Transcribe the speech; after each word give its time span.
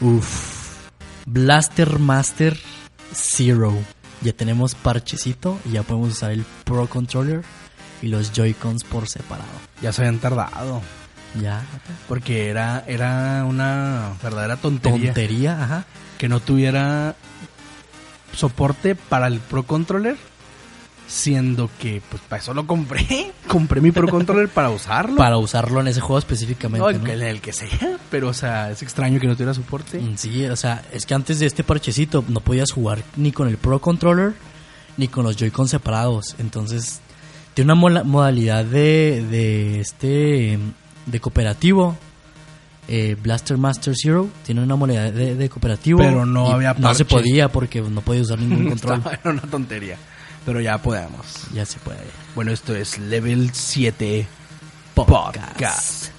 Uf. 0.00 0.88
Blaster 1.26 1.98
Master 1.98 2.56
Zero. 3.14 3.72
Ya 4.22 4.32
tenemos 4.32 4.74
parchecito 4.74 5.58
y 5.64 5.72
ya 5.72 5.82
podemos 5.82 6.12
usar 6.12 6.30
el 6.32 6.44
Pro 6.64 6.88
Controller 6.88 7.42
y 8.02 8.08
los 8.08 8.32
Joy-Cons 8.32 8.84
por 8.84 9.08
separado. 9.08 9.48
Ya 9.82 9.92
se 9.92 10.02
habían 10.02 10.18
tardado. 10.18 10.82
Ya. 11.40 11.64
Porque 12.08 12.48
era, 12.48 12.84
era 12.86 13.44
una 13.44 14.14
verdadera 14.22 14.56
tontería. 14.56 15.12
Tontería, 15.12 15.62
ajá. 15.62 15.84
Que 16.18 16.28
no 16.28 16.40
tuviera 16.40 17.14
soporte 18.34 18.94
para 18.94 19.26
el 19.26 19.40
Pro 19.40 19.64
Controller. 19.64 20.16
Siendo 21.08 21.70
que, 21.78 22.02
pues, 22.08 22.20
para 22.28 22.42
eso 22.42 22.52
lo 22.52 22.66
compré. 22.66 23.30
compré 23.46 23.80
mi 23.80 23.92
Pro 23.92 24.08
Controller 24.08 24.48
para 24.48 24.70
usarlo. 24.70 25.16
Para 25.16 25.36
usarlo 25.38 25.80
en 25.80 25.86
ese 25.88 26.00
juego 26.00 26.18
específicamente. 26.18 26.78
No, 26.92 26.98
¿no? 26.98 27.06
en 27.12 27.22
el 27.22 27.40
que 27.40 27.52
sea. 27.52 27.68
Pero, 28.10 28.28
o 28.28 28.34
sea, 28.34 28.70
es 28.72 28.82
extraño 28.82 29.20
que 29.20 29.26
no 29.28 29.34
tuviera 29.34 29.54
soporte. 29.54 29.98
Mm, 30.00 30.16
Sí, 30.16 30.44
o 30.46 30.56
sea, 30.56 30.82
es 30.92 31.06
que 31.06 31.14
antes 31.14 31.38
de 31.38 31.46
este 31.46 31.62
parchecito 31.62 32.24
no 32.26 32.40
podías 32.40 32.72
jugar 32.72 33.02
ni 33.16 33.30
con 33.30 33.46
el 33.48 33.56
Pro 33.56 33.80
Controller 33.80 34.34
ni 34.96 35.06
con 35.08 35.24
los 35.24 35.36
Joy-Con 35.36 35.68
separados. 35.68 36.34
Entonces, 36.38 37.00
tiene 37.54 37.72
una 37.72 37.80
mola- 37.80 38.02
modalidad 38.04 38.64
de, 38.64 39.24
de 39.30 39.80
este 39.80 40.58
de 41.06 41.20
cooperativo. 41.20 41.96
eh, 42.88 43.16
Blaster 43.22 43.58
Master 43.58 43.94
Zero 43.96 44.28
tiene 44.44 44.62
una 44.62 44.74
modalidad 44.74 45.12
de, 45.12 45.36
de 45.36 45.48
cooperativo. 45.48 45.98
Pero 46.00 46.26
no 46.26 46.48
había 46.50 46.74
No 46.74 46.94
se 46.94 47.04
parche. 47.04 47.16
podía 47.28 47.48
porque 47.48 47.80
no 47.80 48.00
podía 48.00 48.22
usar 48.22 48.38
ningún 48.40 48.68
control. 48.70 49.02
Era 49.06 49.30
una 49.30 49.42
tontería. 49.42 49.96
Pero 50.46 50.60
ya 50.60 50.78
podemos. 50.78 51.26
ya 51.52 51.66
se 51.66 51.78
puede. 51.80 51.98
Bueno, 52.34 52.52
esto 52.52 52.74
es 52.74 52.98
Level 52.98 53.50
7 53.52 54.26
Podcast. 54.94 55.48
Podcast. 55.52 56.15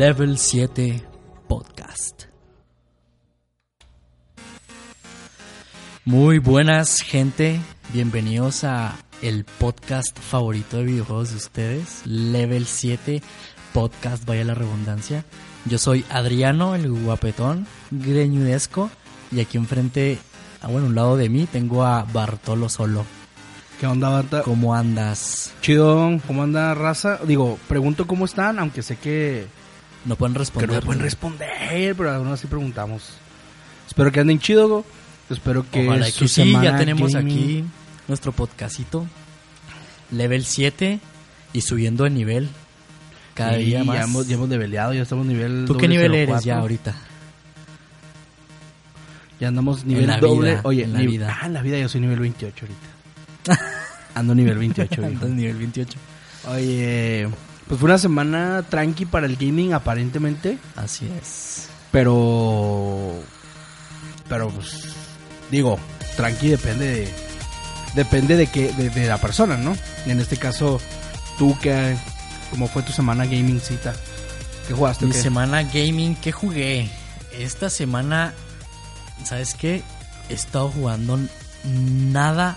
Level 0.00 0.38
7 0.38 1.06
Podcast. 1.46 2.22
Muy 6.06 6.38
buenas 6.38 7.02
gente, 7.02 7.60
bienvenidos 7.92 8.64
a 8.64 8.96
el 9.20 9.44
podcast 9.44 10.18
favorito 10.18 10.78
de 10.78 10.84
videojuegos 10.84 11.32
de 11.32 11.36
ustedes, 11.36 12.06
Level 12.06 12.64
7 12.64 13.20
Podcast, 13.74 14.24
vaya 14.24 14.42
la 14.46 14.54
redundancia. 14.54 15.26
Yo 15.66 15.76
soy 15.76 16.06
Adriano, 16.08 16.74
el 16.74 16.90
guapetón, 16.90 17.66
greñudesco, 17.90 18.90
y 19.30 19.40
aquí 19.40 19.58
enfrente, 19.58 20.16
a 20.62 20.68
bueno, 20.68 20.86
un 20.86 20.94
lado 20.94 21.18
de 21.18 21.28
mí, 21.28 21.44
tengo 21.44 21.84
a 21.84 22.04
Bartolo 22.04 22.70
Solo. 22.70 23.04
¿Qué 23.78 23.86
onda, 23.86 24.08
Bata? 24.08 24.44
¿Cómo 24.44 24.74
andas? 24.74 25.52
Chido, 25.60 26.18
¿cómo 26.26 26.42
anda 26.42 26.72
raza? 26.72 27.18
Digo, 27.26 27.58
pregunto 27.68 28.06
cómo 28.06 28.24
están, 28.24 28.58
aunque 28.58 28.82
sé 28.82 28.96
que, 28.96 29.59
No 30.04 30.16
pueden 30.16 30.32
que 30.34 30.38
responder. 30.40 30.68
no 30.70 30.74
me 30.76 30.80
pueden 30.82 31.02
responder, 31.02 31.94
pero 31.96 32.10
aún 32.12 32.28
así 32.28 32.46
preguntamos. 32.46 33.10
Espero 33.86 34.10
que 34.12 34.20
anden 34.20 34.38
chido, 34.38 34.68
go. 34.68 34.84
espero 35.28 35.64
que 35.70 35.86
Ojalá 35.86 36.06
que 36.06 36.12
su 36.12 36.26
sí, 36.28 36.42
semana 36.44 36.64
ya 36.72 36.76
tenemos 36.78 37.12
gaming- 37.12 37.32
aquí 37.32 37.64
nuestro 38.08 38.32
podcastito. 38.32 39.06
Level 40.10 40.44
7 40.44 40.98
y 41.52 41.60
subiendo 41.60 42.04
de 42.04 42.10
nivel 42.10 42.48
cada 43.34 43.58
Sí, 43.58 43.64
día 43.64 43.84
más. 43.84 43.96
Ya 43.96 44.02
hemos, 44.04 44.26
ya 44.26 44.34
hemos 44.36 44.48
leveleado, 44.48 44.92
ya 44.94 45.02
estamos 45.02 45.26
nivel 45.26 45.64
¿Tú 45.66 45.76
qué 45.76 45.86
nivel 45.86 46.10
04. 46.12 46.32
eres 46.32 46.44
ya 46.44 46.58
ahorita? 46.58 46.94
Ya 49.38 49.48
andamos 49.48 49.84
nivel 49.84 50.06
la 50.06 50.18
doble. 50.18 50.50
vida, 50.50 50.60
Oye, 50.64 50.84
en 50.84 50.92
la 50.92 51.00
vida. 51.00 51.38
Ah, 51.40 51.46
en 51.46 51.54
la 51.54 51.62
vida 51.62 51.78
yo 51.78 51.88
soy 51.88 52.00
nivel 52.00 52.18
28 52.20 52.66
ahorita. 52.66 53.60
Ando 54.14 54.34
nivel 54.34 54.58
28, 54.58 55.00
viejo. 55.02 55.06
Andas 55.24 55.30
nivel 55.30 55.56
28. 55.56 55.98
Oye, 56.48 57.28
pues 57.70 57.78
fue 57.78 57.86
una 57.88 57.98
semana 57.98 58.64
tranqui 58.68 59.06
para 59.06 59.26
el 59.26 59.36
gaming 59.36 59.72
aparentemente, 59.74 60.58
Así 60.74 61.08
es. 61.22 61.68
pero 61.92 63.14
pero 64.28 64.48
pues 64.50 64.86
digo, 65.52 65.78
tranqui 66.16 66.48
depende 66.48 66.86
de 66.86 67.14
depende 67.94 68.36
de 68.36 68.48
que 68.48 68.72
de, 68.72 68.90
de 68.90 69.06
la 69.06 69.18
persona, 69.18 69.56
¿no? 69.56 69.76
En 70.06 70.18
este 70.18 70.36
caso 70.36 70.80
tú 71.38 71.56
que 71.60 71.96
cómo 72.50 72.66
fue 72.66 72.82
tu 72.82 72.90
semana 72.92 73.24
gaming 73.24 73.60
cita? 73.60 73.94
¿Qué 74.66 74.74
jugaste? 74.74 75.04
o 75.04 75.08
Mi 75.08 75.14
qué? 75.14 75.22
semana 75.22 75.62
gaming, 75.62 76.16
¿qué 76.16 76.32
jugué? 76.32 76.90
Esta 77.38 77.70
semana, 77.70 78.34
¿sabes 79.24 79.54
qué? 79.54 79.82
He 80.28 80.34
estado 80.34 80.70
jugando 80.70 81.20
nada, 81.64 82.56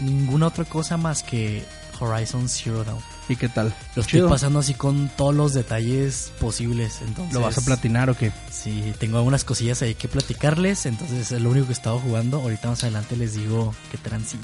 ninguna 0.00 0.48
otra 0.48 0.64
cosa 0.64 0.96
más 0.96 1.22
que 1.22 1.64
Horizon 2.00 2.48
Zero 2.48 2.82
Dawn. 2.82 3.00
¿Y 3.30 3.36
qué 3.36 3.48
tal? 3.48 3.72
Lo 3.94 4.02
estoy 4.02 4.18
Chido. 4.18 4.28
pasando 4.28 4.58
así 4.58 4.74
con 4.74 5.08
todos 5.16 5.34
los 5.34 5.54
detalles 5.54 6.32
posibles. 6.40 6.98
Entonces, 7.06 7.32
¿Lo 7.32 7.40
vas 7.40 7.56
a 7.56 7.60
platinar 7.60 8.10
o 8.10 8.16
qué? 8.16 8.32
Sí, 8.50 8.92
tengo 8.98 9.18
algunas 9.18 9.44
cosillas 9.44 9.80
ahí 9.82 9.94
que 9.94 10.08
platicarles, 10.08 10.84
entonces 10.84 11.30
es 11.30 11.40
lo 11.40 11.50
único 11.50 11.66
que 11.66 11.72
he 11.72 11.76
estado 11.76 12.00
jugando. 12.00 12.38
Ahorita 12.42 12.68
más 12.68 12.82
adelante 12.82 13.16
les 13.16 13.34
digo 13.34 13.72
qué 13.92 13.98
transilla. 13.98 14.42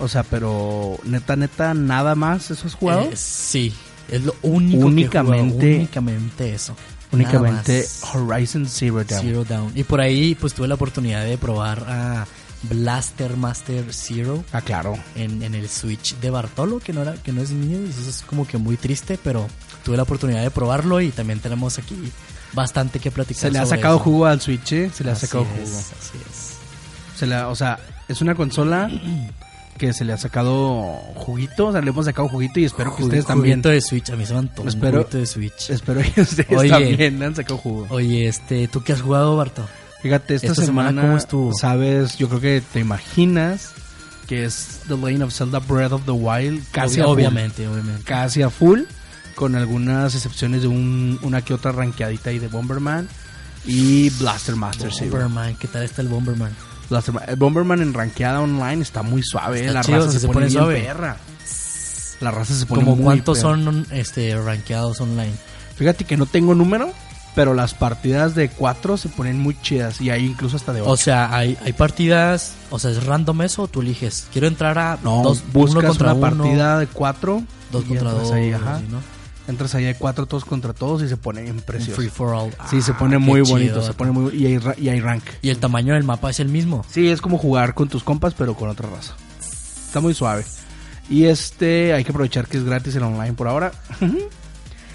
O 0.00 0.08
sea, 0.08 0.24
pero 0.24 0.98
neta, 1.04 1.36
neta, 1.36 1.74
nada 1.74 2.16
más 2.16 2.50
eso 2.50 2.66
has 2.66 2.74
jugado. 2.74 3.02
Eh, 3.02 3.12
sí, 3.16 3.72
es 4.10 4.24
lo 4.24 4.34
único 4.42 4.86
Únicamente- 4.86 5.58
que 5.60 5.76
únicamente 5.78 6.54
eso. 6.54 6.74
Únicamente. 7.12 7.86
Horizon 8.14 8.66
Zero 8.68 9.04
Dawn. 9.04 9.22
Zero 9.22 9.44
Down. 9.44 9.72
Y 9.76 9.84
por 9.84 10.00
ahí 10.00 10.34
pues 10.34 10.54
tuve 10.54 10.66
la 10.68 10.74
oportunidad 10.74 11.24
de 11.24 11.38
probar 11.38 11.84
a 11.88 12.26
Blaster 12.62 13.36
Master 13.36 13.84
Zero 13.92 14.44
Ah, 14.52 14.60
claro. 14.60 14.96
en, 15.14 15.42
en 15.42 15.54
el 15.54 15.68
Switch 15.68 16.16
de 16.16 16.30
Bartolo, 16.30 16.80
que 16.80 16.92
no 16.92 17.02
era, 17.02 17.14
que 17.14 17.32
no 17.32 17.40
es 17.42 17.50
mío, 17.50 17.78
y 17.86 17.90
eso 17.90 18.08
es 18.08 18.22
como 18.22 18.46
que 18.46 18.58
muy 18.58 18.76
triste, 18.76 19.18
pero 19.22 19.46
tuve 19.84 19.96
la 19.96 20.02
oportunidad 20.02 20.42
de 20.42 20.50
probarlo 20.50 21.00
y 21.00 21.10
también 21.10 21.38
tenemos 21.40 21.78
aquí 21.78 21.96
bastante 22.52 22.98
que 22.98 23.10
platicar. 23.10 23.40
Se 23.42 23.50
le 23.50 23.58
ha 23.58 23.64
sobre 23.66 23.78
sacado 23.78 23.96
eso. 23.96 24.04
jugo 24.04 24.26
al 24.26 24.40
Switch, 24.40 24.72
¿eh? 24.72 24.90
Se 24.92 25.04
le 25.04 25.10
ha 25.10 25.12
Así 25.14 25.26
sacado 25.26 25.44
es, 25.44 25.68
jugo. 25.68 25.78
Así 25.78 26.18
es. 26.28 27.18
Se 27.18 27.34
o 27.34 27.54
sea, 27.54 27.78
es 28.08 28.20
una 28.20 28.34
consola 28.34 28.90
que 29.76 29.92
se 29.92 30.04
le 30.04 30.12
ha 30.12 30.16
sacado 30.18 30.82
juguito. 31.14 31.66
O 31.68 31.72
sea, 31.72 31.80
le 31.80 31.90
hemos 31.90 32.04
sacado 32.06 32.28
juguito 32.28 32.58
y 32.60 32.64
espero 32.64 32.94
que 32.96 33.04
ustedes 33.04 33.24
también. 33.24 33.54
Juguito 33.58 33.68
de 33.70 33.80
Switch, 33.80 34.10
a 34.10 34.16
mí 34.16 34.26
se 34.26 34.34
me 34.34 34.40
Espero- 34.40 34.98
juguito 35.02 35.18
de 35.18 35.26
Switch. 35.26 35.70
Espero 35.70 36.00
que 36.02 36.20
ustedes 36.20 36.58
Oye. 36.58 36.68
también 36.70 37.18
le 37.18 37.24
han 37.26 37.34
sacado 37.36 37.58
jugo. 37.58 37.86
Oye, 37.90 38.26
este, 38.28 38.66
¿tú 38.68 38.82
qué 38.82 38.92
has 38.92 39.00
jugado, 39.02 39.36
Barto? 39.36 39.66
Fíjate, 40.02 40.34
esta, 40.36 40.48
esta 40.48 40.64
semana, 40.64 40.88
semana, 40.90 41.02
¿cómo 41.08 41.18
estuvo? 41.18 41.52
Sabes, 41.54 42.16
yo 42.18 42.28
creo 42.28 42.40
que 42.40 42.62
te 42.72 42.80
imaginas 42.80 43.72
que 44.28 44.44
es 44.44 44.80
The 44.88 44.96
Lane 44.96 45.24
of 45.24 45.32
Zelda 45.34 45.58
Breath 45.58 45.92
of 45.92 46.04
the 46.04 46.10
Wild. 46.12 46.62
Casi 46.70 46.96
Obvi- 46.98 47.02
a 47.02 47.04
full. 47.04 47.12
obviamente, 47.14 47.66
obviamente. 47.68 48.02
Casi 48.04 48.42
a 48.42 48.50
full. 48.50 48.82
Con 49.34 49.54
algunas 49.54 50.14
excepciones 50.14 50.62
de 50.62 50.68
un, 50.68 51.18
una 51.22 51.42
que 51.42 51.54
otra 51.54 51.72
ranqueadita 51.72 52.30
ahí 52.30 52.38
de 52.38 52.48
Bomberman. 52.48 53.08
Y 53.64 54.10
Blaster 54.10 54.54
Master. 54.56 54.90
Bomberman, 55.00 55.56
¿qué 55.56 55.66
tal 55.68 55.82
está 55.82 56.02
el 56.02 56.08
Bomberman? 56.08 56.52
El 57.26 57.36
Bomberman 57.36 57.82
en 57.82 57.92
ranqueada 57.92 58.40
online 58.40 58.82
está 58.82 59.02
muy 59.02 59.22
suave. 59.22 59.60
Está 59.60 59.72
la 59.74 59.82
chido, 59.84 59.98
raza 59.98 60.12
se, 60.12 60.20
se 60.20 60.26
pone, 60.26 60.34
pone 60.34 60.46
bien 60.46 60.58
suave. 60.58 60.80
perra. 60.80 61.16
La 62.20 62.30
raza 62.30 62.54
se 62.54 62.66
pone 62.66 62.82
Como 62.82 62.96
muy 62.96 63.04
cuántos 63.04 63.38
perra. 63.38 63.50
son 63.54 63.86
este 63.92 64.36
rankeados 64.40 65.00
online. 65.00 65.32
Fíjate 65.76 66.04
que 66.04 66.16
no 66.16 66.26
tengo 66.26 66.54
número, 66.54 66.92
pero 67.38 67.54
las 67.54 67.72
partidas 67.72 68.34
de 68.34 68.48
4 68.48 68.96
se 68.96 69.08
ponen 69.08 69.38
muy 69.38 69.56
chidas 69.62 70.00
y 70.00 70.10
hay 70.10 70.24
incluso 70.26 70.56
hasta 70.56 70.72
de 70.72 70.80
8. 70.80 70.90
O 70.90 70.96
sea, 70.96 71.32
hay, 71.32 71.56
hay 71.64 71.72
partidas, 71.72 72.54
o 72.68 72.80
sea, 72.80 72.90
¿es 72.90 73.06
random 73.06 73.42
eso 73.42 73.62
o 73.62 73.68
tú 73.68 73.80
eliges? 73.80 74.26
Quiero 74.32 74.48
entrar 74.48 74.76
a 74.76 74.98
no, 75.04 75.22
dos, 75.22 75.44
buscas 75.52 75.76
uno 75.78 75.88
contra 75.88 76.14
una 76.14 76.30
uno, 76.32 76.42
partida 76.42 76.78
de 76.80 76.88
4, 76.88 77.42
dos 77.70 77.84
contra 77.84 78.10
dos, 78.10 78.32
ahí, 78.32 78.50
ajá. 78.52 78.80
¿no? 78.90 78.98
Entras 79.46 79.72
ahí 79.76 79.84
de 79.84 79.94
4 79.94 80.26
todos 80.26 80.44
contra 80.44 80.72
todos 80.72 81.00
y 81.04 81.08
se 81.08 81.16
pone 81.16 81.42
bien 81.42 81.60
precioso. 81.60 81.94
free 81.94 82.08
for 82.08 82.34
all. 82.34 82.50
Sí, 82.68 82.82
se 82.82 82.90
Ah, 82.90 82.98
pone 82.98 83.18
muy 83.18 83.42
chido, 83.44 83.54
bonito, 83.54 83.82
se 83.82 83.92
pone 83.92 84.10
muy 84.10 84.34
y 84.34 84.46
hay, 84.46 84.60
y 84.76 84.88
hay 84.88 84.98
rank. 85.00 85.22
Y 85.40 85.50
el 85.50 85.58
tamaño 85.58 85.94
del 85.94 86.02
mapa 86.02 86.30
es 86.30 86.40
el 86.40 86.48
mismo. 86.48 86.84
Sí, 86.90 87.06
es 87.08 87.20
como 87.20 87.38
jugar 87.38 87.74
con 87.74 87.88
tus 87.88 88.02
compas, 88.02 88.34
pero 88.34 88.54
con 88.54 88.68
otra 88.68 88.90
raza. 88.90 89.14
Está 89.86 90.00
muy 90.00 90.12
suave. 90.12 90.44
Y 91.08 91.26
este, 91.26 91.92
hay 91.94 92.02
que 92.02 92.10
aprovechar 92.10 92.48
que 92.48 92.56
es 92.56 92.64
gratis 92.64 92.96
el 92.96 93.04
online 93.04 93.34
por 93.34 93.46
ahora. 93.46 93.70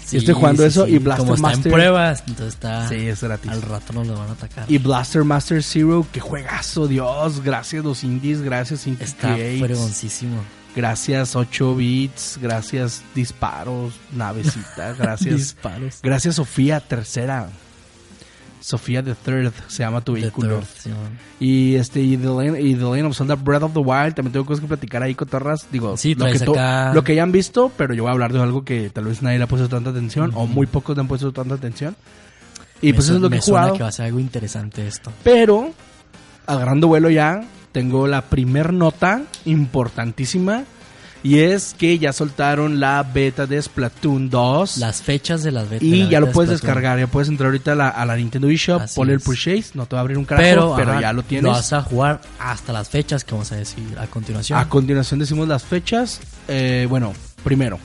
Sí, 0.06 0.18
estoy 0.18 0.34
jugando 0.34 0.64
eso 0.66 0.86
y 0.86 0.98
Blaster 0.98 1.24
Como 1.24 1.34
está 1.34 1.48
Master- 1.48 1.66
en 1.66 1.72
pruebas, 1.72 2.24
entonces 2.26 2.54
está... 2.54 2.88
sí, 2.88 2.94
es 2.96 3.22
gratis. 3.22 3.50
Al 3.50 3.62
rato 3.62 3.92
nos 3.94 4.06
lo 4.06 4.18
van 4.18 4.28
a 4.28 4.32
atacar. 4.32 4.64
Y 4.70 4.78
Blaster 4.78 5.24
Master 5.24 5.62
Zero, 5.62 6.06
que 6.12 6.20
juegazo, 6.20 6.86
Dios. 6.86 7.42
Gracias 7.42 7.84
los 7.84 8.04
indies, 8.04 8.42
gracias 8.42 8.86
Indie 8.86 9.04
está 9.04 9.34
fregoncísimo. 9.34 10.42
Gracias 10.76 11.36
8 11.36 11.76
bits, 11.76 12.38
gracias 12.42 13.02
disparos, 13.14 13.94
navecita, 14.12 14.92
gracias. 14.98 15.36
Disparos. 15.36 16.00
gracias 16.02 16.34
Sofía 16.34 16.80
tercera. 16.80 17.48
Sofía 18.64 19.02
the 19.02 19.14
Third 19.14 19.52
se 19.68 19.82
llama 19.82 20.00
tu 20.00 20.14
vehículo. 20.14 20.60
Third, 20.60 20.64
sí. 20.78 20.90
Y 21.38 21.74
este 21.74 22.00
y 22.00 22.16
The, 22.16 22.26
Lane, 22.28 22.60
y 22.62 22.74
The 22.74 22.82
Legend 22.84 23.06
of 23.06 23.16
Zelda 23.18 23.34
Breath 23.34 23.62
of 23.64 23.72
the 23.74 23.80
Wild 23.80 24.14
también 24.14 24.32
tengo 24.32 24.46
cosas 24.46 24.62
que 24.62 24.68
platicar 24.68 25.02
ahí 25.02 25.14
cotorras, 25.14 25.66
digo, 25.70 25.96
Sí, 25.98 26.14
lo 26.14 26.24
que, 26.24 26.38
acá- 26.42 26.94
lo 26.94 27.04
que 27.04 27.14
ya 27.14 27.22
han 27.24 27.30
visto, 27.32 27.70
pero 27.76 27.92
yo 27.92 28.04
voy 28.04 28.08
a 28.08 28.12
hablar 28.12 28.32
de 28.32 28.40
algo 28.40 28.64
que 28.64 28.88
tal 28.88 29.04
vez 29.04 29.20
nadie 29.20 29.36
le 29.36 29.44
ha 29.44 29.48
puesto 29.48 29.68
tanta 29.68 29.90
atención 29.90 30.30
o 30.34 30.44
Ujú. 30.44 30.52
muy 30.54 30.66
pocos 30.66 30.96
le 30.96 31.02
han 31.02 31.08
puesto 31.08 31.30
tanta 31.32 31.56
atención. 31.56 31.94
Y 32.80 32.88
Me 32.88 32.94
pues 32.94 33.04
eso 33.06 33.16
es 33.16 33.20
lo 33.20 33.28
que 33.28 33.34
me 33.36 33.38
he 33.38 33.42
suena 33.42 33.60
jugado. 33.64 33.76
que 33.76 33.82
va 33.82 33.88
a 33.90 33.92
ser 33.92 34.06
algo 34.06 34.18
interesante 34.18 34.86
esto. 34.86 35.12
Pero, 35.22 35.70
agarrando 36.46 36.88
vuelo 36.88 37.10
ya, 37.10 37.42
tengo 37.72 38.06
la 38.06 38.22
primer 38.22 38.72
nota 38.72 39.22
importantísima. 39.44 40.64
Y 41.24 41.38
es 41.38 41.74
que 41.76 41.98
ya 41.98 42.12
soltaron 42.12 42.80
la 42.80 43.02
beta 43.02 43.46
de 43.46 43.60
Splatoon 43.60 44.28
2. 44.28 44.76
Las 44.76 45.00
fechas 45.00 45.42
de 45.42 45.52
las 45.52 45.70
betas. 45.70 45.82
y 45.82 46.04
la 46.04 46.10
ya 46.10 46.20
lo 46.20 46.26
beta 46.26 46.34
puedes 46.34 46.50
descargar. 46.50 46.98
Ya 46.98 47.06
puedes 47.06 47.30
entrar 47.30 47.46
ahorita 47.46 47.72
a 47.72 47.74
la, 47.74 47.88
a 47.88 48.04
la 48.04 48.16
Nintendo 48.16 48.50
eShop, 48.50 48.82
ponle 48.94 49.14
el 49.14 49.20
purchase. 49.20 49.70
No 49.72 49.86
te 49.86 49.96
va 49.96 50.00
a 50.00 50.02
abrir 50.02 50.18
un 50.18 50.26
carajo, 50.26 50.74
pero, 50.76 50.92
ajá, 50.92 51.00
ya 51.00 51.14
lo 51.14 51.22
tienes. 51.22 51.44
Lo 51.44 51.52
vas 51.52 51.72
a 51.72 51.80
jugar 51.80 52.20
hasta 52.38 52.74
las 52.74 52.90
fechas 52.90 53.24
que 53.24 53.32
vamos 53.32 53.50
a 53.52 53.56
decir 53.56 53.96
a 53.98 54.06
continuación. 54.06 54.58
A 54.58 54.68
continuación 54.68 55.18
decimos 55.18 55.48
las 55.48 55.64
fechas. 55.64 56.20
Eh, 56.46 56.86
bueno, 56.90 57.14
primero, 57.42 57.78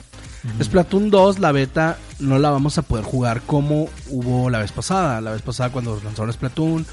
Splatoon 0.62 1.08
2, 1.08 1.38
la 1.38 1.52
beta, 1.52 1.96
no 2.18 2.38
la 2.38 2.50
vamos 2.50 2.76
a 2.76 2.82
poder 2.82 3.06
jugar 3.06 3.40
como 3.40 3.88
hubo 4.10 4.50
la 4.50 4.58
vez 4.58 4.72
pasada. 4.72 5.18
La 5.22 5.30
vez 5.30 5.40
pasada 5.40 5.70
cuando 5.70 5.98
lanzaron 6.04 6.30
Splatoon, 6.30 6.84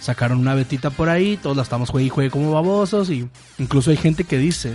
sacaron 0.00 0.38
una 0.38 0.54
betita 0.54 0.88
por 0.88 1.10
ahí, 1.10 1.36
todos 1.36 1.58
la 1.58 1.62
estamos 1.62 1.90
juegue 1.90 2.06
y 2.06 2.10
juegue 2.10 2.30
como 2.30 2.52
babosos. 2.52 3.10
Y 3.10 3.28
incluso 3.58 3.90
hay 3.90 3.98
gente 3.98 4.24
que 4.24 4.38
dice 4.38 4.74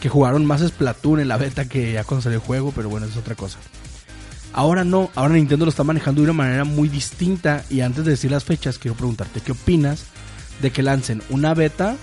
que 0.00 0.08
jugaron 0.08 0.44
más 0.44 0.60
Splatoon 0.60 1.20
en 1.20 1.28
la 1.28 1.36
beta 1.36 1.68
que 1.68 1.92
ya 1.92 2.04
cuando 2.04 2.22
salió 2.22 2.38
el 2.38 2.44
juego, 2.44 2.72
pero 2.74 2.88
bueno, 2.88 3.06
es 3.06 3.16
otra 3.16 3.34
cosa. 3.34 3.58
Ahora 4.52 4.84
no, 4.84 5.10
ahora 5.14 5.34
Nintendo 5.34 5.66
lo 5.66 5.70
está 5.70 5.84
manejando 5.84 6.22
de 6.22 6.30
una 6.30 6.32
manera 6.32 6.64
muy 6.64 6.88
distinta. 6.88 7.64
Y 7.68 7.80
antes 7.82 8.04
de 8.04 8.12
decir 8.12 8.30
las 8.30 8.44
fechas, 8.44 8.78
quiero 8.78 8.96
preguntarte 8.96 9.40
qué 9.40 9.52
opinas 9.52 10.04
de 10.62 10.70
que 10.70 10.82
lancen 10.82 11.22
una 11.28 11.52
beta 11.54 11.96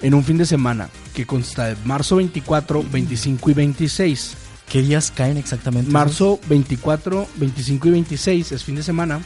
en 0.00 0.14
un 0.14 0.22
fin 0.22 0.36
de 0.36 0.44
semana 0.44 0.90
que 1.14 1.26
consta 1.26 1.66
de 1.66 1.76
marzo 1.84 2.16
24, 2.16 2.84
25 2.90 3.50
y 3.50 3.54
26. 3.54 4.36
¿Qué 4.68 4.82
días 4.82 5.12
caen 5.14 5.36
exactamente? 5.36 5.90
Marzo 5.90 6.40
24, 6.48 7.28
25 7.36 7.88
y 7.88 7.90
26 7.92 8.52
es 8.52 8.64
fin 8.64 8.74
de 8.74 8.82
semana. 8.82 9.20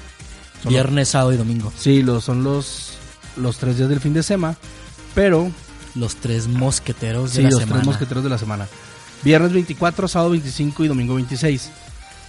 Son 0.62 0.72
Viernes, 0.72 1.08
sábado 1.08 1.32
y 1.32 1.38
domingo. 1.38 1.72
Sí, 1.76 2.02
los, 2.02 2.24
son 2.24 2.44
los, 2.44 2.98
los 3.36 3.56
tres 3.58 3.78
días 3.78 3.88
del 3.88 4.00
fin 4.00 4.12
de 4.12 4.22
semana. 4.22 4.56
Pero, 5.14 5.50
Los 5.94 6.16
tres 6.16 6.46
mosqueteros 6.48 7.30
de 7.32 7.36
sí, 7.36 7.42
la 7.42 7.50
los 7.50 7.60
semana. 7.60 7.76
tres 7.80 7.86
mosqueteros 7.86 8.24
de 8.24 8.30
la 8.30 8.38
semana. 8.38 8.68
Viernes 9.22 9.52
24, 9.52 10.08
sábado 10.08 10.30
25 10.30 10.84
y 10.84 10.88
domingo 10.88 11.14
26. 11.16 11.70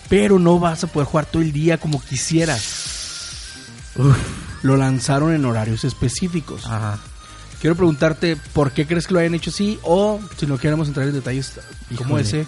Pero 0.09 0.39
no 0.39 0.59
vas 0.59 0.83
a 0.83 0.87
poder 0.87 1.07
jugar 1.07 1.25
todo 1.25 1.41
el 1.41 1.51
día 1.53 1.77
como 1.77 2.01
quisieras. 2.01 2.61
Lo 4.63 4.75
lanzaron 4.77 5.33
en 5.33 5.45
horarios 5.45 5.83
específicos. 5.85 6.65
Ajá. 6.65 6.99
Quiero 7.61 7.75
preguntarte 7.75 8.35
por 8.53 8.71
qué 8.71 8.87
crees 8.87 9.05
que 9.07 9.13
lo 9.13 9.19
hayan 9.19 9.35
hecho 9.35 9.51
así 9.51 9.79
o 9.83 10.19
si 10.37 10.47
no 10.47 10.57
queremos 10.57 10.87
entrar 10.87 11.07
en 11.07 11.13
detalles 11.13 11.53
como 11.95 12.19
Híjole. 12.19 12.41
ese, 12.41 12.47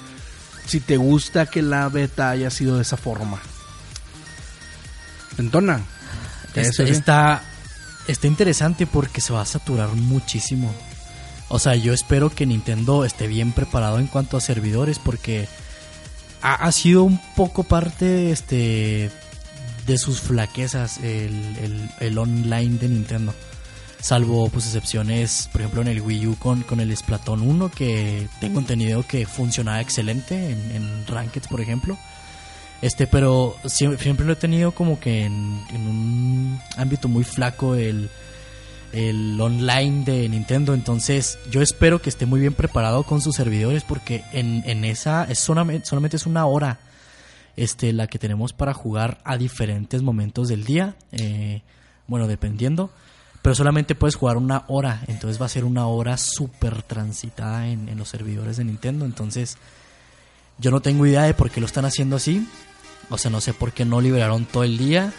si 0.66 0.80
te 0.80 0.98
gusta 0.98 1.46
que 1.46 1.62
la 1.62 1.88
beta 1.90 2.32
haya 2.32 2.50
sido 2.50 2.76
de 2.78 2.82
esa 2.82 2.98
forma. 2.98 3.38
Entona. 5.38 5.82
Este- 6.56 6.90
está, 6.90 7.42
está 8.08 8.28
interesante 8.28 8.86
porque 8.88 9.22
se 9.22 9.34
va 9.34 9.42
a 9.42 9.46
saturar 9.46 9.90
muchísimo. 9.90 10.74
O 11.50 11.60
sea, 11.60 11.76
yo 11.76 11.94
espero 11.94 12.30
que 12.30 12.46
Nintendo 12.46 13.06
esté 13.06 13.28
bien 13.28 13.52
preparado 13.52 14.00
en 14.00 14.08
cuanto 14.08 14.38
a 14.38 14.42
servidores 14.42 14.98
porque 15.00 15.48
ha, 16.42 16.72
sido 16.72 17.04
un 17.04 17.20
poco 17.36 17.64
parte 17.64 18.32
este, 18.32 19.12
de 19.86 19.98
sus 19.98 20.20
flaquezas 20.20 20.98
el, 20.98 21.56
el- 21.62 21.90
el 22.00 22.18
online 22.18 22.78
de 22.80 22.90
Nintendo. 22.90 23.34
Salvo 24.02 24.50
pues 24.50 24.66
excepciones, 24.66 25.48
por 25.54 25.62
ejemplo 25.62 25.82
en 25.82 25.88
el 25.88 26.02
Wii 26.02 26.28
U 26.28 26.36
con, 26.38 26.64
con 26.64 26.82
el 26.82 26.96
Splatoon 26.96 27.42
1 27.42 27.70
que 27.72 28.28
tengo 28.42 28.60
entendido 28.60 29.08
que 29.08 29.26
funcionaba 29.26 29.80
excelente 29.80 30.36
en, 30.52 30.72
en 30.72 31.06
por 31.50 31.62
ejemplo. 31.62 31.98
Este, 32.82 33.08
pero 33.08 33.56
siempre, 33.66 34.02
siempre 34.04 34.26
lo 34.26 34.34
he 34.34 34.36
tenido 34.36 34.74
como 34.74 35.00
que 35.00 35.24
en, 35.24 35.64
en 35.74 35.88
un 35.88 36.62
ámbito 36.76 37.08
muy 37.08 37.24
flaco 37.24 37.76
el, 37.76 38.10
el 38.94 39.40
online 39.42 40.06
de 40.06 40.30
Nintendo. 40.30 40.74
Entonces, 40.74 41.38
yo 41.52 41.62
espero 41.62 42.02
que 42.02 42.10
esté 42.10 42.26
muy 42.26 42.40
bien 42.40 42.54
preparado 42.54 43.04
con 43.04 43.20
sus 43.20 43.36
servidores 43.36 43.84
porque 43.84 44.24
en, 44.32 44.64
en 44.66 44.86
esa 44.86 45.26
es 45.26 45.40
solamente, 45.40 45.86
solamente 45.86 46.18
es 46.18 46.26
una 46.26 46.46
hora 46.46 46.80
este, 47.58 47.92
la 47.92 48.08
que 48.08 48.20
tenemos 48.20 48.54
para 48.54 48.74
jugar 48.74 49.20
a 49.26 49.38
diferentes 49.38 50.02
momentos 50.02 50.48
del 50.48 50.64
día. 50.64 50.96
eh, 51.12 51.62
bueno, 52.08 52.28
dependiendo. 52.28 52.92
Pero 53.42 53.56
solamente 53.56 53.96
puedes 53.96 54.16
jugar 54.16 54.38
una 54.38 54.64
hora. 54.68 55.04
Entonces 55.08 55.42
va 55.42 55.48
a 55.48 55.50
ser 55.50 55.66
una 55.66 55.88
hora 55.88 56.18
súper 56.18 56.82
transitada 56.82 57.68
en, 57.68 57.90
en 57.90 57.98
los 57.98 58.08
servidores 58.08 58.58
de 58.58 58.64
Nintendo. 58.64 59.06
Entonces, 59.06 59.58
yo 60.60 60.72
no 60.72 60.82
tengo 60.82 61.06
idea 61.06 61.24
de 61.24 61.34
por 61.34 61.50
qué 61.50 61.60
lo 61.60 61.66
están 61.66 61.86
haciendo 61.86 62.16
así. 62.16 62.48
O 63.10 63.18
sea, 63.18 63.32
no 63.32 63.42
sé 63.42 63.54
por 63.54 63.74
qué 63.74 63.84
no 63.84 64.00
liberaron 64.00 64.46
todo 64.46 64.64
el 64.64 64.78
día. 64.78 65.12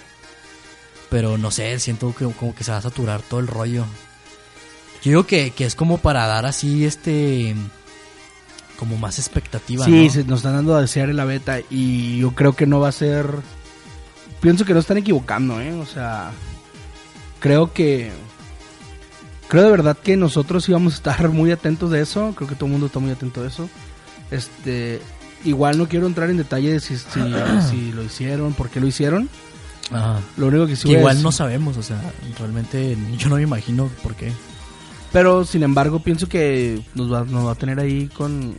Pero 1.14 1.38
no 1.38 1.52
sé, 1.52 1.78
siento 1.78 2.12
que 2.12 2.25
como 2.25 2.56
que 2.56 2.64
se 2.64 2.72
va 2.72 2.78
a 2.78 2.82
saturar 2.82 3.22
todo 3.22 3.38
el 3.38 3.46
rollo. 3.46 3.84
Yo 5.00 5.11
digo 5.11 5.26
que, 5.26 5.52
que 5.52 5.64
es 5.64 5.76
como 5.76 5.99
para 5.99 6.26
dar 6.26 6.44
así 6.44 6.84
este... 6.84 7.55
Como 8.76 8.99
más 8.99 9.20
expectativa, 9.20 9.84
Sí, 9.84 10.06
¿no? 10.06 10.11
se 10.11 10.25
nos 10.25 10.40
están 10.40 10.55
dando 10.55 10.75
a 10.75 10.80
desear 10.80 11.11
en 11.11 11.16
la 11.16 11.25
beta 11.25 11.61
y 11.71 12.18
yo 12.18 12.33
creo 12.33 12.56
que 12.56 12.66
no 12.66 12.80
va 12.80 12.88
a 12.88 12.92
ser... 12.92 13.28
Pienso 14.40 14.64
que 14.64 14.75
no 14.75 14.80
están 14.80 14.97
equivocando, 14.97 15.61
¿eh? 15.61 15.73
O 15.75 15.87
sea, 15.87 16.33
creo 17.38 17.73
que... 17.73 18.11
Creo 19.47 19.62
de 19.62 19.71
verdad 19.71 19.97
que 19.97 20.16
nosotros 20.16 20.68
íbamos 20.68 20.94
a 20.94 20.97
estar 20.97 21.28
muy 21.28 21.52
atentos 21.52 21.92
de 21.92 22.00
eso. 22.00 22.33
Creo 22.35 22.49
que 22.49 22.56
todo 22.56 22.66
el 22.66 22.73
mundo 22.73 22.88
está 22.88 22.99
muy 22.99 23.12
atento 23.12 23.40
de 23.40 23.47
eso. 23.47 23.71
Este, 24.33 25.00
igual 25.44 25.78
no 25.78 25.88
quiero 25.88 26.09
entrar 26.09 26.28
en 26.28 26.38
detalle 26.38 26.73
de 26.73 26.80
si, 26.80 26.97
si, 26.99 27.21
si 27.71 27.92
lo 27.92 28.02
hicieron, 28.02 28.52
por 28.52 28.68
qué 28.68 28.80
lo 28.80 28.88
hicieron. 28.88 29.30
Ajá. 29.91 30.21
Lo 30.37 30.47
único 30.47 30.67
que 30.67 30.76
sí 30.76 30.83
Que 30.83 30.88
voy 30.88 30.97
a 30.97 30.99
igual 31.00 31.14
decir- 31.17 31.25
no 31.25 31.33
sabemos, 31.33 31.76
o 31.76 31.83
sea, 31.83 32.00
realmente 32.38 32.97
yo 33.19 33.29
no 33.29 33.37
me 33.37 33.43
imagino 33.43 33.88
por 34.03 34.14
qué. 34.14 34.33
Pero 35.12 35.45
sin 35.45 35.62
embargo 35.62 36.00
pienso 36.00 36.29
que 36.29 36.83
nos 36.95 37.12
va, 37.12 37.25
nos 37.25 37.47
va 37.47 37.53
a 37.53 37.55
tener 37.55 37.79
ahí 37.79 38.09
con 38.09 38.59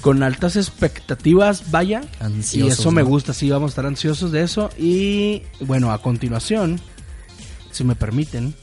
con 0.00 0.22
altas 0.22 0.56
expectativas, 0.56 1.70
vaya. 1.70 2.02
y 2.20 2.24
Ansiosos, 2.24 2.78
eso 2.80 2.90
me 2.90 3.02
¿no? 3.02 3.08
gusta, 3.08 3.32
sí, 3.32 3.48
vamos 3.48 3.70
a 3.70 3.72
estar 3.72 3.86
ansiosos 3.86 4.30
de 4.32 4.42
eso. 4.42 4.68
Y 4.78 5.42
bueno, 5.60 5.92
a 5.92 6.02
continuación, 6.02 6.78
si 7.70 7.84
me 7.84 7.94
permiten, 7.94 8.54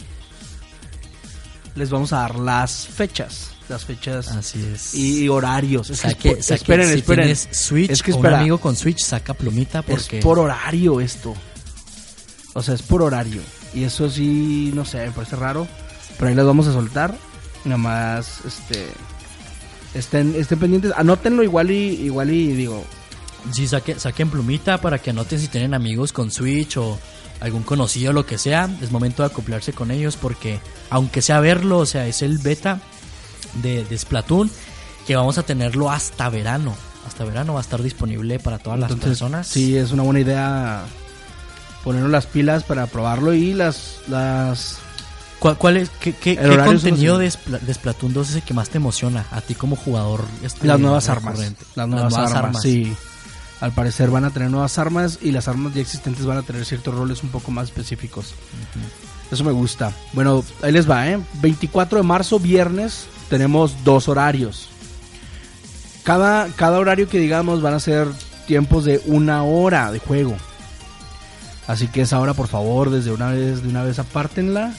les 1.74 1.90
vamos 1.90 2.14
a 2.14 2.18
dar 2.18 2.36
las 2.36 2.86
fechas. 2.88 3.50
Las 3.72 3.86
fechas 3.86 4.28
Así 4.28 4.62
es. 4.74 4.94
y 4.96 5.30
horarios. 5.30 5.90
Es 5.90 6.01
que 6.16 6.32
es 6.32 6.46
por- 6.48 6.56
esperen, 6.56 6.88
si 6.90 6.94
esperen. 6.96 7.24
tienes 7.25 7.48
Switch 7.51 7.90
Es 7.90 8.04
que 8.04 8.12
espera. 8.12 8.36
un 8.36 8.40
amigo 8.42 8.58
con 8.58 8.75
Switch, 8.75 9.00
saca 9.01 9.34
plumita 9.34 9.82
porque... 9.82 10.18
Es 10.20 10.24
por 10.25 10.40
horario 10.40 11.00
esto. 11.00 11.34
O 12.54 12.62
sea, 12.62 12.74
es 12.75 12.82
por 12.82 13.01
horario. 13.01 13.42
Y 13.74 13.86
eso 13.86 14.10
sí, 14.10 14.72
no 14.75 14.84
sé, 14.84 14.98
me 15.06 15.12
parece 15.12 15.38
raro. 15.38 15.68
Pero 16.18 16.28
ahí 16.30 16.36
las 16.36 16.46
vamos 16.46 16.68
a 16.68 16.74
soltar. 16.74 17.16
Nada 17.63 17.78
más, 17.78 18.40
este... 18.46 18.88
Estén, 19.94 20.36
estén 20.38 20.60
pendientes. 20.60 20.92
Anótenlo 20.98 21.44
igual 21.44 21.72
y, 21.72 21.94
igual 22.04 22.30
y 22.30 22.48
digo... 22.51 22.84
Sí, 23.54 23.68
saque- 23.68 23.98
saquen 23.98 24.30
plumita 24.30 24.82
para 24.82 25.00
que 25.00 25.12
anoten 25.12 25.40
si 25.40 25.48
tienen 25.48 25.74
amigos 25.74 26.12
con 26.13 26.30
Switch 26.30 26.75
o 26.78 27.00
algún 27.40 27.63
conocido, 27.63 28.12
lo 28.12 28.25
que 28.25 28.38
sea. 28.38 28.70
Es 28.82 28.92
momento 28.92 29.24
de 29.24 29.28
acoplarse 29.30 29.72
con 29.74 29.92
ellos 29.92 30.18
porque, 30.18 30.60
aunque 30.90 31.22
sea 31.22 31.40
verlo, 31.40 31.78
o 31.80 31.86
sea, 31.86 32.06
es 32.06 32.22
el 32.22 32.38
beta 32.38 32.82
de, 33.62 33.83
de 33.86 33.98
Splatoon 33.98 34.50
que 35.07 35.15
vamos 35.15 35.38
a 35.38 35.43
tenerlo 35.43 35.89
hasta 35.91 36.29
verano. 36.29 36.75
Hasta 37.07 37.25
verano 37.25 37.53
va 37.53 37.60
a 37.60 37.63
estar 37.63 37.81
disponible 37.81 38.39
para 38.39 38.60
todas 38.60 38.79
las 38.79 38.91
entonces, 38.91 39.10
personas. 39.19 39.48
Sí, 39.48 39.75
es 39.77 39.91
una 39.91 40.03
buena 40.03 40.19
idea 40.19 40.83
ponernos 41.83 42.12
las 42.12 42.27
pilas 42.27 42.63
para 42.63 42.86
probarlo 42.88 43.33
y 43.33 43.53
las 43.53 44.00
las 44.07 44.77
¿Cuál, 45.39 45.57
cuál 45.57 45.77
es, 45.77 45.89
¿Qué, 46.00 46.13
qué, 46.13 46.38
contenido 46.63 47.17
de, 47.17 47.25
Spla- 47.27 47.60
de 47.60 47.74
Splatoon 47.74 48.13
2 48.13 48.29
es 48.29 48.36
el 48.36 48.41
que 48.43 48.53
más 48.53 48.69
te 48.69 48.77
emociona 48.77 49.25
a 49.31 49.41
ti 49.41 49.55
como 49.55 49.75
jugador? 49.75 50.24
este, 50.43 50.67
las 50.67 50.79
nuevas 50.79 51.10
armas, 51.10 51.39
las 51.74 51.88
nuevas, 51.88 52.13
armas, 52.13 52.62
sí. 52.62 52.95
Al 53.60 53.71
parecer 53.71 54.12
van 54.12 54.25
a 54.25 54.29
tener 54.29 54.51
nuevas 54.51 54.77
armas 54.77 55.17
y 55.19 55.31
las 55.31 55.48
armas 55.48 55.74
ya 55.74 55.81
existentes 55.81 56.27
van 56.27 56.38
a 56.38 56.43
tener 56.43 56.63
ciertos 56.63 56.93
roles 56.93 57.24
un 57.24 57.29
poco 57.29 57.50
más 57.50 57.69
específicos. 57.69 58.36
Eso 59.31 59.43
me 59.43 59.51
gusta. 59.51 59.91
Bueno, 60.13 60.43
ahí 60.62 60.71
les 60.71 60.88
va, 60.89 61.10
¿eh? 61.10 61.19
24 61.41 61.98
de 61.98 62.03
marzo, 62.03 62.39
viernes, 62.39 63.05
tenemos 63.32 63.86
dos 63.86 64.10
horarios. 64.10 64.68
Cada, 66.04 66.50
cada 66.50 66.80
horario 66.80 67.08
que 67.08 67.18
digamos 67.18 67.62
van 67.62 67.74
a 67.74 67.80
ser 67.80 68.10
tiempos 68.46 68.84
de 68.84 69.02
una 69.06 69.44
hora 69.44 69.90
de 69.90 70.00
juego. 70.00 70.36
Así 71.66 71.88
que 71.88 72.02
esa 72.02 72.20
hora, 72.20 72.34
por 72.34 72.50
favor, 72.50 72.90
desde 72.90 73.10
una 73.10 73.30
vez, 73.30 73.64
de 73.64 73.70
una 73.70 73.84
vez 73.84 74.00
apártenla 74.00 74.74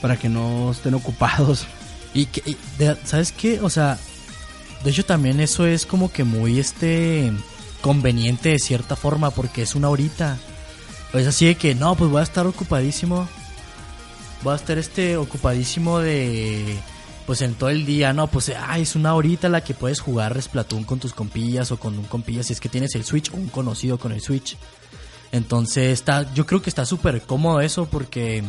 para 0.00 0.16
que 0.16 0.30
no 0.30 0.72
estén 0.72 0.94
ocupados. 0.94 1.68
Y, 2.14 2.26
que, 2.26 2.58
¿sabes 3.04 3.32
qué? 3.32 3.60
O 3.62 3.70
sea, 3.70 3.96
de 4.84 4.90
hecho 4.90 5.02
también 5.02 5.40
eso 5.40 5.64
es 5.64 5.86
como 5.86 6.12
que 6.12 6.24
muy 6.24 6.58
este 6.58 7.32
conveniente 7.80 8.50
de 8.50 8.58
cierta 8.58 8.96
forma 8.96 9.30
porque 9.30 9.62
es 9.62 9.74
una 9.74 9.88
horita. 9.88 10.36
Es 11.14 11.26
así 11.26 11.46
de 11.46 11.54
que 11.54 11.74
no, 11.74 11.94
pues 11.94 12.10
voy 12.10 12.20
a 12.20 12.22
estar 12.22 12.46
ocupadísimo. 12.46 13.26
Voy 14.42 14.52
a 14.52 14.56
estar 14.56 14.76
este 14.76 15.16
ocupadísimo 15.16 16.00
de 16.00 16.78
pues 17.26 17.42
en 17.42 17.54
todo 17.54 17.70
el 17.70 17.86
día, 17.86 18.12
no, 18.12 18.26
pues 18.26 18.52
ah, 18.56 18.78
es 18.78 18.96
una 18.96 19.14
horita 19.14 19.48
la 19.48 19.62
que 19.62 19.74
puedes 19.74 20.00
jugar 20.00 20.40
Splatoon 20.40 20.84
con 20.84 20.98
tus 20.98 21.12
compillas 21.12 21.70
o 21.72 21.78
con 21.78 21.98
un 21.98 22.04
compilla 22.04 22.42
si 22.42 22.52
es 22.52 22.60
que 22.60 22.68
tienes 22.68 22.94
el 22.94 23.04
Switch 23.04 23.30
o 23.32 23.36
un 23.36 23.48
conocido 23.48 23.98
con 23.98 24.12
el 24.12 24.20
Switch. 24.20 24.56
Entonces 25.30 25.92
está, 25.92 26.32
yo 26.34 26.46
creo 26.46 26.60
que 26.60 26.70
está 26.70 26.84
súper 26.84 27.22
cómodo 27.22 27.60
eso 27.60 27.86
porque 27.86 28.44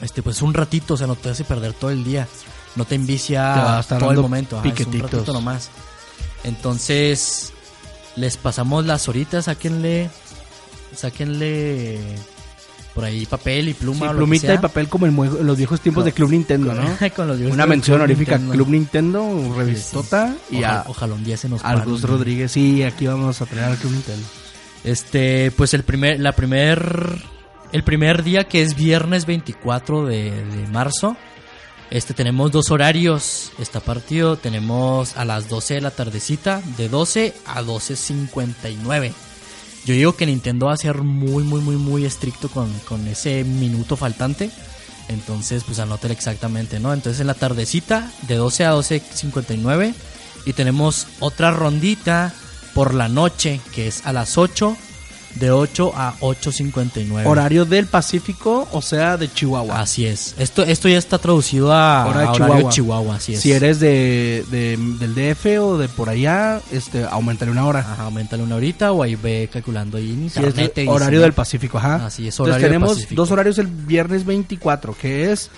este 0.00 0.22
pues 0.22 0.42
un 0.42 0.54
ratito, 0.54 0.94
o 0.94 0.96
sea, 0.96 1.06
no 1.06 1.16
te 1.16 1.30
hace 1.30 1.44
perder 1.44 1.72
todo 1.74 1.90
el 1.90 2.04
día. 2.04 2.26
No 2.76 2.84
te 2.84 2.90
Te 2.90 2.94
envicia 2.96 3.78
estar 3.78 4.00
todo 4.00 4.10
el 4.10 4.18
momento, 4.18 4.58
ajá, 4.58 4.68
es 4.68 4.86
un 4.86 4.98
ratito 4.98 5.32
nomás. 5.32 5.70
Entonces, 6.42 7.52
les 8.16 8.36
pasamos 8.36 8.84
las 8.84 9.08
horitas, 9.08 9.44
sáquenle 9.44 10.10
sáquenle 10.94 12.00
por 12.94 13.04
ahí 13.04 13.26
papel 13.26 13.68
y 13.68 13.74
pluma 13.74 13.98
Sí, 13.98 14.02
o 14.02 14.06
lo 14.06 14.12
que 14.12 14.16
plumita 14.18 14.46
sea. 14.46 14.54
y 14.54 14.58
papel 14.58 14.88
como 14.88 15.06
en, 15.06 15.46
los 15.46 15.58
viejos 15.58 15.80
tiempos 15.80 16.04
de 16.04 16.12
Club 16.12 16.30
Nintendo, 16.30 16.72
¿no? 16.72 16.96
Con 17.16 17.26
los 17.26 17.40
Una 17.40 17.66
mención 17.66 17.96
honorífica. 17.96 18.38
Club 18.38 18.68
Nintendo, 18.68 19.54
revistota 19.56 20.34
y 20.50 20.58
Ojalá, 20.58 20.80
a, 20.80 20.84
ojalá 20.88 21.14
un 21.14 21.24
día 21.24 21.36
se 21.36 21.48
nos 21.48 21.64
al 21.64 21.78
pare. 21.78 21.90
Gus 21.90 22.02
Rodríguez. 22.02 22.52
Sí, 22.52 22.82
aquí 22.82 23.06
vamos 23.06 23.42
a 23.42 23.46
tener 23.46 23.64
al 23.64 23.76
Club 23.76 23.92
Nintendo. 23.92 24.26
Este, 24.84 25.50
pues 25.50 25.74
el 25.74 25.82
primer, 25.82 26.20
la 26.20 26.32
primer, 26.32 27.18
el 27.72 27.82
primer 27.82 28.22
día 28.22 28.44
que 28.44 28.62
es 28.62 28.76
viernes 28.76 29.26
24 29.26 30.04
de, 30.04 30.30
de 30.30 30.66
marzo, 30.68 31.16
este 31.90 32.14
tenemos 32.14 32.52
dos 32.52 32.70
horarios, 32.70 33.52
está 33.58 33.80
partido, 33.80 34.36
tenemos 34.36 35.16
a 35.16 35.24
las 35.24 35.48
12 35.48 35.74
de 35.74 35.80
la 35.80 35.90
tardecita, 35.90 36.62
de 36.76 36.88
12 36.88 37.34
a 37.46 37.62
12.59. 37.62 39.12
Yo 39.84 39.94
digo 39.94 40.16
que 40.16 40.26
Nintendo 40.26 40.66
va 40.66 40.72
a 40.72 40.78
ser 40.78 41.02
muy, 41.02 41.44
muy, 41.44 41.60
muy, 41.60 41.76
muy 41.76 42.04
estricto 42.04 42.48
con, 42.48 42.72
con 42.88 43.06
ese 43.06 43.44
minuto 43.44 43.96
faltante. 43.96 44.50
Entonces, 45.08 45.64
pues 45.64 45.78
anótelo 45.78 46.14
exactamente, 46.14 46.80
¿no? 46.80 46.92
Entonces 46.94 47.20
en 47.20 47.26
la 47.26 47.34
tardecita, 47.34 48.10
de 48.22 48.36
12 48.36 48.64
a 48.64 48.74
12.59. 48.74 49.94
Y 50.46 50.52
tenemos 50.52 51.06
otra 51.20 51.50
rondita 51.50 52.32
por 52.74 52.94
la 52.94 53.08
noche, 53.08 53.60
que 53.74 53.86
es 53.86 54.06
a 54.06 54.12
las 54.12 54.38
8, 54.38 54.76
de 55.34 55.50
8 55.50 55.92
a 55.96 56.14
8.59. 56.20 57.26
Horario 57.26 57.64
del 57.64 57.86
Pacífico, 57.86 58.68
o 58.72 58.80
sea, 58.80 59.16
de 59.16 59.32
Chihuahua. 59.32 59.80
Así 59.80 60.06
es. 60.06 60.34
Esto, 60.38 60.62
esto 60.62 60.88
ya 60.88 60.98
está 60.98 61.18
traducido 61.18 61.72
a, 61.72 62.06
Hora 62.06 62.20
de 62.20 62.26
a 62.26 62.30
horario 62.32 62.46
Chihuahua. 62.46 62.70
Chihuahua, 62.70 63.16
así 63.16 63.34
es. 63.34 63.40
Si 63.40 63.52
eres 63.52 63.80
de, 63.80 64.44
de- 64.50 64.76
del 64.76 65.14
DF 65.14 65.46
o 65.60 65.78
de 65.78 65.88
por 65.88 66.08
allá, 66.08 66.60
este, 66.70 67.04
aumentale 67.04 67.50
una 67.50 67.66
hora. 67.66 67.80
Ajá, 67.80 68.04
aumentale 68.04 68.42
una 68.42 68.54
horita 68.56 68.92
o 68.92 69.02
ahí 69.02 69.16
ve 69.16 69.48
calculando 69.52 69.98
ahí 69.98 70.10
en 70.10 70.26
es 70.26 70.54
dice, 70.54 70.88
horario 70.88 71.20
del 71.20 71.32
Pacífico, 71.32 71.78
ajá. 71.78 72.06
Así 72.06 72.28
es, 72.28 72.34
Entonces 72.34 72.40
horario 72.40 72.54
del 72.62 72.70
tenemos 72.70 72.90
Pacífico. 72.94 73.20
dos 73.22 73.30
horarios 73.30 73.58
el 73.58 73.66
viernes 73.66 74.24
24, 74.24 74.96
que 74.96 75.32
es 75.32 75.50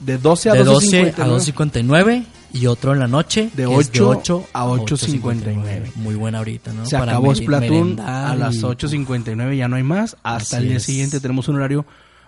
de 0.00 0.18
12 0.18 0.50
a 0.50 0.52
de 0.54 0.64
12 0.64 1.14
12.59. 1.14 1.22
a 1.22 1.26
2.59 1.26 2.24
y 2.54 2.66
otro 2.66 2.92
en 2.94 3.00
la 3.00 3.06
noche 3.08 3.50
De 3.54 3.66
que 3.66 3.76
es 3.78 4.00
8 4.00 4.46
a 4.54 4.64
8.59. 4.66 5.94
Muy 5.96 6.14
buena 6.14 6.38
ahorita, 6.38 6.72
¿no? 6.72 6.86
Se 6.86 6.96
Para 6.98 7.12
acabó 7.12 7.34
Splatoon 7.34 8.00
a 8.00 8.34
las 8.36 8.54
y- 8.56 8.62
8.59, 8.62 9.56
ya 9.56 9.68
no 9.68 9.76
hay 9.76 9.82
más. 9.82 10.16
Hasta 10.22 10.56
Así 10.56 10.62
el 10.62 10.68
día 10.68 10.76
es. 10.78 10.82
siguiente 10.84 11.20
tenemos 11.20 11.48
un 11.48 11.56
horario 11.56 11.84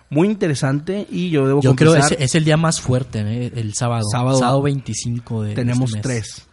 muy 0.09 0.27
interesante 0.27 1.07
y 1.09 1.29
yo 1.31 1.47
debo 1.47 1.61
Yo 1.61 1.75
creo 1.75 1.93
que 1.93 1.99
confesar, 1.99 2.21
es, 2.21 2.29
es 2.31 2.35
el 2.35 2.43
día 2.45 2.57
más 2.57 2.79
fuerte, 2.79 3.21
¿eh? 3.21 3.51
el 3.55 3.73
sábado. 3.73 4.03
Sábado. 4.11 4.61
25 4.61 5.43
de 5.43 5.55
tenemos 5.55 5.95
este 5.95 5.97
mes. 5.97 6.01
tres. 6.35 6.47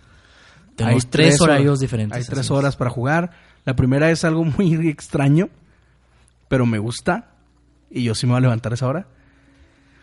Tenemos 0.77 1.05
Hay 1.05 1.11
tres 1.11 1.41
horas- 1.41 1.55
horarios 1.55 1.81
diferentes. 1.81 2.17
Hay 2.19 2.25
tres 2.25 2.47
es. 2.47 2.51
horas 2.51 2.77
para 2.77 2.91
jugar. 2.91 3.31
La 3.65 3.77
primera 3.77 4.11
es 4.11 4.25
algo 4.25 4.45
muy 4.45 4.75
extraño, 4.89 5.49
pero 6.49 6.67
me 6.67 6.79
gusta. 6.79 7.31
Y 7.91 8.03
yo 8.05 8.15
sí 8.15 8.27
me 8.27 8.33
voy 8.33 8.39
a 8.39 8.43
levantar 8.43 8.73
a 8.73 8.75
esa 8.75 8.87
hora. 8.89 9.07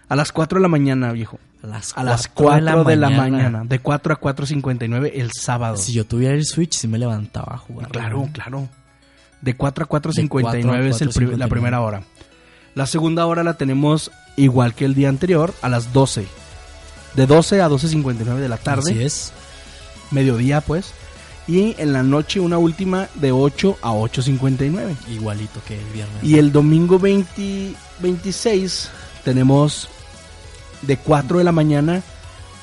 A 0.08 0.16
las 0.16 0.32
4 0.32 0.58
de 0.60 0.62
la 0.62 0.68
mañana, 0.70 1.12
viejo. 1.12 1.40
A 1.64 1.68
las, 1.68 1.96
A 1.96 2.04
las 2.04 2.28
4 2.28 2.64
4 2.64 2.84
de 2.86 2.96
la 2.96 3.10
mañana. 3.12 3.64
De 3.66 3.80
4 3.80 4.14
a 4.14 4.20
4.59 4.20 5.12
el 5.14 5.32
sábado. 5.32 5.78
Si 5.78 5.94
yo 5.94 6.06
tuviera 6.06 6.34
el 6.34 6.46
Switch, 6.46 6.74
sí 6.74 6.88
me 6.88 6.98
levantaba 6.98 7.54
a 7.56 7.58
jugar. 7.58 7.90
Claro, 7.90 8.28
claro. 8.34 8.68
De 9.42 9.56
4 9.56 9.86
a 9.86 9.88
4.59 9.90 10.22
De 10.22 10.28
4 10.30 10.72
a 10.74 10.80
es 10.88 11.02
el 11.02 11.10
pri- 11.10 11.26
la 11.38 11.46
4:59. 11.46 11.50
primera 11.50 11.82
hora. 11.82 12.04
La 12.74 12.86
segunda 12.88 13.26
hora 13.26 13.44
la 13.44 13.56
tenemos 13.56 14.12
igual 14.38 14.74
que 14.74 14.86
el 14.86 14.96
día 14.96 15.10
anterior, 15.10 15.54
a 15.62 15.70
las 15.70 15.94
12. 15.94 16.26
De 17.16 17.28
12 17.28 17.62
a 17.62 17.68
12.59 17.70 18.38
de 18.40 18.50
la 18.50 18.58
tarde. 18.58 18.92
Así 18.92 19.04
es. 19.04 19.34
Mediodía, 20.10 20.62
pues. 20.62 20.94
Y 21.48 21.76
en 21.80 21.92
la 21.94 22.02
noche 22.04 22.40
una 22.40 22.58
última 22.58 23.08
de 23.16 23.32
8 23.32 23.78
a 23.82 23.92
8.59. 23.92 24.96
Igualito 25.10 25.62
que 25.68 25.78
el 25.78 25.86
viernes. 25.94 26.24
Y 26.24 26.38
el 26.38 26.52
domingo 26.52 26.98
20 26.98 27.74
26 28.00 28.90
tenemos 29.24 29.90
de 30.82 30.98
4 30.98 31.38
de 31.40 31.44
la 31.44 31.52
mañana 31.52 32.02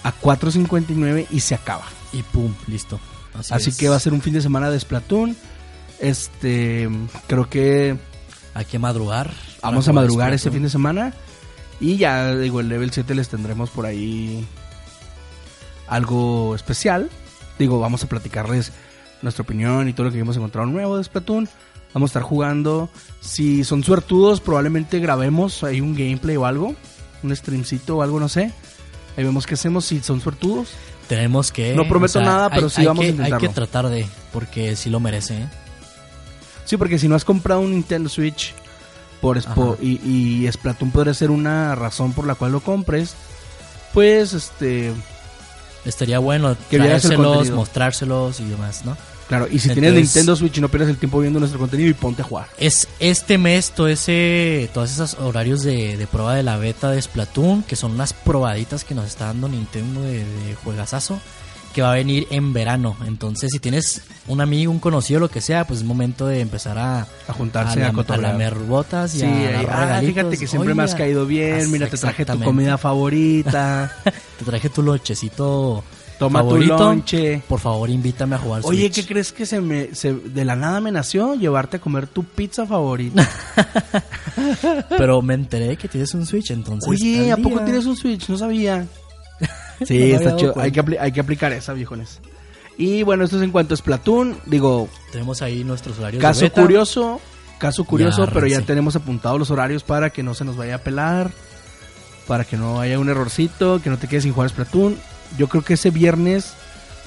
a 0.02 0.12
4.59 0.20 1.26
y 1.30 1.40
se 1.40 1.54
acaba. 1.54 1.84
Y 2.12 2.22
pum, 2.22 2.54
listo. 2.66 2.98
Así, 3.38 3.54
Así 3.54 3.70
es. 3.70 3.76
que 3.76 3.88
va 3.88 3.96
a 3.96 4.00
ser 4.00 4.12
un 4.12 4.22
fin 4.22 4.32
de 4.34 4.40
semana 4.42 4.70
de 4.70 4.80
Splatoon. 4.80 5.36
Este, 6.00 6.88
creo 7.26 7.48
que 7.48 7.96
Hay 8.54 8.64
que 8.64 8.78
madrugar. 8.78 9.32
vamos 9.62 9.88
a 9.88 9.92
madrugar 9.92 10.32
este 10.32 10.50
fin 10.50 10.62
de 10.62 10.70
semana. 10.70 11.12
Y 11.80 11.96
ya, 11.96 12.34
digo, 12.34 12.60
el 12.60 12.68
level 12.68 12.90
7 12.90 13.14
les 13.14 13.28
tendremos 13.28 13.70
por 13.70 13.86
ahí 13.86 14.44
algo 15.86 16.54
especial. 16.54 17.08
Digo, 17.58 17.80
vamos 17.80 18.02
a 18.04 18.08
platicarles 18.08 18.72
nuestra 19.22 19.42
opinión 19.42 19.88
y 19.88 19.92
todo 19.92 20.06
lo 20.06 20.12
que 20.12 20.18
hemos 20.18 20.36
encontrado 20.36 20.66
nuevo 20.66 20.96
de 20.96 21.04
Splatoon. 21.04 21.48
Vamos 21.94 22.08
a 22.08 22.10
estar 22.10 22.22
jugando. 22.22 22.88
Si 23.20 23.64
son 23.64 23.82
suertudos, 23.82 24.40
probablemente 24.40 24.98
grabemos 25.00 25.64
ahí 25.64 25.80
un 25.80 25.94
gameplay 25.94 26.36
o 26.36 26.46
algo. 26.46 26.74
Un 27.22 27.34
streamcito 27.34 27.98
o 27.98 28.02
algo, 28.02 28.20
no 28.20 28.28
sé. 28.28 28.52
Ahí 29.16 29.24
vemos 29.24 29.46
qué 29.46 29.54
hacemos 29.54 29.84
si 29.84 30.00
son 30.00 30.20
suertudos. 30.20 30.70
Tenemos 31.08 31.50
que. 31.52 31.74
No 31.74 31.88
prometo 31.88 32.20
nada, 32.20 32.50
pero 32.50 32.68
sí 32.68 32.84
vamos 32.84 33.02
a 33.02 33.06
que, 33.06 33.10
intentarlo. 33.10 33.36
Hay 33.36 33.48
que 33.48 33.54
tratar 33.54 33.88
de. 33.88 34.06
Porque 34.32 34.76
sí 34.76 34.90
lo 34.90 35.00
merece, 35.00 35.42
¿eh? 35.42 35.48
Sí, 36.64 36.76
porque 36.76 36.98
si 36.98 37.08
no 37.08 37.14
has 37.16 37.24
comprado 37.24 37.60
un 37.60 37.70
Nintendo 37.72 38.08
Switch 38.08 38.54
por 39.20 39.38
y, 39.80 40.44
y 40.44 40.52
Splatoon 40.52 40.90
podría 40.90 41.14
ser 41.14 41.30
una 41.30 41.74
razón 41.74 42.12
por 42.12 42.26
la 42.26 42.34
cual 42.34 42.52
lo 42.52 42.60
compres, 42.60 43.14
pues 43.94 44.34
este, 44.34 44.92
Estaría 45.84 46.18
bueno 46.18 46.56
Que 46.68 46.78
traérselos, 46.78 47.50
mostrárselos 47.50 48.40
y 48.40 48.44
demás, 48.44 48.84
¿no? 48.84 48.96
Claro, 49.28 49.46
y 49.50 49.58
si 49.58 49.70
tienes 49.70 49.94
Nintendo 49.94 50.34
Switch 50.34 50.58
y 50.58 50.60
no 50.60 50.68
pierdes 50.68 50.88
el 50.90 50.96
tiempo 50.96 51.20
viendo 51.20 51.38
nuestro 51.38 51.58
contenido 51.60 51.90
y 51.90 51.94
ponte 51.94 52.22
a 52.22 52.24
jugar. 52.24 52.48
Es 52.58 52.88
este 52.98 53.38
mes 53.38 53.70
todo 53.70 53.88
ese, 53.88 54.68
todos 54.74 54.90
esos 54.90 55.14
horarios 55.14 55.62
de, 55.62 55.96
de 55.96 56.06
prueba 56.06 56.34
de 56.34 56.42
la 56.42 56.56
beta 56.56 56.90
de 56.90 57.00
Splatoon, 57.00 57.62
que 57.62 57.76
son 57.76 57.92
unas 57.92 58.12
probaditas 58.12 58.84
que 58.84 58.94
nos 58.94 59.06
está 59.06 59.26
dando 59.26 59.48
Nintendo 59.48 60.02
de, 60.02 60.24
de 60.24 60.54
juegazazo, 60.64 61.20
que 61.74 61.82
va 61.82 61.92
a 61.92 61.94
venir 61.94 62.26
en 62.30 62.52
verano. 62.52 62.96
Entonces, 63.06 63.50
si 63.52 63.58
tienes 63.58 64.02
un 64.26 64.40
amigo, 64.40 64.72
un 64.72 64.78
conocido, 64.78 65.20
lo 65.20 65.30
que 65.30 65.40
sea, 65.40 65.66
pues 65.66 65.80
es 65.80 65.86
momento 65.86 66.26
de 66.26 66.40
empezar 66.40 66.78
a, 66.78 67.06
A 67.28 67.32
juntarse, 67.32 67.82
a 67.84 67.92
cotorrear. 67.92 68.32
lamer 68.32 68.54
botas 68.54 69.14
y 69.14 69.20
Sí, 69.20 69.26
a 69.26 69.96
ah, 69.96 70.00
fíjate 70.00 70.36
que 70.36 70.46
siempre 70.46 70.74
me 70.74 70.82
has 70.82 70.94
caído 70.94 71.26
bien, 71.26 71.70
mira, 71.70 71.86
te 71.88 71.96
traje 71.96 72.24
tu 72.24 72.40
comida 72.40 72.78
favorita, 72.78 73.92
Te 74.38 74.44
traje 74.44 74.68
tu 74.70 74.82
lonchecito 74.82 75.84
toma 76.18 76.40
favorito. 76.40 76.76
tu 76.76 76.82
lonche. 76.82 77.42
Por 77.48 77.60
favor, 77.60 77.88
invítame 77.90 78.34
a 78.36 78.38
jugar 78.38 78.62
Oye, 78.64 78.80
Switch. 78.82 78.94
¿qué 78.94 79.06
crees 79.06 79.32
que 79.32 79.46
se 79.46 79.60
me 79.60 79.94
se- 79.94 80.14
de 80.14 80.44
la 80.44 80.56
nada 80.56 80.80
me 80.80 80.90
nació 80.92 81.34
llevarte 81.34 81.76
a 81.78 81.80
comer 81.80 82.06
tu 82.06 82.24
pizza 82.24 82.66
favorita? 82.66 83.28
Pero 84.96 85.22
me 85.22 85.34
enteré 85.34 85.76
que 85.76 85.88
tienes 85.88 86.14
un 86.14 86.26
Switch, 86.26 86.50
entonces... 86.50 86.88
Oye, 86.88 87.32
¿a 87.32 87.36
poco 87.36 87.60
tienes 87.60 87.86
un 87.86 87.96
Switch? 87.96 88.28
No 88.28 88.38
sabía. 88.38 88.86
Sí, 89.86 90.10
está 90.10 90.34
chido. 90.34 90.54
Hay 90.58 90.72
que, 90.72 90.98
hay 90.98 91.12
que 91.12 91.20
aplicar 91.20 91.52
esa, 91.52 91.72
viejones. 91.72 92.18
Y 92.76 93.04
bueno, 93.04 93.22
esto 93.22 93.36
es 93.36 93.44
en 93.44 93.52
cuanto 93.52 93.74
a 93.74 93.76
Splatoon. 93.76 94.36
Digo, 94.46 94.88
Tenemos 95.12 95.40
ahí 95.40 95.62
nuestros 95.62 96.00
horarios 96.00 96.20
de 96.20 96.26
caso 96.26 96.40
beta. 96.40 96.62
curioso, 96.62 97.20
Caso 97.58 97.84
curioso, 97.84 98.26
pero 98.32 98.48
ya 98.48 98.60
tenemos 98.62 98.96
apuntados 98.96 99.38
los 99.38 99.52
horarios 99.52 99.84
para 99.84 100.10
que 100.10 100.24
no 100.24 100.34
se 100.34 100.44
nos 100.44 100.56
vaya 100.56 100.74
a 100.74 100.78
pelar, 100.78 101.30
para 102.26 102.44
que 102.44 102.56
no 102.56 102.80
haya 102.80 102.98
un 102.98 103.08
errorcito, 103.08 103.80
que 103.80 103.88
no 103.88 103.98
te 103.98 104.08
quedes 104.08 104.24
sin 104.24 104.32
jugar 104.32 104.50
Splatoon. 104.50 104.96
Yo 105.36 105.48
creo 105.48 105.62
que 105.62 105.74
ese 105.74 105.90
viernes, 105.90 106.52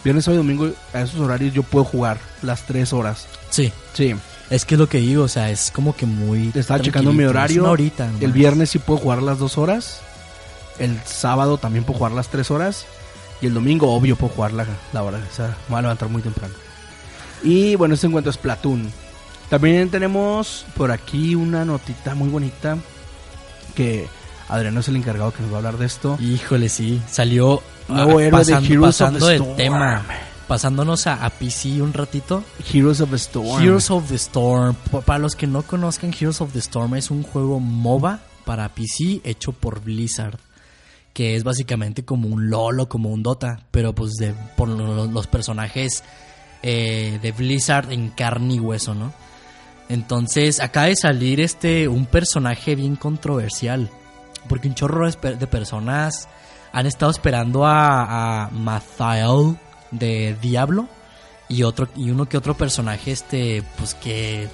viernes, 0.03 0.25
sábado 0.25 0.43
y 0.43 0.45
domingo, 0.45 0.71
a 0.93 1.01
esos 1.01 1.19
horarios 1.19 1.53
yo 1.53 1.63
puedo 1.63 1.85
jugar 1.85 2.17
las 2.41 2.63
tres 2.65 2.93
horas. 2.93 3.27
Sí, 3.49 3.71
Sí, 3.93 4.15
es 4.49 4.65
que 4.65 4.75
es 4.75 4.79
lo 4.79 4.87
que 4.87 4.99
digo, 4.99 5.23
o 5.23 5.27
sea, 5.27 5.49
es 5.49 5.71
como 5.71 5.95
que 5.95 6.05
muy. 6.05 6.51
estaba 6.55 6.81
checando 6.81 7.11
mi 7.13 7.23
horario. 7.23 7.63
una 7.63 7.71
horita 7.71 8.05
nomás. 8.07 8.21
El 8.21 8.31
viernes 8.31 8.69
sí 8.69 8.79
puedo 8.79 8.99
jugar 8.99 9.21
las 9.21 9.39
dos 9.39 9.57
horas. 9.57 10.01
El 10.79 10.99
sábado 11.05 11.57
también 11.57 11.83
puedo 11.83 11.97
jugar 11.99 12.13
las 12.13 12.29
tres 12.29 12.51
horas. 12.51 12.85
Y 13.41 13.47
el 13.47 13.53
domingo, 13.53 13.93
obvio, 13.93 14.15
puedo 14.15 14.33
jugar 14.33 14.53
la, 14.53 14.65
la 14.93 15.03
hora. 15.03 15.17
O 15.31 15.35
sea, 15.35 15.47
me 15.47 15.69
voy 15.69 15.79
a 15.79 15.81
levantar 15.83 16.09
muy 16.09 16.21
temprano. 16.21 16.53
Y 17.43 17.75
bueno, 17.75 17.95
este 17.95 18.07
encuentro 18.07 18.29
es 18.29 18.37
Platoon. 18.37 18.91
También 19.49 19.89
tenemos 19.89 20.65
por 20.75 20.91
aquí 20.91 21.35
una 21.35 21.65
notita 21.65 22.13
muy 22.15 22.29
bonita. 22.29 22.77
Que 23.75 24.07
Adriano 24.47 24.81
es 24.81 24.87
el 24.89 24.95
encargado 24.97 25.33
que 25.33 25.41
nos 25.41 25.51
va 25.51 25.55
a 25.55 25.57
hablar 25.57 25.77
de 25.77 25.85
esto. 25.85 26.17
Híjole, 26.19 26.69
sí. 26.69 27.01
Salió 27.09 27.63
Nuevo 27.87 28.19
ah, 28.19 28.23
héroe 28.23 28.25
de 28.25 28.31
pasando, 28.31 28.69
Heroes 28.69 29.01
of 29.01 29.07
pasando 29.09 29.27
the 29.27 29.35
Storm. 29.35 29.55
tema. 29.57 30.05
Pasándonos 30.47 31.07
a, 31.07 31.25
a 31.25 31.29
PC 31.29 31.81
un 31.81 31.93
ratito. 31.93 32.43
Heroes 32.73 32.99
of 33.01 33.09
the 33.11 33.15
Storm. 33.17 33.61
Heroes 33.63 33.89
of 33.91 34.07
the 34.09 34.15
Storm. 34.15 34.75
Pa- 34.91 35.01
Para 35.01 35.19
los 35.19 35.35
que 35.35 35.47
no 35.47 35.61
conozcan, 35.63 36.13
Heroes 36.13 36.41
of 36.41 36.51
the 36.53 36.59
Storm 36.59 36.95
es 36.95 37.09
un 37.11 37.23
juego 37.23 37.59
MOBA 37.59 38.19
para 38.45 38.69
PC 38.69 39.21
hecho 39.23 39.51
por 39.53 39.81
Blizzard. 39.81 40.37
Que 41.13 41.35
es 41.35 41.43
básicamente 41.43 42.03
como 42.05 42.27
un 42.29 42.49
LOL 42.49 42.79
o 42.81 42.89
como 42.89 43.09
un 43.09 43.23
Dota. 43.23 43.59
Pero 43.71 43.93
pues 43.93 44.11
de, 44.13 44.33
por 44.57 44.67
lo- 44.69 45.07
los 45.07 45.27
personajes 45.27 46.03
eh, 46.63 47.19
de 47.21 47.31
Blizzard 47.31 47.91
en 47.91 48.09
carne 48.09 48.55
y 48.55 48.59
hueso, 48.59 48.93
¿no? 48.93 49.13
Entonces 49.89 50.59
acaba 50.61 50.85
de 50.87 50.95
salir 50.95 51.41
este 51.41 51.87
un 51.87 52.05
personaje 52.05 52.75
bien 52.75 52.95
controversial. 52.95 53.89
Porque 54.47 54.67
un 54.67 54.75
chorro 54.75 55.09
de 55.09 55.47
personas 55.47 56.27
han 56.73 56.85
estado 56.85 57.11
esperando 57.11 57.65
a, 57.65 58.43
a 58.45 58.49
Mathael 58.51 59.57
de 59.91 60.35
Diablo 60.41 60.87
y 61.49 61.63
otro 61.63 61.87
y 61.95 62.11
uno 62.11 62.27
que 62.29 62.37
otro 62.37 62.55
personaje 62.55 63.11
este 63.11 63.63
pues 63.77 63.93
que 63.93 64.47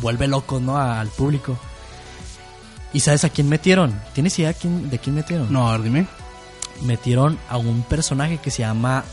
vuelve 0.00 0.28
loco 0.28 0.60
no 0.60 0.76
al 0.78 1.08
público. 1.08 1.56
Y 2.92 3.00
sabes 3.00 3.24
a 3.24 3.30
quién 3.30 3.48
metieron 3.48 3.98
tienes 4.12 4.38
idea 4.38 4.52
quién- 4.52 4.90
de 4.90 4.98
quién 4.98 5.14
metieron 5.14 5.50
No, 5.52 5.68
a 5.68 5.72
ver, 5.72 5.82
dime. 5.84 6.06
metieron 6.82 7.38
a 7.48 7.56
un 7.56 7.82
personaje 7.84 8.36
que 8.38 8.50
se 8.50 8.60
llama 8.62 9.04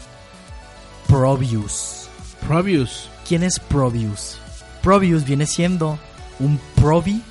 Probius. 1.07 2.07
Probius. 2.47 3.09
quién 3.27 3.43
es 3.43 3.59
Probius 3.59 4.37
Probius 4.81 5.23
viene 5.25 5.45
siendo 5.45 5.99
un 6.39 6.59
Probi 6.75 7.21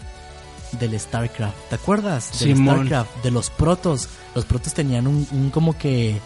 del 0.72 0.98
StarCraft 0.98 1.56
¿te 1.68 1.74
acuerdas 1.76 2.30
del 2.40 2.54
Simón. 2.56 2.76
StarCraft 2.86 3.22
de 3.24 3.30
los 3.30 3.50
protos 3.50 4.08
los 4.34 4.44
protos 4.44 4.74
tenían 4.74 5.06
un, 5.06 5.26
un 5.32 5.50
como 5.50 5.76
que 5.78 6.20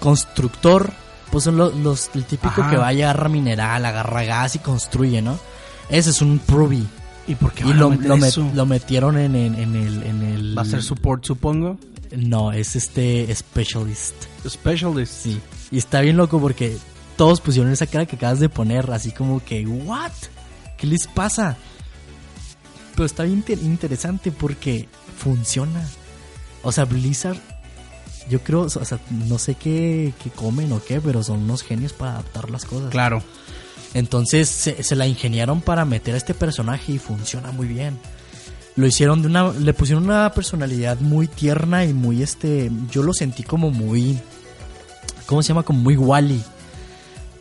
constructor 0.00 0.92
pues 1.30 1.44
son 1.44 1.56
lo- 1.56 1.70
los, 1.70 2.10
el 2.14 2.24
típico 2.24 2.60
Ajá. 2.60 2.70
que 2.70 2.76
va 2.76 2.86
a 2.86 2.90
agarra 2.90 3.28
mineral 3.28 3.84
agarra 3.84 4.24
gas 4.24 4.54
y 4.56 4.58
construye 4.60 5.20
no 5.22 5.38
ese 5.88 6.10
es 6.10 6.20
un 6.22 6.38
Probi 6.38 6.86
¿Y 7.28 7.34
por 7.34 7.52
qué 7.52 7.64
y 7.64 7.68
van 7.70 7.76
a 7.76 7.80
lo, 7.80 7.90
meter 7.90 8.06
lo 8.06 8.16
met- 8.18 8.26
eso? 8.28 8.50
lo 8.54 8.66
metieron 8.66 9.18
en, 9.18 9.34
en- 9.34 9.54
en 9.56 9.74
el 9.74 10.02
en 10.04 10.22
el 10.22 10.56
Va 10.56 10.62
a 10.62 10.64
ser 10.64 10.80
support, 10.82 11.24
supongo. 11.24 11.76
no 12.16 12.52
es 12.52 12.76
este 12.76 13.34
specialist 13.34 14.14
Specialist. 14.48 15.12
Sí. 15.12 15.40
Y 15.72 15.78
está 15.78 16.00
bien 16.02 16.16
loco 16.16 16.38
porque 16.40 16.76
todos 17.16 17.40
pusieron 17.40 17.72
esa 17.72 17.86
cara 17.88 18.06
que 18.06 18.14
acabas 18.14 18.38
de 18.38 18.48
poner, 18.48 18.88
así 18.92 19.10
como 19.10 19.42
que, 19.44 19.66
¿what? 19.66 20.12
¿Qué 20.78 20.86
les 20.86 21.08
pasa? 21.08 21.56
Pero 22.96 23.06
está 23.06 23.22
bien 23.22 23.36
inter- 23.38 23.58
interesante 23.62 24.32
porque 24.32 24.88
funciona. 25.18 25.86
O 26.62 26.72
sea, 26.72 26.84
Blizzard, 26.86 27.38
yo 28.28 28.40
creo, 28.42 28.62
o 28.62 28.68
sea, 28.68 28.98
no 29.10 29.38
sé 29.38 29.54
qué, 29.54 30.12
qué 30.24 30.30
comen 30.30 30.72
o 30.72 30.82
qué, 30.82 31.00
pero 31.00 31.22
son 31.22 31.42
unos 31.44 31.62
genios 31.62 31.92
para 31.92 32.12
adaptar 32.14 32.50
las 32.50 32.64
cosas. 32.64 32.90
Claro. 32.90 33.22
Entonces 33.94 34.48
se, 34.48 34.82
se 34.82 34.96
la 34.96 35.06
ingeniaron 35.06 35.60
para 35.60 35.84
meter 35.84 36.14
a 36.14 36.18
este 36.18 36.34
personaje 36.34 36.92
y 36.92 36.98
funciona 36.98 37.52
muy 37.52 37.66
bien. 37.68 37.98
Lo 38.74 38.86
hicieron 38.86 39.22
de 39.22 39.28
una. 39.28 39.52
Le 39.52 39.72
pusieron 39.74 40.04
una 40.04 40.32
personalidad 40.32 40.98
muy 41.00 41.28
tierna 41.28 41.84
y 41.84 41.92
muy 41.94 42.22
este. 42.22 42.70
Yo 42.90 43.02
lo 43.02 43.14
sentí 43.14 43.42
como 43.42 43.70
muy. 43.70 44.18
¿Cómo 45.26 45.42
se 45.42 45.48
llama? 45.48 45.62
Como 45.62 45.80
muy 45.80 45.96
Wally. 45.96 46.42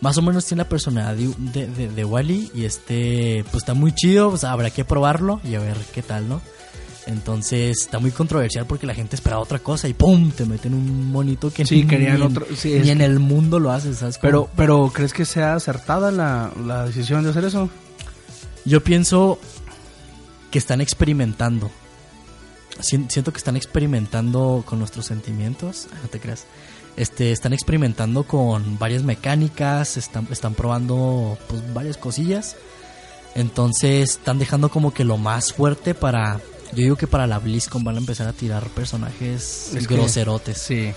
Más 0.01 0.17
o 0.17 0.21
menos 0.21 0.45
tiene 0.45 0.63
la 0.63 0.69
personalidad 0.69 1.15
de, 1.15 1.62
de, 1.62 1.67
de- 1.67 1.89
de 1.89 2.05
Wally. 2.05 2.51
Y 2.53 2.65
este. 2.65 3.43
Pues 3.51 3.63
está 3.63 3.73
muy 3.73 3.93
chido. 3.93 4.38
Habrá 4.43 4.69
que 4.69 4.86
probarlo 4.86 5.39
y 5.43 5.55
a 5.55 5.60
ver 5.60 5.77
qué 5.93 6.01
tal, 6.01 6.27
¿no? 6.29 6.41
Entonces 7.08 7.81
está 7.81 7.99
muy 7.99 8.10
controversial 8.12 8.65
porque 8.65 8.88
la 8.88 8.95
gente 8.95 9.15
esperaba 9.15 9.41
otra 9.41 9.60
cosa 9.60 9.88
y 9.88 9.93
¡pum! 9.93 10.31
Te 10.31 10.43
meten 10.45 10.73
un 10.73 11.12
monito 11.12 11.51
que 11.53 11.63
Sí, 11.65 11.84
ni 11.84 11.88
querían 11.88 12.15
en- 12.15 12.21
otro- 12.23 12.47
sí, 12.55 12.73
es 12.73 12.88
en 12.88 12.99
el 13.01 13.19
mundo 13.19 13.60
lo 13.60 13.71
haces, 13.71 13.97
¿sabes? 13.99 14.17
Pero, 14.19 14.49
pero 14.55 14.91
¿crees 14.93 15.13
que 15.13 15.23
sea 15.23 15.53
acertada 15.53 16.10
la, 16.12 16.51
la 16.65 16.86
decisión 16.86 17.23
de 17.23 17.29
hacer 17.29 17.45
eso? 17.45 17.69
Yo 18.65 18.84
pienso 18.84 19.38
que 20.49 20.58
están 20.58 20.81
experimentando. 20.81 21.69
Sien- 22.79 23.10
Siento 23.10 23.31
que 23.31 23.38
están 23.38 23.55
experimentando 23.55 24.63
con 24.65 24.79
nuestros 24.79 25.05
sentimientos. 25.05 25.88
No 26.01 26.10
te 26.10 26.19
creas. 26.19 26.45
Este, 26.97 27.31
están 27.31 27.53
experimentando 27.53 28.23
con 28.23 28.79
varias 28.79 29.03
mecánicas, 29.03 29.97
están, 29.97 30.27
están 30.31 30.53
probando 30.53 31.38
pues, 31.47 31.62
varias 31.73 31.97
cosillas. 31.97 32.55
Entonces 33.36 34.12
están 34.12 34.39
dejando 34.39 34.69
como 34.69 34.93
que 34.93 35.03
lo 35.03 35.17
más 35.17 35.53
fuerte 35.53 35.93
para... 35.93 36.39
Yo 36.71 36.77
digo 36.84 36.95
que 36.95 37.08
para 37.08 37.27
la 37.27 37.39
BlizzCon 37.39 37.84
van 37.84 37.95
a 37.95 37.99
empezar 37.99 38.27
a 38.27 38.34
tirar 38.34 38.67
personajes 38.69 39.71
Es 39.75 39.88
que- 39.88 39.93
groserotes. 39.95 40.58
Sí. 40.58 40.93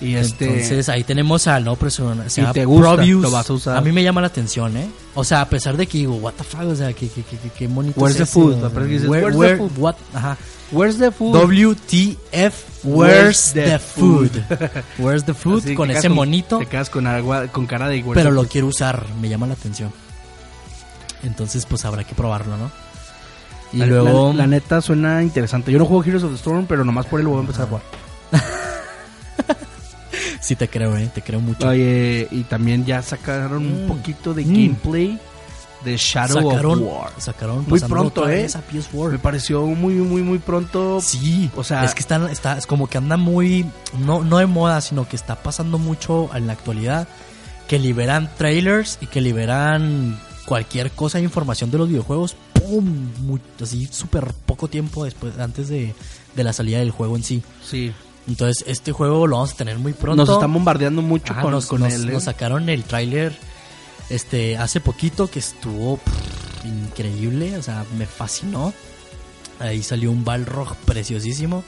Y 0.00 0.14
este. 0.14 0.44
Entonces 0.46 0.88
ahí 0.90 1.04
tenemos 1.04 1.46
al 1.46 1.64
no 1.64 1.74
persona. 1.76 2.28
Se 2.28 2.40
Y 2.40 2.44
llama 2.44 2.52
te 2.54 2.64
gusta, 2.66 2.94
Probius. 2.96 3.22
lo 3.22 3.30
vas 3.30 3.48
a 3.48 3.52
usar. 3.54 3.76
A 3.76 3.80
mí 3.80 3.92
me 3.92 4.02
llama 4.02 4.20
la 4.20 4.26
atención, 4.26 4.76
¿eh? 4.76 4.88
O 5.14 5.24
sea, 5.24 5.40
a 5.40 5.48
pesar 5.48 5.76
de 5.76 5.86
que 5.86 5.98
digo, 5.98 6.16
what 6.16 6.34
the 6.34 6.44
fuck, 6.44 6.62
o 6.68 6.74
sea, 6.76 6.92
que, 6.92 7.08
que, 7.08 7.22
que, 7.22 7.36
que, 7.50 7.66
bonito 7.66 7.98
Where's 8.00 8.20
es 8.20 8.28
the 8.28 8.32
food? 8.32 8.62
o 8.62 8.70
sea, 8.70 8.80
dices, 8.84 9.08
where- 9.08 9.34
where's 9.34 9.58
the 9.58 9.68
food? 9.68 9.78
what? 9.78 9.94
Ajá. 10.12 10.36
Where's 10.72 10.98
the 10.98 11.10
food? 11.12 11.32
WTF, 11.34 12.54
where's 12.84 13.52
the 13.54 13.78
food? 13.78 14.30
Where's 14.98 15.24
the 15.24 15.32
food? 15.32 15.62
Así, 15.64 15.74
con 15.74 15.90
ese 15.90 16.08
monito. 16.08 16.58
Te 16.58 16.66
quedas 16.66 16.90
con, 16.90 17.06
agua, 17.06 17.46
con 17.48 17.66
cara 17.66 17.88
de 17.88 18.02
where's 18.02 18.14
Pero 18.14 18.32
lo 18.32 18.42
food? 18.42 18.50
quiero 18.50 18.66
usar, 18.66 19.06
me 19.20 19.28
llama 19.28 19.46
la 19.46 19.54
atención. 19.54 19.92
Entonces, 21.22 21.64
pues 21.66 21.84
habrá 21.84 22.04
que 22.04 22.14
probarlo, 22.14 22.56
¿no? 22.56 22.70
Y 23.72 23.78
La- 23.78 23.86
luego... 23.86 24.28
La, 24.32 24.38
la 24.42 24.46
neta 24.48 24.80
suena 24.82 25.22
interesante. 25.22 25.70
Yo 25.72 25.78
no 25.78 25.86
juego 25.86 26.02
Heroes 26.04 26.24
of 26.24 26.30
the 26.32 26.36
Storm, 26.36 26.66
pero 26.66 26.84
nomás 26.84 27.06
por 27.06 27.20
él 27.20 27.26
voy 27.28 27.38
a 27.38 27.40
empezar 27.40 27.62
a 27.64 27.68
jugar. 27.68 27.82
Sí 30.46 30.54
te 30.54 30.68
creo, 30.68 30.96
¿eh? 30.96 31.10
Te 31.12 31.22
creo 31.22 31.40
mucho. 31.40 31.66
Oye, 31.66 32.28
y 32.30 32.44
también 32.44 32.84
ya 32.84 33.02
sacaron 33.02 33.66
un 33.66 33.84
Mm. 33.86 33.88
poquito 33.88 34.32
de 34.32 34.44
Mm. 34.44 34.48
gameplay 34.52 35.18
de 35.84 35.96
Shadow 35.96 36.50
sacaron, 36.50 36.78
of 36.82 36.88
War. 36.88 37.12
sacaron 37.18 37.64
Muy 37.68 37.80
pronto, 37.80 38.28
¿eh? 38.28 38.42
vez 38.42 38.54
a 38.54 38.60
PS4. 38.62 39.10
Me 39.10 39.18
pareció 39.18 39.66
muy, 39.66 39.94
muy, 39.94 40.22
muy 40.22 40.38
pronto. 40.38 41.00
Sí, 41.00 41.50
O 41.56 41.64
sea- 41.64 41.84
es 41.84 41.94
que 41.94 42.00
están, 42.00 42.28
está, 42.28 42.56
es 42.58 42.66
como 42.66 42.86
que 42.88 42.96
anda 42.98 43.16
muy, 43.16 43.66
no, 43.98 44.22
no 44.22 44.38
de 44.38 44.46
moda, 44.46 44.80
sino 44.80 45.08
que 45.08 45.16
está 45.16 45.34
pasando 45.42 45.78
mucho 45.78 46.30
en 46.32 46.46
la 46.46 46.52
actualidad, 46.52 47.08
que 47.66 47.80
liberan 47.80 48.30
trailers 48.38 48.98
y 49.00 49.06
que 49.06 49.20
liberan 49.20 50.16
cualquier 50.44 50.92
cosa 50.92 51.18
de 51.18 51.24
información 51.24 51.72
de 51.72 51.78
los 51.78 51.88
videojuegos, 51.88 52.36
¡pum! 52.52 52.84
Muy- 53.22 53.40
así 53.60 53.88
súper 53.90 54.32
poco 54.46 54.68
tiempo 54.68 55.04
después, 55.04 55.36
antes 55.40 55.68
de, 55.68 55.92
de 56.36 56.44
la 56.44 56.52
salida 56.52 56.78
del 56.78 56.92
juego 56.92 57.16
en 57.16 57.24
sí. 57.24 57.42
Sí. 57.68 57.92
Entonces, 58.28 58.64
este 58.66 58.90
juego 58.92 59.26
lo 59.26 59.36
vamos 59.36 59.52
a 59.52 59.56
tener 59.56 59.78
muy 59.78 59.92
pronto. 59.92 60.24
Nos 60.24 60.34
están 60.34 60.52
bombardeando 60.52 61.00
mucho 61.02 61.32
Ajá, 61.32 61.42
con, 61.42 61.50
nos, 61.52 61.66
con 61.66 61.80
nos- 61.80 61.92
él. 61.94 62.08
¿eh? 62.08 62.12
nos 62.12 62.24
sacaron 62.24 62.68
el 62.68 62.82
tráiler 62.84 63.36
este, 64.10 64.56
hace 64.56 64.80
poquito 64.80 65.28
que 65.30 65.38
estuvo 65.38 65.98
pff, 65.98 66.64
increíble, 66.64 67.56
o 67.56 67.62
sea, 67.62 67.84
me 67.96 68.06
fascinó. 68.06 68.72
Ahí 69.60 69.82
salió 69.82 70.10
un 70.10 70.24
Balrog 70.24 70.74
preciosísimo. 70.84 71.62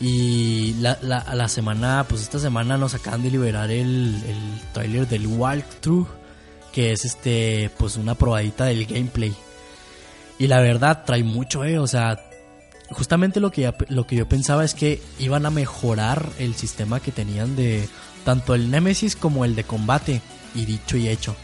Y 0.00 0.74
la, 0.80 0.98
la, 1.02 1.18
a 1.18 1.34
la 1.34 1.48
semana, 1.48 2.04
pues 2.08 2.22
esta 2.22 2.38
semana 2.38 2.76
nos 2.76 2.94
acaban 2.94 3.22
de 3.22 3.30
liberar 3.30 3.70
el, 3.70 4.14
el 4.26 4.60
tráiler 4.72 5.08
del 5.08 5.26
Walkthrough, 5.26 6.06
que 6.72 6.92
es 6.92 7.04
este, 7.04 7.70
pues 7.78 7.96
una 7.96 8.14
probadita 8.14 8.66
del 8.66 8.86
gameplay. 8.86 9.34
Y 10.38 10.46
la 10.46 10.60
verdad 10.60 11.02
trae 11.04 11.24
mucho, 11.24 11.64
eh, 11.64 11.80
o 11.80 11.86
sea, 11.88 12.20
justamente 12.90 13.40
lo 13.40 13.50
que, 13.50 13.62
ya- 13.62 13.74
lo 13.88 14.06
que 14.06 14.16
yo 14.16 14.28
pensaba 14.28 14.64
es 14.64 14.74
que 14.74 15.00
iban 15.18 15.46
a 15.46 15.50
mejorar 15.50 16.28
el 16.38 16.54
sistema 16.54 17.00
que 17.00 17.12
tenían 17.12 17.56
de 17.56 17.88
tanto 18.24 18.54
el 18.54 18.70
Nemesis 18.70 19.16
como 19.16 19.44
el 19.44 19.54
de 19.56 19.64
combate, 19.64 20.20
y 20.54 20.64
dicho 20.64 20.96
y 20.96 21.08
hecho. 21.08 21.36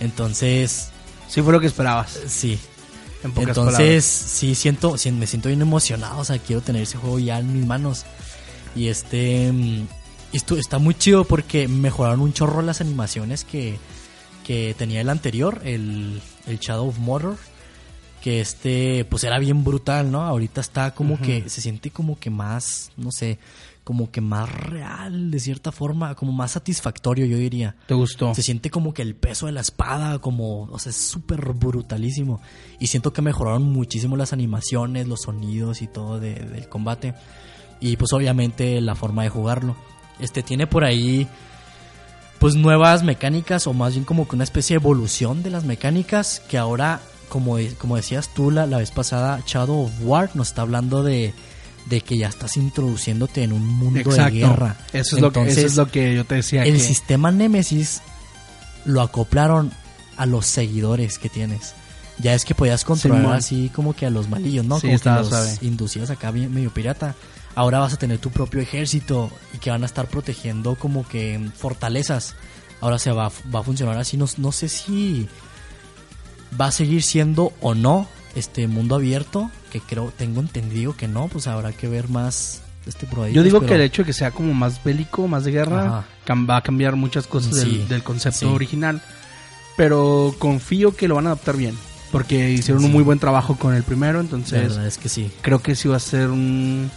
Entonces, 0.00 0.88
Sí 1.28 1.42
fue 1.42 1.52
lo 1.52 1.60
que 1.60 1.66
esperabas. 1.68 2.18
sí, 2.26 2.58
En 3.22 3.32
pocas 3.32 3.48
entonces, 3.50 3.74
palabras. 3.76 4.04
sí, 4.04 4.54
siento, 4.54 4.98
sí, 4.98 5.12
me 5.12 5.26
siento 5.26 5.48
bien 5.48 5.62
emocionado. 5.62 6.18
O 6.20 6.24
sea, 6.24 6.38
quiero 6.38 6.60
tener 6.62 6.82
ese 6.82 6.98
juego 6.98 7.18
ya 7.18 7.38
en 7.38 7.52
mis 7.52 7.64
manos. 7.66 8.04
Y 8.74 8.88
este. 8.88 9.52
mm, 9.52 9.86
Esto 10.32 10.56
está 10.56 10.78
muy 10.78 10.94
chido 10.94 11.24
porque 11.24 11.68
mejoraron 11.68 12.20
un 12.20 12.32
chorro 12.32 12.62
las 12.62 12.80
animaciones 12.80 13.44
que, 13.44 13.78
que 14.44 14.74
tenía 14.76 15.00
el 15.02 15.08
anterior, 15.08 15.60
el, 15.64 16.20
el 16.46 16.58
Shadow 16.58 16.88
of 16.88 16.98
Mordor. 16.98 17.36
Que 18.22 18.40
este, 18.40 19.04
pues 19.06 19.24
era 19.24 19.38
bien 19.38 19.64
brutal, 19.64 20.10
¿no? 20.10 20.22
Ahorita 20.22 20.60
está 20.60 20.94
como 20.94 21.18
que, 21.18 21.48
se 21.48 21.60
siente 21.60 21.90
como 21.90 22.18
que 22.18 22.30
más, 22.30 22.90
no 22.96 23.10
sé, 23.12 23.38
como 23.82 24.10
que 24.10 24.20
más 24.20 24.52
real, 24.52 25.30
de 25.30 25.40
cierta 25.40 25.72
forma, 25.72 26.14
como 26.14 26.30
más 26.32 26.52
satisfactorio, 26.52 27.24
yo 27.26 27.36
diría. 27.38 27.74
¿Te 27.86 27.94
gustó? 27.94 28.34
Se 28.34 28.42
siente 28.42 28.70
como 28.70 28.92
que 28.92 29.02
el 29.02 29.14
peso 29.14 29.46
de 29.46 29.52
la 29.52 29.62
espada, 29.62 30.18
como, 30.18 30.64
o 30.64 30.78
sea, 30.78 30.90
es 30.90 30.96
súper 30.96 31.40
brutalísimo. 31.54 32.40
Y 32.78 32.88
siento 32.88 33.12
que 33.12 33.22
mejoraron 33.22 33.62
muchísimo 33.64 34.16
las 34.16 34.32
animaciones, 34.32 35.08
los 35.08 35.22
sonidos 35.22 35.80
y 35.82 35.86
todo 35.86 36.20
de- 36.20 36.34
del 36.34 36.68
combate. 36.68 37.14
Y 37.80 37.96
pues 37.96 38.12
obviamente 38.12 38.80
la 38.82 38.94
forma 38.94 39.22
de 39.22 39.30
jugarlo. 39.30 39.74
Este 40.18 40.42
tiene 40.42 40.66
por 40.66 40.84
ahí 40.84 41.26
pues 42.38 42.54
nuevas 42.54 43.02
mecánicas 43.02 43.66
o 43.66 43.72
más 43.72 43.94
bien 43.94 44.04
como 44.04 44.26
que 44.28 44.34
una 44.34 44.44
especie 44.44 44.74
de 44.74 44.80
evolución 44.82 45.42
de 45.42 45.50
las 45.50 45.64
mecánicas 45.64 46.40
que 46.48 46.56
ahora 46.58 47.00
como, 47.30 47.56
como 47.78 47.96
decías 47.96 48.28
tú 48.34 48.50
la, 48.50 48.66
la 48.66 48.76
vez 48.76 48.90
pasada 48.90 49.42
Shadow 49.46 49.84
of 49.86 49.92
War 50.02 50.30
nos 50.34 50.48
está 50.48 50.60
hablando 50.62 51.02
de, 51.02 51.32
de 51.86 52.00
que 52.02 52.18
ya 52.18 52.28
estás 52.28 52.58
introduciéndote 52.58 53.42
en 53.42 53.52
un 53.52 53.66
mundo 53.66 54.00
Exacto. 54.00 54.24
de 54.34 54.40
guerra. 54.40 54.76
Eso 54.92 55.16
es, 55.16 55.22
lo 55.22 55.32
que, 55.32 55.42
eso 55.48 55.60
es 55.66 55.76
lo 55.76 55.86
que 55.90 56.14
yo 56.14 56.24
te 56.26 56.34
decía. 56.34 56.64
el 56.64 56.74
que- 56.74 56.80
sistema 56.80 57.30
Nemesis 57.30 58.02
lo 58.84 59.00
acoplaron 59.00 59.72
a 60.18 60.26
los 60.26 60.44
seguidores 60.46 61.18
que 61.18 61.28
tienes. 61.30 61.74
Ya 62.18 62.34
es 62.34 62.44
que 62.44 62.54
podías 62.54 62.84
controlar 62.84 63.20
Simón. 63.22 63.36
así 63.36 63.70
como 63.74 63.94
que 63.94 64.04
a 64.04 64.10
los 64.10 64.28
malillos, 64.28 64.66
¿no? 64.66 64.78
Sí, 64.78 64.88
como 64.88 64.98
que 64.98 65.08
los 65.10 65.28
suave. 65.28 65.58
inducías 65.62 66.10
acá 66.10 66.30
medio 66.32 66.70
pirata. 66.70 67.14
Ahora 67.54 67.78
vas 67.78 67.94
a 67.94 67.96
tener 67.96 68.18
tu 68.18 68.30
propio 68.30 68.60
ejército 68.60 69.30
y 69.54 69.58
que 69.58 69.70
van 69.70 69.82
a 69.82 69.86
estar 69.86 70.06
protegiendo 70.06 70.74
como 70.76 71.08
que 71.08 71.50
fortalezas. 71.56 72.34
Ahora 72.82 72.98
se 72.98 73.10
va, 73.10 73.32
va 73.54 73.60
a 73.60 73.62
funcionar 73.62 73.96
así. 73.98 74.16
No, 74.18 74.26
no 74.36 74.52
sé 74.52 74.68
si 74.68 75.28
va 76.58 76.66
a 76.66 76.72
seguir 76.72 77.02
siendo 77.02 77.52
o 77.60 77.74
no 77.74 78.06
este 78.34 78.66
mundo 78.68 78.94
abierto, 78.94 79.50
que 79.70 79.80
creo, 79.80 80.12
tengo 80.16 80.40
entendido 80.40 80.96
que 80.96 81.08
no, 81.08 81.28
pues 81.28 81.46
habrá 81.46 81.72
que 81.72 81.88
ver 81.88 82.08
más 82.08 82.62
este 82.86 83.06
ahí. 83.22 83.32
Yo 83.32 83.42
digo 83.42 83.60
que 83.60 83.74
el 83.74 83.80
hecho 83.82 84.02
de 84.02 84.06
que 84.06 84.12
sea 84.12 84.30
como 84.30 84.54
más 84.54 84.82
bélico, 84.82 85.26
más 85.28 85.44
de 85.44 85.52
guerra, 85.52 86.04
Ajá. 86.26 86.34
va 86.48 86.56
a 86.56 86.62
cambiar 86.62 86.96
muchas 86.96 87.26
cosas 87.26 87.54
del, 87.56 87.64
Sí, 87.70 87.86
del 87.88 88.02
concepto 88.02 88.38
sí. 88.40 88.46
original. 88.46 89.02
Pero 89.76 90.34
confío 90.38 90.94
que 90.94 91.08
lo 91.08 91.14
van 91.16 91.26
a 91.26 91.30
adaptar 91.30 91.56
bien. 91.56 91.76
Porque 92.12 92.50
hicieron 92.50 92.84
un 92.84 92.92
muy 92.92 93.04
buen 93.04 93.18
trabajo 93.18 93.56
con 93.56 93.74
el 93.74 93.82
primero. 93.84 94.18
La 94.18 94.24
Entonces, 94.24 94.62
verdad 94.70 94.86
es 94.86 94.98
que 94.98 95.08
sí. 95.08 95.30
creo 95.42 95.60
que 95.60 95.74
sí 95.76 95.88
va 95.88 95.96
a 95.96 96.00
ser 96.00 96.28
un, 96.30 96.90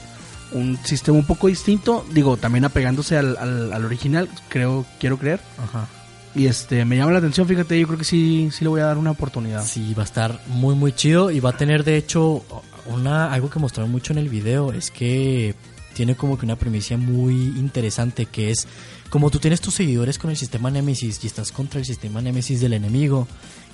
un 0.53 0.77
sistema 0.83 1.17
un 1.17 1.25
poco 1.25 1.47
distinto. 1.47 2.05
Digo, 2.11 2.35
también 2.37 2.65
apegándose 2.65 3.17
al, 3.17 3.37
al, 3.37 3.71
al 3.73 3.85
original, 3.85 4.27
creo, 4.49 4.85
quiero 4.99 5.17
creer. 5.17 5.39
Ajá. 5.63 5.87
Y 6.35 6.47
este, 6.47 6.83
me 6.83 6.97
llama 6.97 7.11
la 7.11 7.19
atención, 7.19 7.47
fíjate, 7.47 7.79
yo 7.79 7.85
creo 7.85 7.99
que 7.99 8.05
sí, 8.05 8.49
sí 8.51 8.63
le 8.63 8.69
voy 8.69 8.81
a 8.81 8.85
dar 8.85 8.97
una 8.97 9.11
oportunidad. 9.11 9.63
Sí, 9.65 9.93
va 9.93 10.01
a 10.01 10.05
estar 10.05 10.39
muy 10.47 10.73
muy 10.75 10.91
chido 10.91 11.29
y 11.29 11.39
va 11.39 11.51
a 11.51 11.57
tener 11.57 11.83
de 11.83 11.97
hecho 11.97 12.43
una 12.87 13.31
algo 13.31 13.49
que 13.49 13.59
mostraron 13.59 13.91
mucho 13.91 14.13
en 14.13 14.19
el 14.19 14.29
video 14.29 14.73
es 14.73 14.91
que 14.91 15.55
tiene 15.93 16.15
como 16.15 16.37
que 16.37 16.45
una 16.45 16.55
premisa 16.55 16.97
muy 16.97 17.33
interesante 17.33 18.25
que 18.25 18.51
es 18.51 18.67
como 19.09 19.29
tú 19.29 19.39
tienes 19.39 19.61
tus 19.61 19.75
seguidores 19.75 20.17
con 20.17 20.31
el 20.31 20.37
sistema 20.37 20.71
Nemesis 20.71 21.23
y 21.23 21.27
estás 21.27 21.51
contra 21.51 21.79
el 21.79 21.85
sistema 21.85 22.19
Nemesis 22.19 22.61
del 22.61 22.73
enemigo, 22.73 23.27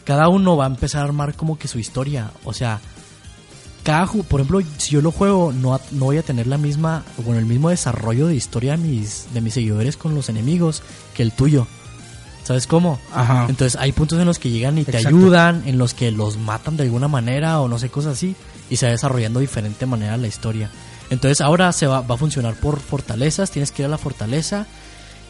cada 0.04 0.28
uno 0.28 0.58
va 0.58 0.66
a 0.66 0.70
empezar 0.70 1.02
a 1.02 1.06
armar 1.06 1.36
como 1.36 1.58
que 1.58 1.70
su 1.70 1.80
historia, 1.80 2.32
o 2.44 2.52
sea, 2.52 2.82
cada 3.84 4.06
por 4.06 4.42
ejemplo, 4.42 4.62
si 4.78 4.92
yo 4.92 5.02
lo 5.02 5.12
juego 5.12 5.54
no, 5.54 5.80
no 5.92 6.06
voy 6.06 6.18
a 6.18 6.24
tener 6.24 6.46
la 6.46 6.58
misma 6.58 7.06
bueno, 7.24 7.40
el 7.40 7.46
mismo 7.46 7.70
desarrollo 7.70 8.28
de 8.28 8.36
historia 8.36 8.74
de 8.76 8.80
mis 8.80 9.34
de 9.34 9.40
mis 9.40 9.54
seguidores 9.54 9.96
con 9.96 10.14
los 10.14 10.28
enemigos 10.28 10.84
que 11.14 11.24
el 11.24 11.32
tuyo. 11.32 11.68
¿Sabes 12.50 12.66
cómo? 12.66 13.00
Ajá. 13.14 13.46
Entonces 13.48 13.80
hay 13.80 13.92
puntos 13.92 14.18
en 14.20 14.26
los 14.26 14.40
que 14.40 14.50
llegan 14.50 14.80
y 14.80 14.84
te 14.84 14.90
Exacto. 14.98 15.16
ayudan, 15.16 15.62
en 15.68 15.78
los 15.78 15.94
que 15.94 16.10
los 16.10 16.38
matan 16.40 16.78
de 16.78 16.84
alguna 16.86 17.08
manera 17.08 17.60
o 17.60 17.68
no 17.68 17.78
sé, 17.78 17.90
cosas 17.90 18.14
así, 18.14 18.36
y 18.72 18.78
se 18.78 18.88
va 18.88 18.92
desarrollando 18.92 19.40
de 19.40 19.46
diferente 19.46 19.86
manera 19.86 20.18
la 20.18 20.26
historia. 20.26 20.72
Entonces 21.12 21.42
ahora 21.42 21.72
se 21.74 21.86
va, 21.86 22.02
va 22.02 22.16
a 22.16 22.18
funcionar 22.18 22.56
por 22.56 22.80
fortalezas, 22.80 23.52
tienes 23.52 23.72
que 23.72 23.84
ir 23.84 23.86
a 23.86 23.90
la 23.90 24.00
fortaleza 24.00 24.66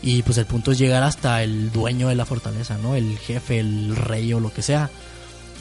y 0.02 0.22
pues 0.24 0.38
el 0.38 0.46
punto 0.46 0.72
es 0.72 0.78
llegar 0.78 1.04
hasta 1.04 1.44
el 1.44 1.74
dueño 1.74 2.08
de 2.08 2.16
la 2.16 2.26
fortaleza, 2.26 2.78
¿no? 2.82 2.96
El 2.96 3.18
jefe, 3.18 3.60
el 3.60 3.98
rey 3.98 4.32
o 4.32 4.40
lo 4.40 4.54
que 4.54 4.62
sea. 4.62 4.90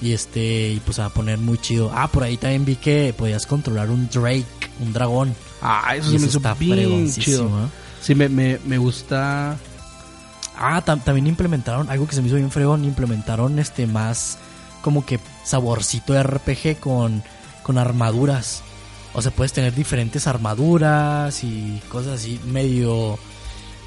Y 0.01 0.13
este, 0.13 0.69
y 0.75 0.81
pues 0.87 1.01
a 1.01 1.09
poner 1.09 1.39
muy 1.39 1.59
chido. 1.59 1.91
Ah, 1.93 2.07
por 2.07 2.23
ahí 2.23 2.37
también 2.37 2.65
vi 2.65 2.77
que 2.77 3.13
podías 3.19 3.47
controlar 3.47 3.91
un 3.91 4.09
Drake, 4.09 4.47
un 4.79 4.93
dragón. 4.93 5.35
Ah, 5.61 5.97
eso 5.97 6.11
Y 6.11 6.13
me 6.13 6.17
eso 6.19 6.27
hizo 6.29 6.39
está 6.39 6.55
bien 6.55 7.11
chido. 7.13 7.47
¿eh? 7.47 7.69
Sí, 8.01 8.15
me, 8.15 8.29
me, 8.29 8.61
me 8.65 8.79
gusta. 8.79 9.57
Ah, 10.59 10.83
tam- 10.85 11.03
también 11.03 11.27
implementaron 11.27 11.89
algo 11.91 12.07
que 12.07 12.15
se 12.15 12.21
me 12.23 12.29
hizo 12.29 12.37
bien 12.37 12.51
fregón, 12.51 12.85
implementaron 12.85 13.59
este 13.59 13.87
más 13.87 14.39
como 14.83 15.05
que 15.07 15.19
saborcito 15.45 16.13
de 16.13 16.23
RPG 16.23 16.79
con, 16.81 17.23
con 17.63 17.79
armaduras. 17.79 18.63
O 19.15 19.23
sea, 19.23 19.31
puedes 19.31 19.53
tener 19.53 19.75
diferentes 19.75 20.27
armaduras 20.27 21.43
y 21.45 21.81
cosas 21.89 22.21
así, 22.21 22.41
medio 22.47 23.19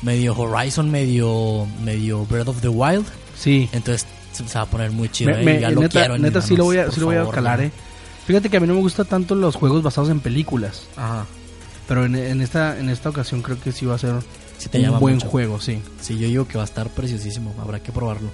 medio 0.01 0.33
Horizon, 0.35 0.89
medio 0.89 1.67
medio 1.83 2.25
Breath 2.25 2.47
of 2.47 2.61
the 2.61 2.69
Wild. 2.69 3.05
Sí. 3.37 3.69
Entonces 3.71 4.07
se 4.33 4.47
se 4.47 4.55
va 4.57 4.61
a 4.63 4.65
poner 4.65 4.91
muy 4.91 5.09
chido. 5.09 5.31
Me- 5.31 5.41
¿eh? 5.41 5.45
me- 5.45 5.59
ya 5.61 5.69
lo 5.69 5.81
neta, 5.81 5.99
quiero 5.99 6.17
neta 6.17 6.41
sí 6.41 6.55
lo 6.55 6.63
voy 6.65 6.77
a, 6.77 6.89
sí 6.91 6.99
lo 6.99 7.07
voy 7.07 7.17
a 7.17 7.29
calar, 7.29 7.61
eh. 7.61 7.71
Fíjate 8.25 8.49
que 8.49 8.57
a 8.57 8.59
mí 8.59 8.67
no 8.67 8.75
me 8.75 8.81
gustan 8.81 9.05
tanto 9.07 9.35
los 9.35 9.55
juegos 9.55 9.83
basados 9.83 10.09
en 10.09 10.19
películas. 10.19 10.83
Ajá. 10.95 11.25
Pero 11.87 12.05
en, 12.05 12.15
en 12.15 12.41
esta, 12.41 12.79
en 12.79 12.89
esta 12.89 13.09
ocasión 13.09 13.41
creo 13.41 13.59
que 13.59 13.71
sí 13.71 13.85
va 13.85 13.95
a 13.95 13.97
ser 13.97 14.13
Sí 14.61 14.69
te 14.69 14.77
un 14.79 14.85
llama 14.85 14.99
buen 14.99 15.15
mucho. 15.15 15.27
juego, 15.29 15.59
sí. 15.59 15.81
Sí, 16.01 16.17
yo 16.19 16.27
digo 16.27 16.47
que 16.47 16.57
va 16.57 16.63
a 16.63 16.65
estar 16.65 16.89
preciosísimo. 16.89 17.53
Habrá 17.61 17.81
que 17.81 17.91
probarlo. 17.91 18.29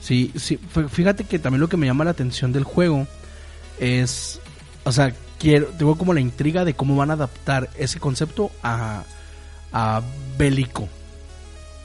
Sí, 0.00 0.32
sí. 0.36 0.58
Fí- 0.74 0.88
Fíjate 0.88 1.24
que 1.24 1.38
también 1.38 1.60
lo 1.60 1.68
que 1.68 1.76
me 1.76 1.86
llama 1.86 2.04
la 2.04 2.10
atención 2.12 2.52
del 2.52 2.64
juego 2.64 3.06
es. 3.78 4.40
O 4.84 4.92
sea, 4.92 5.12
quiero, 5.38 5.66
tengo 5.78 5.96
como 5.98 6.14
la 6.14 6.20
intriga 6.20 6.64
de 6.64 6.74
cómo 6.74 6.96
van 6.96 7.10
a 7.10 7.14
adaptar 7.14 7.68
ese 7.76 8.00
concepto 8.00 8.50
a, 8.62 9.02
a 9.72 10.02
bélico. 10.38 10.88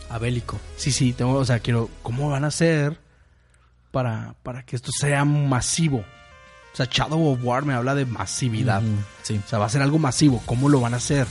Abélico. 0.10 0.60
Sí, 0.78 0.92
sí, 0.92 1.12
tengo, 1.14 1.34
o 1.34 1.46
sea, 1.46 1.60
quiero, 1.60 1.90
¿cómo 2.04 2.30
van 2.30 2.44
a 2.44 2.48
hacer 2.48 3.00
para, 3.92 4.36
para 4.44 4.64
que 4.64 4.76
esto 4.76 4.92
sea 4.98 5.26
masivo? 5.26 5.98
O 6.72 6.76
sea, 6.76 6.88
Shadow 6.90 7.34
of 7.34 7.40
War 7.44 7.66
me 7.66 7.74
habla 7.74 7.96
de 7.96 8.06
masividad. 8.06 8.82
Sí. 9.24 9.40
O 9.44 9.50
sea, 9.50 9.60
va 9.60 9.66
a 9.66 9.70
ser 9.70 9.82
algo 9.82 10.00
masivo. 10.00 10.42
¿Cómo 10.46 10.70
lo 10.70 10.80
van 10.82 10.94
a 10.94 10.98
hacer? 10.98 11.28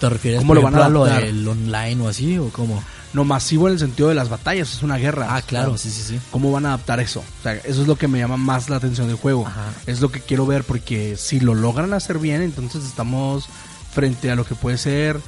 ¿Te 0.00 0.08
refieres 0.08 0.40
¿Cómo 0.40 0.48
por 0.48 0.56
lo 0.56 0.62
van 0.62 0.74
a 0.76 0.86
a 0.86 0.88
lo 0.88 1.04
del 1.04 1.46
online 1.46 2.02
o 2.02 2.08
así 2.08 2.38
o 2.38 2.50
cómo? 2.50 2.82
No 3.14 3.24
masivo 3.24 3.66
en 3.66 3.74
el 3.74 3.78
sentido 3.78 4.10
de 4.10 4.14
las 4.14 4.28
batallas, 4.28 4.74
es 4.74 4.82
una 4.82 4.96
guerra. 4.98 5.28
Ah, 5.30 5.40
claro, 5.40 5.78
sí, 5.78 5.90
sí, 5.90 6.02
sí. 6.02 6.20
¿Cómo 6.30 6.52
van 6.52 6.66
a 6.66 6.74
adaptar 6.74 7.00
eso? 7.00 7.20
O 7.20 7.42
sea, 7.42 7.54
eso 7.54 7.80
es 7.80 7.88
lo 7.88 7.96
que 7.96 8.08
me 8.08 8.18
llama 8.18 8.36
más 8.36 8.68
la 8.68 8.76
atención 8.76 9.06
del 9.06 9.16
juego. 9.16 9.46
Ajá. 9.46 9.72
Es 9.86 10.02
lo 10.02 10.10
que 10.10 10.20
quiero 10.20 10.44
ver 10.44 10.64
porque 10.64 11.16
si 11.16 11.40
lo 11.40 11.54
logran 11.54 11.94
hacer 11.94 12.18
bien, 12.18 12.42
entonces 12.42 12.84
estamos 12.84 13.46
frente 13.92 14.30
a 14.30 14.34
lo 14.34 14.44
que 14.44 14.54
puede 14.54 14.76
ser 14.76 15.18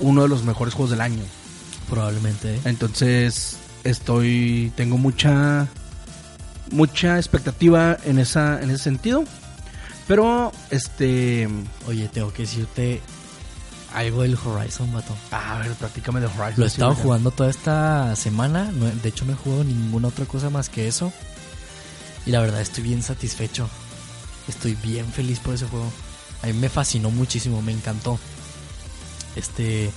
uno 0.00 0.22
de 0.22 0.28
los 0.28 0.42
mejores 0.42 0.74
juegos 0.74 0.90
del 0.90 1.00
año. 1.00 1.22
Probablemente. 1.88 2.56
¿eh? 2.56 2.60
Entonces, 2.64 3.58
estoy 3.84 4.72
tengo 4.74 4.98
mucha 4.98 5.68
mucha 6.72 7.16
expectativa 7.16 7.96
en 8.04 8.18
esa 8.18 8.60
en 8.60 8.70
ese 8.70 8.82
sentido. 8.82 9.24
Pero 10.08 10.52
este, 10.70 11.48
Oye, 11.88 12.08
tengo 12.08 12.32
que 12.32 12.42
decirte 12.42 13.00
algo 13.96 14.22
del 14.22 14.36
Horizon, 14.36 14.92
vato. 14.92 15.14
a 15.32 15.58
ver, 15.58 15.72
platícame 15.72 16.20
de 16.20 16.26
Horizon. 16.26 16.54
Lo 16.56 16.66
he 16.66 16.68
Sí, 16.70 16.74
estado 16.74 16.90
¿verdad? 16.90 17.02
jugando 17.02 17.30
toda 17.32 17.50
esta 17.50 18.14
semana. 18.16 18.70
no 18.72 18.86
de 18.86 19.08
hecho, 19.08 19.24
no 19.24 19.32
he 19.32 19.36
jugado 19.36 19.64
ninguna 19.64 20.08
otra 20.08 20.26
cosa 20.26 20.50
más 20.50 20.68
que 20.68 20.86
eso. 20.86 21.12
Y 22.26 22.30
la 22.30 22.40
verdad, 22.40 22.60
estoy 22.60 22.84
bien 22.84 23.02
satisfecho. 23.02 23.68
Estoy 24.48 24.74
bien 24.76 25.06
feliz 25.12 25.38
por 25.40 25.54
ese 25.54 25.66
juego. 25.66 25.90
A 26.42 26.46
mí 26.46 26.52
me 26.52 26.68
fascinó 26.68 27.10
muchísimo, 27.10 27.62
me 27.62 27.72
encantó. 27.72 28.18
Este. 29.34 29.90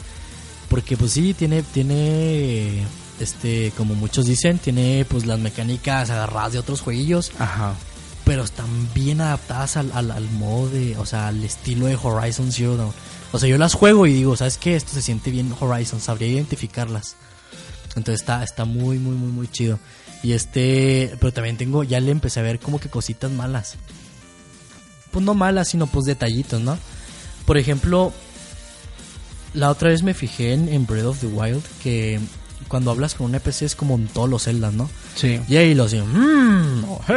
Porque, 0.69 0.97
pues 0.97 1.11
sí, 1.13 1.33
tiene. 1.33 1.63
Tiene. 1.63 2.83
Este, 3.19 3.73
como 3.75 3.95
muchos 3.95 4.25
dicen, 4.25 4.59
tiene 4.59 5.05
pues 5.09 5.25
las 5.25 5.39
mecánicas 5.39 6.09
agarradas 6.09 6.53
de 6.53 6.59
otros 6.59 6.79
jueguillos. 6.81 7.31
Ajá. 7.37 7.73
pero 8.23 8.43
están 8.43 8.67
bien 8.93 9.19
adaptadas 9.21 9.75
al, 9.75 9.91
al, 9.91 10.11
al 10.11 10.29
modo 10.31 10.69
de, 10.69 10.95
o 10.97 11.05
sea, 11.05 11.27
al 11.27 11.43
estilo 11.43 11.87
de 11.87 11.97
Horizon 12.01 12.51
Zero 12.51 12.77
Dawn. 12.77 12.93
O 13.31 13.39
sea, 13.39 13.47
yo 13.49 13.57
las 13.57 13.73
juego 13.73 14.07
y 14.07 14.13
digo, 14.13 14.35
¿sabes 14.35 14.57
qué? 14.57 14.75
Esto 14.75 14.91
se 14.93 15.01
siente 15.01 15.29
bien 15.31 15.53
Horizon, 15.59 15.99
sabría 16.01 16.27
identificarlas. 16.29 17.15
Entonces 17.95 18.21
está, 18.21 18.43
está 18.43 18.65
muy, 18.65 18.97
muy, 18.97 19.15
muy, 19.15 19.31
muy 19.31 19.47
chido. 19.47 19.79
Y 20.23 20.33
este, 20.33 21.15
pero 21.19 21.31
también 21.31 21.57
tengo, 21.57 21.83
ya 21.83 21.99
le 21.99 22.11
empecé 22.11 22.39
a 22.39 22.43
ver 22.43 22.59
como 22.59 22.79
que 22.79 22.89
cositas 22.89 23.31
malas. 23.31 23.75
Pues 25.11 25.23
no 25.23 25.33
malas, 25.33 25.69
sino 25.69 25.87
pues 25.87 26.05
detallitos, 26.05 26.61
¿no? 26.61 26.77
Por 27.45 27.57
ejemplo, 27.57 28.13
la 29.53 29.69
otra 29.69 29.89
vez 29.89 30.03
me 30.03 30.13
fijé 30.13 30.53
en, 30.53 30.69
en 30.69 30.85
Breath 30.85 31.05
of 31.05 31.19
the 31.19 31.27
Wild 31.27 31.63
que 31.81 32.19
cuando 32.67 32.91
hablas 32.91 33.15
con 33.15 33.27
un 33.27 33.35
NPC 33.35 33.63
es 33.63 33.75
como 33.75 33.95
en 33.95 34.07
todos 34.07 34.29
los 34.29 34.43
celdas, 34.43 34.73
¿no? 34.73 34.89
Sí. 35.15 35.39
Y 35.47 35.55
ahí 35.57 35.73
lo 35.73 35.85
así, 35.85 35.97
"Mm, 35.99 36.83
ojé", 36.89 37.13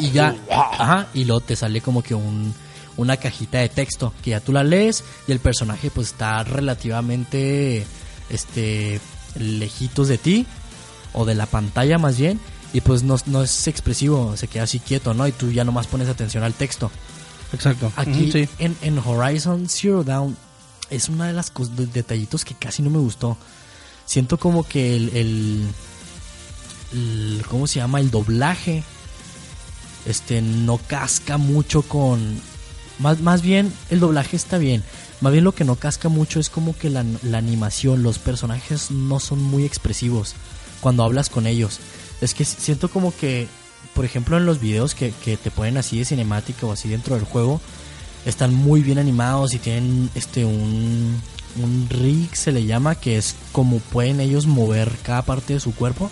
y 0.00 0.10
ya, 0.10 0.34
ajá, 0.50 1.08
y 1.14 1.24
luego 1.24 1.40
te 1.40 1.54
sale 1.54 1.80
como 1.80 2.02
que 2.02 2.14
un, 2.14 2.52
una 2.96 3.16
cajita 3.16 3.58
de 3.58 3.68
texto 3.68 4.12
que 4.22 4.30
ya 4.30 4.40
tú 4.40 4.52
la 4.52 4.64
lees 4.64 5.04
y 5.28 5.32
el 5.32 5.38
personaje 5.40 5.90
pues 5.90 6.08
está 6.08 6.42
relativamente, 6.44 7.86
este, 8.30 9.00
lejitos 9.38 10.08
de 10.08 10.18
ti 10.18 10.46
o 11.12 11.24
de 11.24 11.34
la 11.34 11.46
pantalla 11.46 11.98
más 11.98 12.16
bien 12.18 12.40
y 12.72 12.80
pues 12.80 13.02
no, 13.02 13.16
no 13.26 13.42
es 13.42 13.66
expresivo, 13.68 14.36
se 14.36 14.48
queda 14.48 14.64
así 14.64 14.80
quieto, 14.80 15.14
¿no? 15.14 15.26
Y 15.28 15.32
tú 15.32 15.50
ya 15.50 15.64
nomás 15.64 15.86
pones 15.86 16.08
atención 16.08 16.42
al 16.42 16.52
texto. 16.54 16.90
Exacto. 17.52 17.92
Aquí 17.96 18.30
sí. 18.32 18.48
en, 18.58 18.76
en 18.82 18.98
Horizon 18.98 19.68
Zero 19.68 20.02
Dawn 20.04 20.36
es 20.90 21.08
una 21.08 21.26
de 21.28 21.32
las 21.32 21.52
de- 21.54 21.86
detallitos 21.86 22.44
que 22.44 22.54
casi 22.54 22.82
no 22.82 22.90
me 22.90 22.98
gustó. 22.98 23.36
Siento 24.04 24.36
como 24.38 24.64
que 24.64 24.96
el, 24.96 25.08
el, 25.16 25.66
el- 26.92 27.44
¿cómo 27.48 27.66
se 27.66 27.76
llama? 27.80 28.00
El 28.00 28.10
doblaje 28.10 28.82
este 30.06 30.40
no 30.42 30.78
casca 30.78 31.36
mucho 31.38 31.82
con 31.82 32.40
más, 32.98 33.20
más 33.20 33.42
bien 33.42 33.72
el 33.90 34.00
doblaje 34.00 34.36
está 34.36 34.58
bien. 34.58 34.82
Más 35.20 35.32
bien 35.32 35.44
lo 35.44 35.52
que 35.52 35.64
no 35.64 35.76
casca 35.76 36.08
mucho 36.08 36.40
es 36.40 36.50
como 36.50 36.76
que 36.76 36.90
la, 36.90 37.04
la 37.22 37.38
animación, 37.38 38.02
los 38.02 38.18
personajes 38.18 38.90
no 38.90 39.18
son 39.18 39.42
muy 39.42 39.64
expresivos 39.64 40.34
cuando 40.80 41.04
hablas 41.04 41.30
con 41.30 41.46
ellos. 41.46 41.80
Es 42.20 42.34
que 42.34 42.44
siento 42.44 42.88
como 42.90 43.14
que, 43.16 43.48
por 43.94 44.04
ejemplo, 44.04 44.36
en 44.36 44.46
los 44.46 44.60
videos 44.60 44.94
que, 44.94 45.12
que 45.24 45.36
te 45.36 45.50
ponen 45.50 45.78
así 45.78 45.98
de 45.98 46.04
cinemática 46.04 46.66
o 46.66 46.72
así 46.72 46.88
dentro 46.88 47.14
del 47.14 47.24
juego, 47.24 47.60
están 48.26 48.54
muy 48.54 48.82
bien 48.82 48.98
animados 48.98 49.54
y 49.54 49.58
tienen 49.58 50.10
este 50.14 50.44
un, 50.44 51.20
un 51.62 51.88
rig 51.88 52.34
se 52.34 52.52
le 52.52 52.64
llama 52.64 52.96
que 52.96 53.16
es 53.16 53.36
como 53.52 53.78
pueden 53.78 54.20
ellos 54.20 54.46
mover 54.46 54.92
cada 55.02 55.22
parte 55.22 55.54
de 55.54 55.60
su 55.60 55.74
cuerpo 55.74 56.10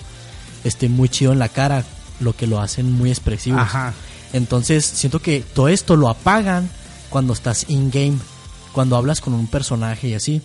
este 0.62 0.88
muy 0.88 1.08
chido 1.08 1.32
en 1.32 1.38
la 1.38 1.48
cara 1.48 1.84
lo 2.20 2.34
que 2.34 2.46
lo 2.46 2.60
hacen 2.60 2.92
muy 2.92 3.10
expresivo. 3.10 3.58
Entonces 4.34 4.84
siento 4.84 5.20
que 5.20 5.40
todo 5.40 5.68
esto 5.68 5.96
lo 5.96 6.10
apagan 6.10 6.68
cuando 7.08 7.32
estás 7.32 7.70
in 7.70 7.90
game 7.90 8.18
cuando 8.74 8.96
hablas 8.96 9.20
con 9.20 9.32
un 9.32 9.46
personaje 9.46 10.08
y 10.08 10.14
así. 10.14 10.42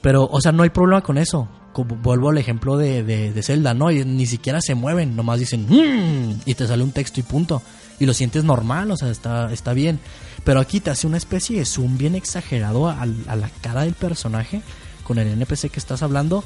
Pero 0.00 0.24
o 0.24 0.40
sea 0.40 0.50
no 0.50 0.64
hay 0.64 0.70
problema 0.70 1.02
con 1.02 1.18
eso. 1.18 1.48
Como 1.72 1.94
vuelvo 1.96 2.30
al 2.30 2.38
ejemplo 2.38 2.76
de, 2.76 3.04
de, 3.04 3.32
de 3.32 3.42
Zelda 3.44 3.74
no 3.74 3.90
ni 3.90 4.26
siquiera 4.26 4.60
se 4.60 4.74
mueven 4.74 5.14
nomás 5.14 5.38
dicen 5.38 5.66
"Mm", 5.68 6.40
y 6.46 6.54
te 6.54 6.66
sale 6.66 6.82
un 6.82 6.90
texto 6.90 7.20
y 7.20 7.22
punto. 7.22 7.62
Y 8.00 8.06
lo 8.06 8.14
sientes 8.14 8.42
normal 8.42 8.90
o 8.90 8.96
sea 8.96 9.10
está 9.10 9.52
está 9.52 9.72
bien. 9.74 10.00
Pero 10.42 10.58
aquí 10.58 10.80
te 10.80 10.90
hace 10.90 11.06
una 11.06 11.18
especie 11.18 11.58
de 11.58 11.66
zoom 11.66 11.98
bien 11.98 12.14
exagerado 12.14 12.88
a, 12.88 13.04
la 13.04 13.50
cara 13.60 13.82
del 13.82 13.92
personaje 13.92 14.62
con 15.04 15.18
el 15.18 15.28
NPC 15.28 15.70
que 15.70 15.78
estás 15.78 16.02
hablando. 16.02 16.42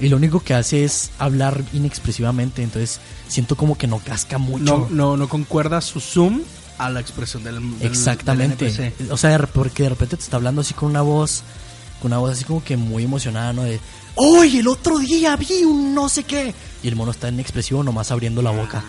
Y 0.00 0.08
lo 0.08 0.16
único 0.16 0.40
que 0.40 0.54
hace 0.54 0.84
es 0.84 1.10
hablar 1.18 1.62
inexpresivamente. 1.72 2.62
Entonces 2.62 3.00
siento 3.28 3.56
como 3.56 3.76
que 3.76 3.86
no 3.86 3.98
casca 3.98 4.38
mucho. 4.38 4.64
No, 4.64 4.88
no, 4.90 5.16
no 5.16 5.28
concuerda 5.28 5.80
su 5.80 6.00
zoom 6.00 6.40
a 6.78 6.88
la 6.90 7.00
expresión 7.00 7.44
del, 7.44 7.56
del- 7.78 7.86
Exactamente. 7.88 8.64
del 8.70 8.80
NPC. 8.98 9.10
o 9.12 9.16
sea, 9.16 9.38
porque 9.52 9.82
de 9.84 9.88
repente 9.90 10.16
te 10.16 10.22
está 10.22 10.36
hablando 10.36 10.62
así 10.62 10.72
con 10.74 10.88
una 10.90 11.02
voz, 11.02 11.42
con 12.00 12.10
una 12.12 12.18
voz 12.18 12.32
así 12.32 12.44
como 12.44 12.64
que 12.64 12.76
muy 12.76 13.04
emocionada, 13.04 13.52
¿no? 13.52 13.62
De, 13.64 13.78
¡Oye, 14.14 14.60
el 14.60 14.68
otro 14.68 14.98
día 14.98 15.36
vi 15.36 15.64
un 15.64 15.94
no 15.94 16.08
sé 16.08 16.24
qué! 16.24 16.54
Y 16.82 16.88
el 16.88 16.96
mono 16.96 17.10
está 17.10 17.28
inexpresivo 17.28 17.82
nomás 17.84 18.10
abriendo 18.10 18.40
la 18.42 18.50
boca. 18.50 18.82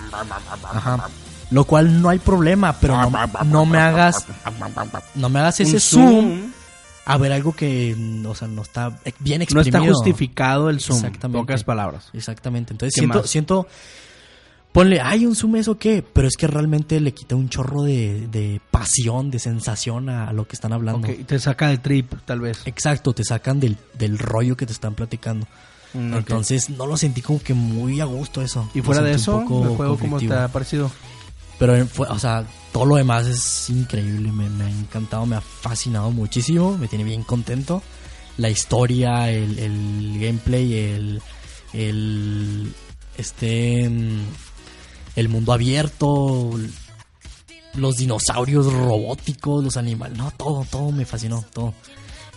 Ajá. 0.73 1.09
Lo 1.51 1.65
cual 1.65 2.01
no 2.01 2.07
hay 2.09 2.19
problema, 2.19 2.71
pero 2.79 2.95
no, 3.09 3.27
no 3.43 3.65
me 3.65 3.77
hagas, 3.77 4.25
no 5.15 5.27
me 5.29 5.39
hagas 5.39 5.59
ese 5.59 5.79
zoom 5.81 6.50
a 7.05 7.17
ver 7.17 7.31
algo 7.31 7.53
que, 7.55 7.95
mm, 7.97 8.25
o 8.25 8.35
sea, 8.35 8.47
no 8.47 8.61
está 8.61 8.99
bien 9.19 9.39
No 9.39 9.43
exprimido. 9.43 9.79
está 9.79 9.93
justificado 9.93 10.69
el 10.69 10.79
zoom. 10.79 10.97
Exactamente. 10.97 11.39
Pocas 11.41 11.63
palabras. 11.63 12.09
Exactamente. 12.13 12.73
Entonces 12.73 12.93
¿Qué 12.95 13.01
siento, 13.01 13.19
más? 13.19 13.29
siento, 13.29 13.67
ponle, 14.71 15.01
hay 15.01 15.25
un 15.25 15.35
zoom 15.35 15.55
eso 15.57 15.77
qué, 15.77 16.03
pero 16.03 16.27
es 16.27 16.35
que 16.37 16.47
realmente 16.47 16.99
le 16.99 17.13
quita 17.13 17.35
un 17.35 17.49
chorro 17.49 17.83
de, 17.83 18.27
de 18.27 18.61
pasión, 18.71 19.31
de 19.31 19.39
sensación 19.39 20.09
a, 20.09 20.27
a 20.29 20.33
lo 20.33 20.47
que 20.47 20.55
están 20.55 20.73
hablando. 20.73 21.07
Te 21.25 21.39
saca 21.39 21.69
del 21.69 21.79
trip, 21.81 22.13
tal 22.25 22.39
vez. 22.39 22.61
Exacto, 22.65 23.13
te 23.13 23.23
sacan 23.23 23.59
del, 23.59 23.77
del 23.97 24.17
rollo 24.17 24.55
que 24.55 24.65
te 24.65 24.73
están 24.73 24.93
platicando. 24.95 25.47
Mm. 25.93 26.13
Entonces 26.13 26.69
no 26.69 26.85
lo 26.85 26.95
sentí 26.95 27.21
como 27.21 27.41
que 27.41 27.53
muy 27.53 27.99
a 27.99 28.05
gusto 28.05 28.41
eso. 28.41 28.69
Y 28.73 28.81
fuera 28.81 29.01
de 29.01 29.11
eso, 29.13 29.41
el 29.41 29.47
juego, 29.75 29.97
¿cómo 29.97 30.19
te 30.19 30.33
ha 30.33 30.47
parecido? 30.47 30.89
Pero 31.61 31.75
eh, 31.75 31.85
fue, 31.85 32.07
o 32.07 32.17
sea, 32.17 32.43
todo 32.73 32.87
lo 32.87 32.95
demás 32.95 33.27
es 33.27 33.69
increíble, 33.69 34.31
me, 34.31 34.45
ha 34.63 34.67
encantado, 34.67 35.27
me 35.27 35.35
ha 35.35 35.41
fascinado 35.41 36.09
muchísimo, 36.09 36.75
me 36.75 36.87
tiene 36.87 37.03
bien 37.03 37.21
contento. 37.21 37.83
La 38.37 38.49
historia, 38.49 39.29
el, 39.29 39.59
el 39.59 40.19
gameplay, 40.19 40.73
el, 40.73 41.21
el, 41.73 42.73
este, 43.15 43.87
mm, 43.87 44.21
el 45.17 45.29
mundo 45.29 45.53
abierto, 45.53 46.49
los 47.75 47.97
dinosaurios 47.97 48.73
robóticos, 48.73 49.63
los 49.63 49.77
animales, 49.77 50.17
no, 50.17 50.31
todo, 50.31 50.65
todo 50.65 50.91
me 50.91 51.05
fascinó, 51.05 51.45
todo. 51.53 51.75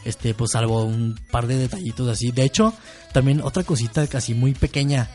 Este, 0.05 0.35
pues 0.35 0.51
salvo 0.51 0.85
un 0.85 1.19
par 1.31 1.47
de 1.47 1.57
detallitos 1.57 2.11
así. 2.11 2.31
De 2.31 2.45
hecho, 2.45 2.75
también 3.15 3.41
otra 3.41 3.65
cosita 3.65 4.07
casi 4.07 4.35
muy 4.35 4.53
pequeña, 4.53 5.09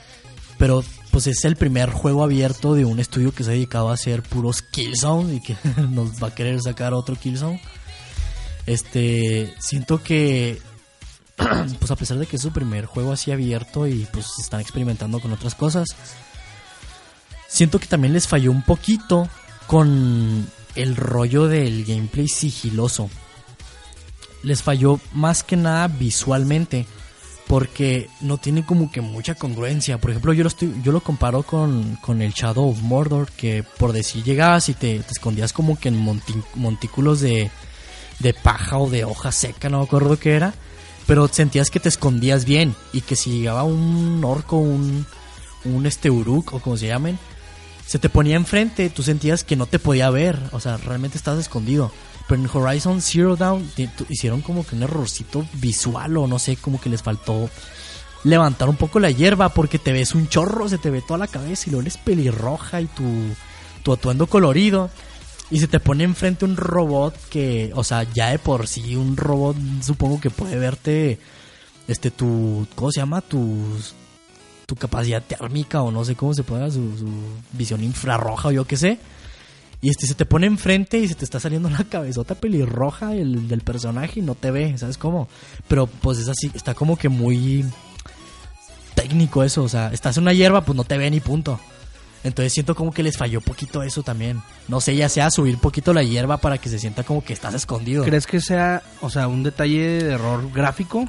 pero 0.60 0.84
pues 1.10 1.26
es 1.26 1.46
el 1.46 1.56
primer 1.56 1.90
juego 1.90 2.22
abierto 2.22 2.76
de 2.76 2.86
un 2.86 3.00
estudio 3.00 3.34
que 3.34 3.44
se 3.44 3.50
ha 3.50 3.54
dedicado 3.54 3.90
a 3.90 3.94
hacer 3.94 4.22
puros 4.22 4.62
Killzone 4.62 5.36
y 5.36 5.40
que 5.40 5.56
nos 5.90 6.22
va 6.22 6.28
a 6.28 6.36
querer 6.36 6.62
sacar 6.62 6.94
otro 6.94 7.16
Killzone. 7.16 7.62
Este, 8.68 9.56
siento 9.60 10.04
que 10.04 10.62
pues 11.80 11.90
a 11.90 11.96
pesar 11.96 12.18
de 12.20 12.28
que 12.28 12.36
es 12.36 12.42
su 12.42 12.52
primer 12.52 12.86
juego 12.86 13.14
así 13.14 13.32
abierto 13.32 13.88
y 13.88 14.06
pues 14.12 14.28
están 14.40 14.60
experimentando 14.60 15.22
con 15.22 15.32
otras 15.32 15.56
cosas, 15.56 15.88
siento 17.48 17.80
que 17.80 17.88
también 17.88 18.14
les 18.14 18.28
falló 18.28 18.52
un 18.52 18.62
poquito 18.62 19.30
con 19.66 20.46
el 20.76 20.96
rollo 20.98 21.48
del 21.48 21.86
gameplay 21.86 22.28
sigiloso. 22.28 23.10
Les 24.44 24.62
falló 24.62 25.00
más 25.14 25.44
que 25.44 25.56
nada 25.56 25.88
visualmente 25.88 26.86
porque 27.50 28.12
no 28.22 28.38
tiene 28.38 28.64
como 28.64 28.92
que 28.92 29.02
mucha 29.02 29.34
congruencia. 29.34 29.98
Por 29.98 30.12
ejemplo, 30.12 30.34
yo 30.34 30.44
lo 30.44 30.50
estoy, 30.50 30.72
yo 30.84 30.92
lo 30.92 31.02
comparo 31.02 31.42
con, 31.42 31.96
con 31.96 32.22
el 32.22 32.32
Shadow 32.32 32.70
of 32.70 32.82
Mordor, 32.84 33.32
que 33.32 33.64
por 33.64 33.92
decir 33.92 34.24
llegabas 34.24 34.70
y 34.70 34.76
te, 34.76 35.00
te 35.00 35.12
escondías 35.12 35.52
como 35.52 35.80
que 35.80 35.90
en 35.90 36.00
monti- 36.00 36.44
montículos 36.54 37.22
de, 37.22 37.50
de 38.20 38.34
paja 38.36 38.78
o 38.78 38.88
de 38.88 39.04
hoja 39.04 39.32
seca, 39.32 39.68
no 39.68 39.80
me 39.80 39.86
acuerdo 39.86 40.20
qué 40.20 40.34
era, 40.36 40.54
pero 41.08 41.28
sentías 41.28 41.72
que 41.72 41.80
te 41.80 41.90
escondías 41.90 42.46
bien 42.46 42.76
y 42.94 43.02
que 43.02 43.16
si 43.16 43.32
llegaba 43.40 43.64
un 43.64 44.24
orco, 44.24 44.58
un, 44.58 45.08
un 45.66 45.86
este 45.88 46.12
uruk 46.12 46.54
o 46.54 46.60
como 46.60 46.78
se 46.78 46.86
llamen, 46.86 47.18
se 47.84 47.98
te 47.98 48.10
ponía 48.10 48.36
enfrente, 48.36 48.92
tú 48.92 49.02
sentías 49.02 49.44
que 49.44 49.56
no 49.56 49.66
te 49.66 49.80
podía 49.80 50.12
ver, 50.12 50.40
o 50.52 50.60
sea, 50.60 50.78
realmente 50.78 51.18
estabas 51.18 51.40
escondido. 51.40 51.92
Pero 52.30 52.44
Horizon 52.54 53.02
Zero 53.02 53.36
Dawn 53.36 53.70
tu- 53.98 54.06
hicieron 54.08 54.42
como 54.42 54.66
que 54.66 54.76
un 54.76 54.84
errorcito 54.84 55.46
visual 55.56 56.16
o 56.16 56.28
no 56.28 56.40
sé, 56.40 56.56
como 56.56 56.80
que 56.80 56.90
les 56.90 57.02
faltó 57.04 57.50
levantar 58.24 58.70
un 58.70 58.76
poco 58.76 59.00
la 59.00 59.10
hierba 59.12 59.50
porque 59.50 59.80
te 59.80 59.92
ves 59.92 60.14
un 60.16 60.30
chorro, 60.30 60.70
se 60.70 60.78
te 60.78 60.90
ve 60.92 61.02
toda 61.02 61.18
la 61.18 61.28
cabeza 61.28 61.64
y 61.66 61.72
luego 61.72 61.82
eres 61.82 61.98
pelirroja 61.98 62.80
y 62.82 62.86
tu, 62.86 63.04
tu 63.84 63.92
atuendo 63.94 64.28
colorido. 64.28 64.90
Y 65.52 65.60
se 65.60 65.68
te 65.68 65.80
pone 65.80 66.04
enfrente 66.04 66.46
un 66.46 66.56
robot 66.56 67.16
que, 67.30 67.72
o 67.74 67.84
sea, 67.84 68.04
ya 68.04 68.30
de 68.30 68.38
por 68.38 68.68
sí 68.68 68.96
un 68.96 69.18
robot 69.18 69.56
supongo 69.82 70.22
que 70.22 70.30
puede 70.30 70.58
verte, 70.60 71.18
este, 71.88 72.12
tu, 72.12 72.68
¿cómo 72.76 72.92
se 72.92 73.00
llama? 73.00 73.22
Tus, 73.22 73.96
tu 74.68 74.76
capacidad 74.76 75.24
térmica 75.24 75.82
o 75.82 75.90
no 75.90 76.06
sé 76.06 76.14
cómo 76.16 76.36
se 76.36 76.44
puede, 76.44 76.70
su, 76.70 76.96
su 77.00 77.08
visión 77.54 77.84
infrarroja 77.84 78.50
o 78.50 78.52
yo 78.52 78.66
qué 78.66 78.78
sé. 78.78 79.00
Y 79.82 79.90
este 79.90 80.06
se 80.08 80.14
te 80.16 80.26
pone 80.26 80.46
enfrente 80.48 81.00
y 81.00 81.08
se 81.08 81.16
te 81.16 81.24
está 81.24 81.40
saliendo 81.40 81.70
la 81.70 81.84
cabezota 81.86 82.36
pelirroja 82.36 83.08
del, 83.10 83.48
del 83.48 83.62
personaje 83.62 84.20
y 84.20 84.24
no 84.24 84.36
te 84.36 84.52
ve, 84.52 84.78
¿sabes 84.78 84.98
cómo? 84.98 85.30
Pero 85.70 85.88
pues 85.88 86.18
es 86.20 86.28
así, 86.28 86.52
está 86.54 86.74
como 86.74 86.98
que 86.98 87.08
muy 87.08 87.64
técnico 88.96 89.44
eso, 89.44 89.64
o 89.64 89.70
sea, 89.70 89.92
estás 89.94 90.18
en 90.18 90.24
una 90.24 90.34
hierba, 90.34 90.62
pues 90.62 90.76
no 90.76 90.84
te 90.84 90.98
ve 90.98 91.10
ni 91.10 91.20
punto. 91.20 91.60
Entonces 92.24 92.52
siento 92.52 92.76
como 92.76 92.92
que 92.92 93.02
les 93.04 93.18
falló 93.18 93.40
poquito 93.40 93.82
eso 93.82 94.04
también. 94.04 94.42
No 94.68 94.82
sé, 94.82 94.94
ya 94.98 95.08
sea 95.08 95.32
subir 95.32 95.58
poquito 95.58 95.94
la 95.94 96.04
hierba 96.04 96.36
para 96.38 96.58
que 96.58 96.68
se 96.68 96.78
sienta 96.78 97.04
como 97.04 97.24
que 97.24 97.32
estás 97.32 97.54
escondido. 97.54 98.04
¿Crees 98.04 98.28
que 98.28 98.42
sea, 98.42 98.84
o 99.00 99.10
sea, 99.10 99.30
un 99.30 99.44
detalle 99.44 100.04
de 100.04 100.12
error 100.16 100.52
gráfico? 100.52 101.08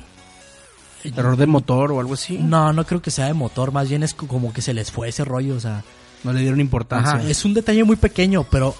¿Error 1.02 1.36
de 1.36 1.46
motor 1.46 1.90
o 1.90 1.98
algo 1.98 2.14
así? 2.14 2.38
No, 2.38 2.72
no 2.72 2.86
creo 2.86 3.02
que 3.02 3.10
sea 3.10 3.26
de 3.26 3.34
motor, 3.34 3.72
más 3.72 3.88
bien 3.88 4.04
es 4.04 4.14
co- 4.14 4.28
como 4.28 4.52
que 4.52 4.62
se 4.62 4.72
les 4.74 4.92
fue 4.92 5.08
ese 5.08 5.24
rollo, 5.24 5.56
o 5.56 5.60
sea, 5.60 5.82
No 6.24 6.32
le 6.32 6.40
dieron 6.40 6.60
importancia. 6.60 7.14
Ajá, 7.14 7.28
es 7.28 7.44
un 7.44 7.54
detalle 7.54 7.84
muy 7.84 7.96
pequeño, 7.96 8.46
pero 8.50 8.74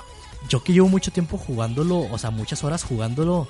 yo 0.48 0.62
que 0.62 0.72
llevo 0.72 0.88
mucho 0.88 1.11
tiempo 1.11 1.38
jugándolo, 1.38 2.00
o 2.11 2.18
sea, 2.18 2.31
muchas 2.31 2.62
horas 2.64 2.83
jugándolo, 2.83 3.48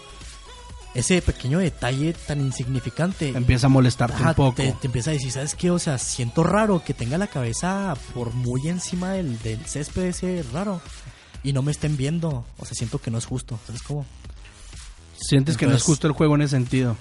ese 0.95 1.23
pequeño 1.23 1.61
detalle 1.61 2.13
tan 2.13 2.41
insignificante 2.41 3.29
Empieza 3.29 3.67
a 3.67 3.71
molestarte 3.71 4.17
ajá, 4.17 4.31
un 4.31 4.35
poco. 4.35 4.57
Te, 4.57 4.73
te 4.73 4.87
empieza 4.89 5.11
a 5.11 5.13
decir, 5.13 5.31
¿sabes 5.31 5.55
qué? 5.55 5.71
O 5.71 5.79
sea, 5.79 5.99
siento 5.99 6.43
raro 6.43 6.83
que 6.85 6.95
tenga 6.95 7.17
la 7.19 7.29
cabeza 7.29 7.97
por 8.15 8.35
muy 8.35 8.69
encima 8.69 9.13
del, 9.13 9.39
del 9.41 9.65
césped 9.67 10.03
ese 10.03 10.45
raro 10.53 10.81
y 11.43 11.53
no 11.53 11.63
me 11.63 11.71
estén 11.71 11.97
viendo. 11.97 12.45
O 12.59 12.65
sea, 12.65 12.75
siento 12.75 13.01
que 13.01 13.11
no 13.11 13.19
es 13.19 13.27
justo, 13.27 13.59
¿sabes 13.67 13.83
cómo? 13.83 14.05
Sientes 15.17 15.57
que 15.57 15.67
no 15.67 15.75
es 15.75 15.83
justo 15.83 16.07
el 16.07 16.13
juego 16.13 16.35
en 16.35 16.43
ese 16.43 16.57
sentido. 16.57 16.97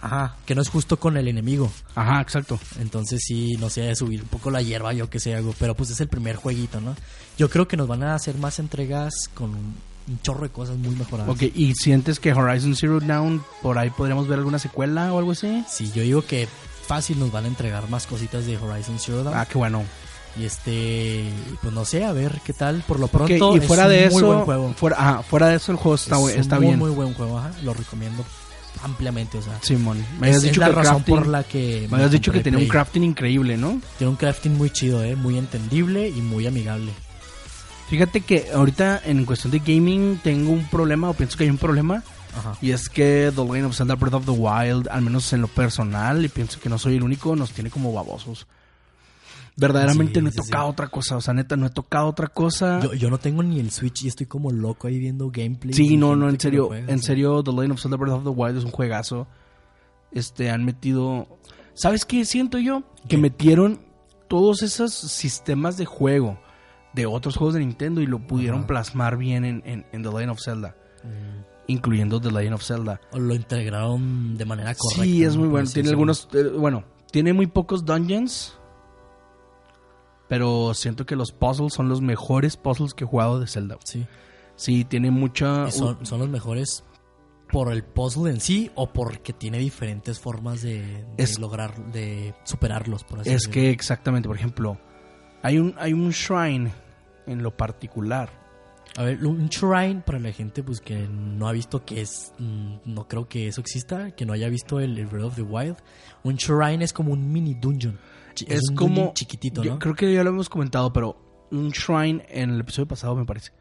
Ajá, 0.00 0.36
que 0.46 0.54
no 0.54 0.62
es 0.62 0.68
justo 0.68 0.98
con 0.98 1.16
el 1.16 1.28
enemigo. 1.28 1.70
Ajá, 1.94 2.20
exacto. 2.20 2.58
Entonces 2.80 3.22
sí, 3.24 3.56
no 3.58 3.68
sé, 3.68 3.94
subir 3.96 4.22
un 4.22 4.28
poco 4.28 4.50
la 4.50 4.62
hierba, 4.62 4.92
yo 4.92 5.10
que 5.10 5.18
sé, 5.18 5.34
algo. 5.34 5.54
Pero 5.58 5.74
pues 5.74 5.90
es 5.90 6.00
el 6.00 6.08
primer 6.08 6.36
jueguito, 6.36 6.80
¿no? 6.80 6.94
Yo 7.36 7.50
creo 7.50 7.66
que 7.66 7.76
nos 7.76 7.88
van 7.88 8.02
a 8.02 8.14
hacer 8.14 8.36
más 8.38 8.58
entregas 8.58 9.28
con 9.34 9.50
un, 9.50 9.74
chorro 10.22 10.42
de 10.42 10.48
cosas 10.48 10.78
muy 10.78 10.94
mejoradas. 10.94 11.30
Ok, 11.30 11.42
¿y 11.54 11.74
sientes 11.74 12.18
que 12.18 12.32
Horizon 12.32 12.74
Zero 12.74 12.98
Dawn 12.98 13.44
por 13.60 13.76
ahí 13.76 13.90
podríamos 13.90 14.26
ver 14.26 14.38
alguna 14.38 14.58
secuela 14.58 15.12
o 15.12 15.18
algo 15.18 15.32
así? 15.32 15.64
Sí, 15.68 15.92
yo 15.94 16.02
digo 16.02 16.22
que 16.22 16.48
fácil 16.86 17.18
nos 17.18 17.30
van 17.30 17.44
a 17.44 17.48
entregar 17.48 17.90
más 17.90 18.06
cositas 18.06 18.46
de 18.46 18.56
Horizon 18.56 18.98
Zero 18.98 19.24
Dawn. 19.24 19.36
Ah, 19.36 19.44
qué 19.44 19.58
bueno. 19.58 19.84
Y 20.38 20.44
este, 20.44 21.24
pues 21.60 21.74
no 21.74 21.84
sé, 21.84 22.04
a 22.04 22.12
ver 22.12 22.40
qué 22.42 22.54
tal. 22.54 22.82
Por 22.86 23.00
lo 23.00 23.08
pronto, 23.08 23.56
y 23.56 23.60
fuera 23.60 23.84
es 23.84 23.90
de 23.90 23.96
un 24.06 24.12
muy 24.12 24.18
eso, 24.18 24.26
buen 24.26 24.44
juego. 24.44 24.74
Fuera, 24.74 24.96
ajá, 24.98 25.22
fuera 25.24 25.48
de 25.48 25.56
eso 25.56 25.72
el 25.72 25.78
juego 25.78 25.96
está, 25.96 26.16
Es 26.16 26.22
un 26.22 26.30
está 26.30 26.56
muy, 26.56 26.66
bien. 26.68 26.78
muy 26.78 26.90
buen 26.90 27.12
juego, 27.12 27.38
ajá. 27.38 27.50
Lo 27.62 27.74
recomiendo 27.74 28.24
ampliamente, 28.82 29.38
o 29.38 29.42
sea. 29.42 29.58
Simón, 29.62 30.04
me 30.20 30.28
habías 30.28 30.42
es 30.42 30.50
dicho 30.50 30.60
la 30.60 30.66
que 30.68 30.72
razón 30.72 30.94
crafting, 30.94 31.14
por 31.14 31.26
la 31.26 31.42
que 31.44 31.86
me 31.90 31.96
habías 31.96 32.10
dicho 32.10 32.32
que 32.32 32.40
tenía 32.40 32.58
un 32.58 32.68
crafting 32.68 33.04
increíble, 33.04 33.56
¿no? 33.56 33.80
Tiene 33.98 34.10
un 34.10 34.16
crafting 34.16 34.56
muy 34.56 34.70
chido, 34.70 35.02
eh, 35.02 35.16
muy 35.16 35.38
entendible 35.38 36.08
y 36.08 36.20
muy 36.20 36.46
amigable. 36.46 36.92
Fíjate 37.88 38.20
que 38.20 38.48
ahorita 38.54 39.00
en 39.04 39.24
cuestión 39.24 39.50
de 39.50 39.60
gaming 39.60 40.18
tengo 40.22 40.52
un 40.52 40.68
problema, 40.68 41.08
o 41.08 41.14
pienso 41.14 41.38
que 41.38 41.44
hay 41.44 41.50
un 41.50 41.56
problema, 41.58 42.02
Ajá. 42.36 42.56
y 42.60 42.72
es 42.72 42.88
que 42.88 43.32
The 43.34 43.42
Legend 43.42 43.64
of 43.66 43.76
Zelda 43.76 43.94
Breath 43.94 44.14
of 44.14 44.24
the 44.26 44.30
Wild, 44.32 44.88
al 44.90 45.00
menos 45.00 45.32
en 45.32 45.40
lo 45.40 45.48
personal, 45.48 46.24
y 46.24 46.28
pienso 46.28 46.60
que 46.60 46.68
no 46.68 46.78
soy 46.78 46.96
el 46.96 47.02
único, 47.02 47.34
nos 47.34 47.52
tiene 47.52 47.70
como 47.70 47.92
babosos. 47.92 48.46
Verdaderamente 49.60 50.20
Sí, 50.20 50.22
no 50.22 50.28
he 50.28 50.32
sí, 50.32 50.38
sí. 50.42 50.50
tocado 50.50 50.68
otra 50.68 50.86
cosa, 50.88 51.16
o 51.16 51.20
sea, 51.20 51.34
neta, 51.34 51.56
no 51.56 51.66
he 51.66 51.70
tocado 51.70 52.06
otra 52.06 52.28
cosa. 52.28 52.80
Yo, 52.80 52.94
yo 52.94 53.10
no 53.10 53.18
tengo 53.18 53.42
ni 53.42 53.58
el 53.58 53.70
Switch 53.72 54.04
y 54.04 54.08
estoy 54.08 54.26
como 54.26 54.50
loco 54.52 54.86
ahí 54.86 54.98
viendo 54.98 55.30
gameplay. 55.30 55.74
Sí, 55.74 55.96
no, 55.96 56.14
no, 56.14 56.28
en 56.28 56.38
serio, 56.38 56.72
en 56.74 57.02
serio, 57.02 57.42
The 57.42 57.50
Legend 57.52 57.72
of 57.72 57.80
Zelda 57.82 57.96
Breath 57.96 58.14
of 58.18 58.22
the 58.24 58.30
Wild 58.30 58.58
es 58.58 58.64
un 58.64 58.70
juegazo. 58.70 59.26
Este, 60.12 60.50
han 60.50 60.64
metido... 60.64 61.38
¿Sabes 61.74 62.04
qué 62.04 62.24
siento 62.24 62.58
yo? 62.58 62.82
Que 63.08 63.18
metieron 63.18 63.80
todos 64.28 64.62
esos 64.62 64.92
sistemas 64.94 65.76
de 65.76 65.84
juego 65.86 66.38
de 66.94 67.06
otros 67.06 67.36
juegos 67.36 67.54
de 67.54 67.60
Nintendo 67.60 68.00
y 68.00 68.06
lo 68.06 68.18
pudieron 68.26 68.60
Ajá. 68.60 68.66
plasmar 68.68 69.16
bien 69.16 69.44
en, 69.44 69.62
en, 69.66 69.86
en 69.92 70.02
The 70.02 70.08
Legend 70.08 70.30
of 70.30 70.40
Zelda, 70.42 70.74
Mm. 71.04 71.44
incluyendo 71.68 72.20
The 72.20 72.32
Legend 72.32 72.54
of 72.54 72.62
Zelda. 72.64 73.00
O 73.12 73.18
lo 73.20 73.34
integraron 73.34 74.36
de 74.36 74.44
manera 74.44 74.74
correcta. 74.74 75.04
sí, 75.04 75.22
es 75.22 75.36
muy 75.36 75.46
bueno. 75.48 75.68
Tiene 75.70 75.90
algunos... 75.90 76.28
eh, 76.32 76.42
bueno, 76.58 76.82
tiene 77.12 77.32
muy 77.32 77.46
pocos 77.46 77.84
dungeons, 77.84 78.57
pero 80.28 80.74
siento 80.74 81.06
que 81.06 81.16
los 81.16 81.32
puzzles 81.32 81.72
son 81.74 81.88
los 81.88 82.00
mejores 82.00 82.56
puzzles 82.56 82.94
que 82.94 83.04
he 83.04 83.06
jugado 83.06 83.40
de 83.40 83.46
Zelda. 83.46 83.78
Sí. 83.84 84.06
Sí, 84.56 84.84
tiene 84.84 85.10
mucha... 85.10 85.70
Son, 85.70 86.04
son 86.04 86.18
los 86.18 86.28
mejores 86.28 86.84
por 87.50 87.72
el 87.72 87.82
puzzle 87.84 88.30
en 88.30 88.40
sí 88.40 88.70
o 88.74 88.92
porque 88.92 89.32
tiene 89.32 89.58
diferentes 89.58 90.18
formas 90.18 90.60
de, 90.62 90.80
de 91.16 91.22
Es- 91.24 91.38
lograr, 91.38 91.92
de 91.92 92.34
superarlos, 92.44 93.04
por 93.04 93.20
así 93.20 93.30
Es 93.30 93.34
decirlo. 93.42 93.52
que 93.54 93.70
exactamente, 93.70 94.28
por 94.28 94.36
ejemplo, 94.36 94.78
hay 95.42 95.58
un, 95.58 95.74
hay 95.78 95.92
un 95.92 96.10
shrine 96.10 96.72
en 97.26 97.42
lo 97.42 97.56
particular. 97.56 98.30
A 98.96 99.04
ver, 99.04 99.24
un 99.24 99.48
shrine 99.48 100.02
para 100.04 100.18
la 100.18 100.32
gente 100.32 100.62
pues 100.64 100.80
que 100.80 101.06
no 101.08 101.46
ha 101.46 101.52
visto 101.52 101.84
que 101.84 102.00
es... 102.00 102.32
mm, 102.38 102.78
No 102.84 103.06
creo 103.06 103.28
que 103.28 103.46
eso 103.48 103.60
exista, 103.60 104.10
que 104.10 104.26
no 104.26 104.32
haya 104.32 104.48
visto 104.48 104.80
el, 104.80 104.98
el 104.98 105.06
Breath 105.06 105.24
of 105.26 105.36
the 105.36 105.42
Wild. 105.42 105.76
Un 106.24 106.34
shrine 106.34 106.82
es 106.84 106.92
como 106.92 107.12
un 107.12 107.30
mini 107.32 107.54
dungeon. 107.54 107.98
Es, 108.48 108.68
un 108.70 108.76
como... 108.76 109.12
chiquitito. 109.14 109.62
Creo 109.78 109.94
que 109.94 110.12
ya 110.12 110.22
lo 110.22 110.30
hemos 110.30 110.48
comentado, 110.48 110.92
pero 110.92 111.16
un 111.50 111.70
shrine 111.70 112.24
en 112.28 112.50
el 112.50 112.60
episodio 112.60 112.86
pasado 112.86 113.16
me 113.16 113.24
parece. 113.24 113.52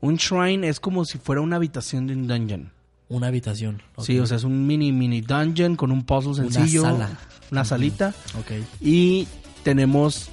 Un 0.00 0.16
shrine 0.16 0.68
es 0.68 0.80
como 0.80 1.04
si 1.04 1.18
fuera 1.18 1.40
una 1.40 1.56
habitación 1.56 2.06
de 2.06 2.14
un 2.14 2.26
dungeon. 2.26 2.72
Una 3.08 3.28
habitación. 3.28 3.82
Sí, 3.98 4.18
o 4.18 4.26
sea, 4.26 4.38
es 4.38 4.44
un 4.44 4.66
mini, 4.66 4.92
mini 4.92 5.20
dungeon 5.20 5.76
con 5.76 5.92
un 5.92 6.04
puzzle 6.04 6.32
Una 6.32 6.52
sencillo. 6.52 6.82
sala. 6.82 7.10
Una 7.50 7.64
salita. 7.64 8.14
Ok. 8.38 8.52
Y 8.80 9.28
tenemos 9.62 10.30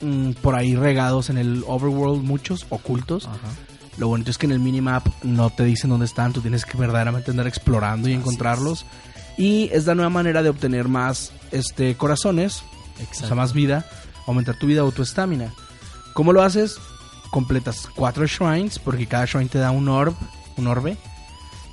mm, 0.00 0.32
por 0.42 0.54
ahí 0.54 0.76
regados 0.76 1.30
en 1.30 1.38
el 1.38 1.64
overworld 1.66 2.22
muchos 2.22 2.66
ocultos. 2.70 3.26
Ajá. 3.26 3.38
Lo 3.98 4.06
bonito 4.06 4.30
es 4.30 4.38
que 4.38 4.46
en 4.46 4.52
el 4.52 4.60
minimap 4.60 5.06
no 5.24 5.50
te 5.50 5.64
dicen 5.64 5.90
dónde 5.90 6.06
están, 6.06 6.32
tú 6.32 6.40
tienes 6.40 6.64
que 6.64 6.78
verdaderamente 6.78 7.32
andar 7.32 7.48
explorando 7.48 8.08
y 8.08 8.12
Así 8.12 8.20
encontrarlos. 8.20 8.86
Y 9.36 9.68
es 9.72 9.86
la 9.86 9.96
nueva 9.96 10.10
manera 10.10 10.42
de 10.42 10.48
obtener 10.48 10.88
más 10.88 11.32
este 11.52 11.96
corazones, 11.96 12.62
o 12.98 13.02
Exacto. 13.02 13.26
sea, 13.28 13.36
más 13.36 13.52
vida, 13.52 13.86
aumentar 14.26 14.58
tu 14.58 14.66
vida 14.66 14.84
o 14.84 14.92
tu 14.92 15.02
estamina. 15.02 15.52
¿Cómo 16.14 16.32
lo 16.32 16.42
haces? 16.42 16.76
Completas 17.30 17.88
cuatro 17.94 18.26
shrines, 18.26 18.78
porque 18.78 19.06
cada 19.06 19.26
shrine 19.26 19.48
te 19.48 19.58
da 19.58 19.70
un 19.70 19.88
orb, 19.88 20.14
un 20.56 20.66
orbe. 20.66 20.96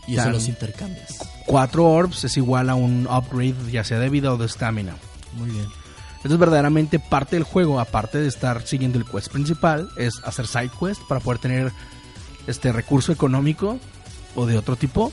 y 0.07 0.17
eso 0.17 0.29
los 0.29 0.47
intercambias. 0.47 1.17
Cuatro 1.47 1.85
orbs 1.85 2.23
es 2.25 2.37
igual 2.37 2.69
a 2.69 2.75
un 2.75 3.07
upgrade, 3.07 3.71
ya 3.71 3.83
sea 3.83 3.99
de 3.99 4.09
vida 4.09 4.33
o 4.33 4.37
de 4.37 4.45
estamina. 4.45 4.95
Muy 5.37 5.49
bien. 5.49 5.65
Entonces, 6.17 6.39
verdaderamente 6.39 6.97
parte 6.99 7.35
del 7.35 7.43
juego, 7.43 7.79
aparte 7.79 8.17
de 8.19 8.27
estar 8.27 8.65
siguiendo 8.65 8.97
el 8.97 9.05
quest 9.05 9.31
principal, 9.31 9.89
es 9.95 10.13
hacer 10.23 10.47
side 10.47 10.71
quest 10.79 11.01
para 11.07 11.19
poder 11.19 11.39
tener 11.39 11.71
este 12.47 12.71
recurso 12.71 13.11
económico 13.11 13.79
o 14.35 14.45
de 14.45 14.57
otro 14.57 14.75
tipo. 14.75 15.11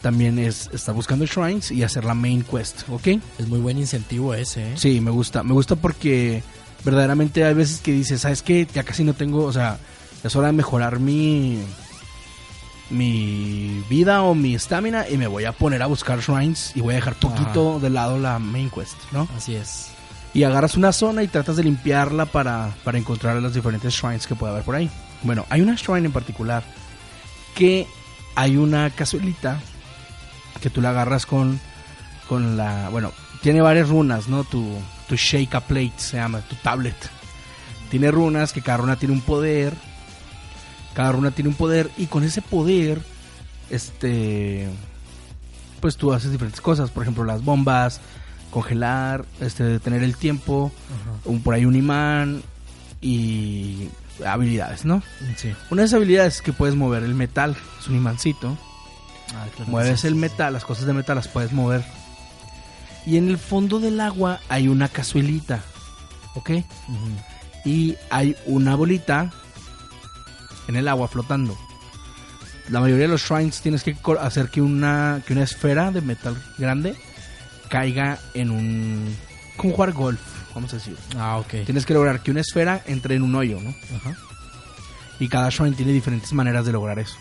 También 0.00 0.38
es 0.38 0.68
estar 0.72 0.94
buscando 0.94 1.24
shrines 1.26 1.70
y 1.70 1.82
hacer 1.82 2.04
la 2.04 2.14
main 2.14 2.42
quest, 2.42 2.88
¿ok? 2.88 3.08
Es 3.38 3.48
muy 3.48 3.60
buen 3.60 3.78
incentivo 3.78 4.34
ese, 4.34 4.72
¿eh? 4.72 4.74
Sí, 4.76 5.00
me 5.00 5.10
gusta. 5.10 5.42
Me 5.42 5.52
gusta 5.52 5.76
porque 5.76 6.42
verdaderamente 6.84 7.44
hay 7.44 7.54
veces 7.54 7.80
que 7.80 7.92
dices, 7.92 8.20
¿sabes 8.22 8.42
qué? 8.42 8.66
Ya 8.74 8.82
casi 8.82 9.04
no 9.04 9.14
tengo, 9.14 9.44
o 9.44 9.52
sea, 9.52 9.78
es 10.24 10.34
hora 10.36 10.48
de 10.48 10.52
mejorar 10.54 10.98
mi 10.98 11.58
mi 12.90 13.82
vida 13.88 14.22
o 14.22 14.34
mi 14.34 14.54
estamina 14.54 15.08
y 15.08 15.16
me 15.16 15.26
voy 15.26 15.44
a 15.46 15.52
poner 15.52 15.82
a 15.82 15.86
buscar 15.86 16.20
shrines 16.20 16.72
y 16.74 16.80
voy 16.80 16.92
a 16.92 16.96
dejar 16.96 17.14
poquito 17.14 17.80
de 17.80 17.88
lado 17.88 18.18
la 18.18 18.38
main 18.38 18.68
quest, 18.70 18.96
¿no? 19.12 19.26
Así 19.36 19.54
es. 19.54 19.88
y 20.34 20.42
agarras 20.44 20.76
una 20.76 20.92
zona 20.92 21.22
y 21.22 21.28
tratas 21.28 21.56
de 21.56 21.64
limpiarla 21.64 22.26
para, 22.26 22.74
para 22.84 22.98
encontrar 22.98 23.36
los 23.36 23.54
diferentes 23.54 23.94
shrines 23.94 24.26
que 24.26 24.34
puede 24.34 24.52
haber 24.52 24.64
por 24.64 24.74
ahí. 24.74 24.90
Bueno, 25.22 25.46
hay 25.48 25.60
una 25.62 25.74
shrine 25.74 26.06
en 26.06 26.12
particular 26.12 26.62
que 27.54 27.86
hay 28.34 28.56
una 28.56 28.90
cazuelita 28.90 29.60
que 30.60 30.70
tú 30.70 30.80
la 30.80 30.90
agarras 30.90 31.26
con, 31.26 31.60
con 32.28 32.56
la... 32.56 32.88
Bueno, 32.90 33.12
tiene 33.42 33.60
varias 33.60 33.88
runas, 33.88 34.28
¿no? 34.28 34.44
Tu, 34.44 34.64
tu 35.08 35.16
shake 35.16 35.54
a 35.54 35.60
plate 35.60 35.92
se 35.96 36.16
llama, 36.16 36.40
tu 36.40 36.54
tablet. 36.56 36.96
Tiene 37.90 38.10
runas 38.10 38.52
que 38.52 38.62
cada 38.62 38.78
runa 38.78 38.96
tiene 38.96 39.14
un 39.14 39.20
poder. 39.20 39.74
Cada 40.94 41.12
runa 41.12 41.30
tiene 41.30 41.48
un 41.50 41.56
poder 41.56 41.90
y 41.96 42.06
con 42.06 42.24
ese 42.24 42.42
poder, 42.42 43.00
este... 43.70 44.68
Pues 45.80 45.96
tú 45.96 46.12
haces 46.12 46.30
diferentes 46.30 46.60
cosas, 46.60 46.90
por 46.90 47.02
ejemplo 47.02 47.24
las 47.24 47.44
bombas, 47.44 48.00
congelar, 48.52 49.24
este, 49.40 49.64
detener 49.64 50.04
el 50.04 50.16
tiempo, 50.16 50.70
un, 51.24 51.42
por 51.42 51.54
ahí 51.54 51.64
un 51.64 51.74
imán 51.74 52.42
y 53.00 53.88
habilidades, 54.26 54.84
¿no? 54.84 55.02
Sí. 55.36 55.54
Una 55.70 55.82
de 55.82 55.86
esas 55.86 55.96
habilidades 55.96 56.36
es 56.36 56.42
que 56.42 56.52
puedes 56.52 56.74
mover 56.76 57.02
el 57.02 57.14
metal, 57.14 57.56
es 57.80 57.88
un 57.88 57.96
imancito, 57.96 58.56
Ah, 59.34 59.46
claro, 59.54 59.70
mueves 59.70 60.00
sí, 60.00 60.06
el 60.08 60.14
sí, 60.14 60.18
metal, 60.18 60.52
las 60.52 60.64
cosas 60.64 60.86
de 60.86 60.92
metal 60.92 61.16
las 61.16 61.28
puedes 61.28 61.52
mover. 61.52 61.84
Y 63.06 63.16
en 63.16 63.28
el 63.28 63.38
fondo 63.38 63.80
del 63.80 64.00
agua 64.00 64.40
hay 64.48 64.68
una 64.68 64.88
cazuelita, 64.88 65.62
¿ok? 66.34 66.50
Y 67.64 67.96
hay 68.10 68.36
una 68.46 68.76
bolita 68.76 69.30
en 70.68 70.76
el 70.76 70.86
agua 70.86 71.08
flotando. 71.08 71.56
La 72.68 72.80
mayoría 72.80 73.06
de 73.06 73.12
los 73.12 73.22
shrines 73.22 73.60
tienes 73.60 73.82
que 73.82 73.96
hacer 74.20 74.48
que 74.48 74.60
una, 74.60 75.22
que 75.26 75.32
una 75.32 75.42
esfera 75.42 75.90
de 75.90 76.00
metal 76.00 76.40
grande 76.58 76.94
caiga 77.68 78.18
en 78.34 78.50
un... 78.50 79.16
como 79.56 79.74
jugar 79.74 79.92
golf, 79.92 80.20
vamos 80.54 80.72
a 80.72 80.76
decir. 80.76 80.96
Ah, 81.16 81.38
ok. 81.38 81.64
Tienes 81.64 81.86
que 81.86 81.94
lograr 81.94 82.22
que 82.22 82.30
una 82.30 82.40
esfera 82.40 82.82
entre 82.86 83.14
en 83.14 83.22
un 83.22 83.34
hoyo, 83.34 83.60
¿no? 83.60 83.74
Ajá. 83.96 84.16
Y 85.18 85.28
cada 85.28 85.50
shrine 85.50 85.76
tiene 85.76 85.92
diferentes 85.92 86.32
maneras 86.32 86.66
de 86.66 86.72
lograr 86.72 86.98
eso. 86.98 87.16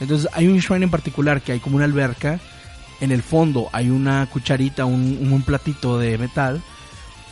Entonces 0.00 0.28
hay 0.32 0.48
un 0.48 0.58
shrine 0.58 0.84
en 0.84 0.90
particular 0.90 1.42
que 1.42 1.52
hay 1.52 1.60
como 1.60 1.76
una 1.76 1.84
alberca. 1.84 2.40
En 3.00 3.12
el 3.12 3.22
fondo 3.22 3.68
hay 3.72 3.90
una 3.90 4.26
cucharita, 4.26 4.84
un, 4.84 5.28
un 5.30 5.42
platito 5.42 5.98
de 5.98 6.18
metal. 6.18 6.62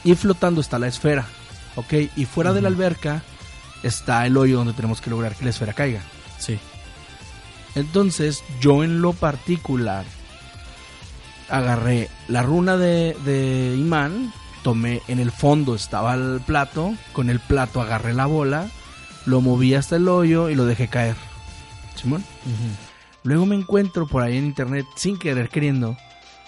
Y 0.04 0.14
flotando 0.14 0.60
está 0.60 0.78
la 0.78 0.88
esfera. 0.88 1.26
¿Ok? 1.76 1.94
Y 2.16 2.24
fuera 2.24 2.52
de 2.52 2.62
la 2.62 2.68
alberca 2.68 3.22
está 3.82 4.26
el 4.26 4.36
hoyo 4.36 4.56
donde 4.58 4.72
tenemos 4.72 5.00
que 5.00 5.10
lograr 5.10 5.34
que 5.34 5.44
la 5.44 5.50
esfera 5.50 5.72
caiga. 5.72 6.02
Sí. 6.38 6.58
Entonces 7.74 8.42
yo 8.60 8.82
en 8.82 9.00
lo 9.00 9.12
particular 9.12 10.04
agarré 11.48 12.08
la 12.28 12.42
runa 12.42 12.76
de, 12.76 13.16
de 13.24 13.76
imán, 13.76 14.32
tomé 14.62 15.02
en 15.08 15.18
el 15.18 15.30
fondo 15.30 15.74
estaba 15.74 16.14
el 16.14 16.40
plato, 16.44 16.94
con 17.12 17.30
el 17.30 17.40
plato 17.40 17.80
agarré 17.80 18.14
la 18.14 18.26
bola, 18.26 18.68
lo 19.26 19.40
moví 19.40 19.74
hasta 19.74 19.96
el 19.96 20.08
hoyo 20.08 20.48
y 20.50 20.54
lo 20.54 20.64
dejé 20.66 20.88
caer. 20.88 21.16
Simón. 21.94 22.24
Luego 23.24 23.46
me 23.46 23.56
encuentro 23.56 24.06
por 24.06 24.22
ahí 24.22 24.36
en 24.38 24.44
internet, 24.46 24.86
sin 24.96 25.18
querer 25.18 25.48
queriendo, 25.48 25.96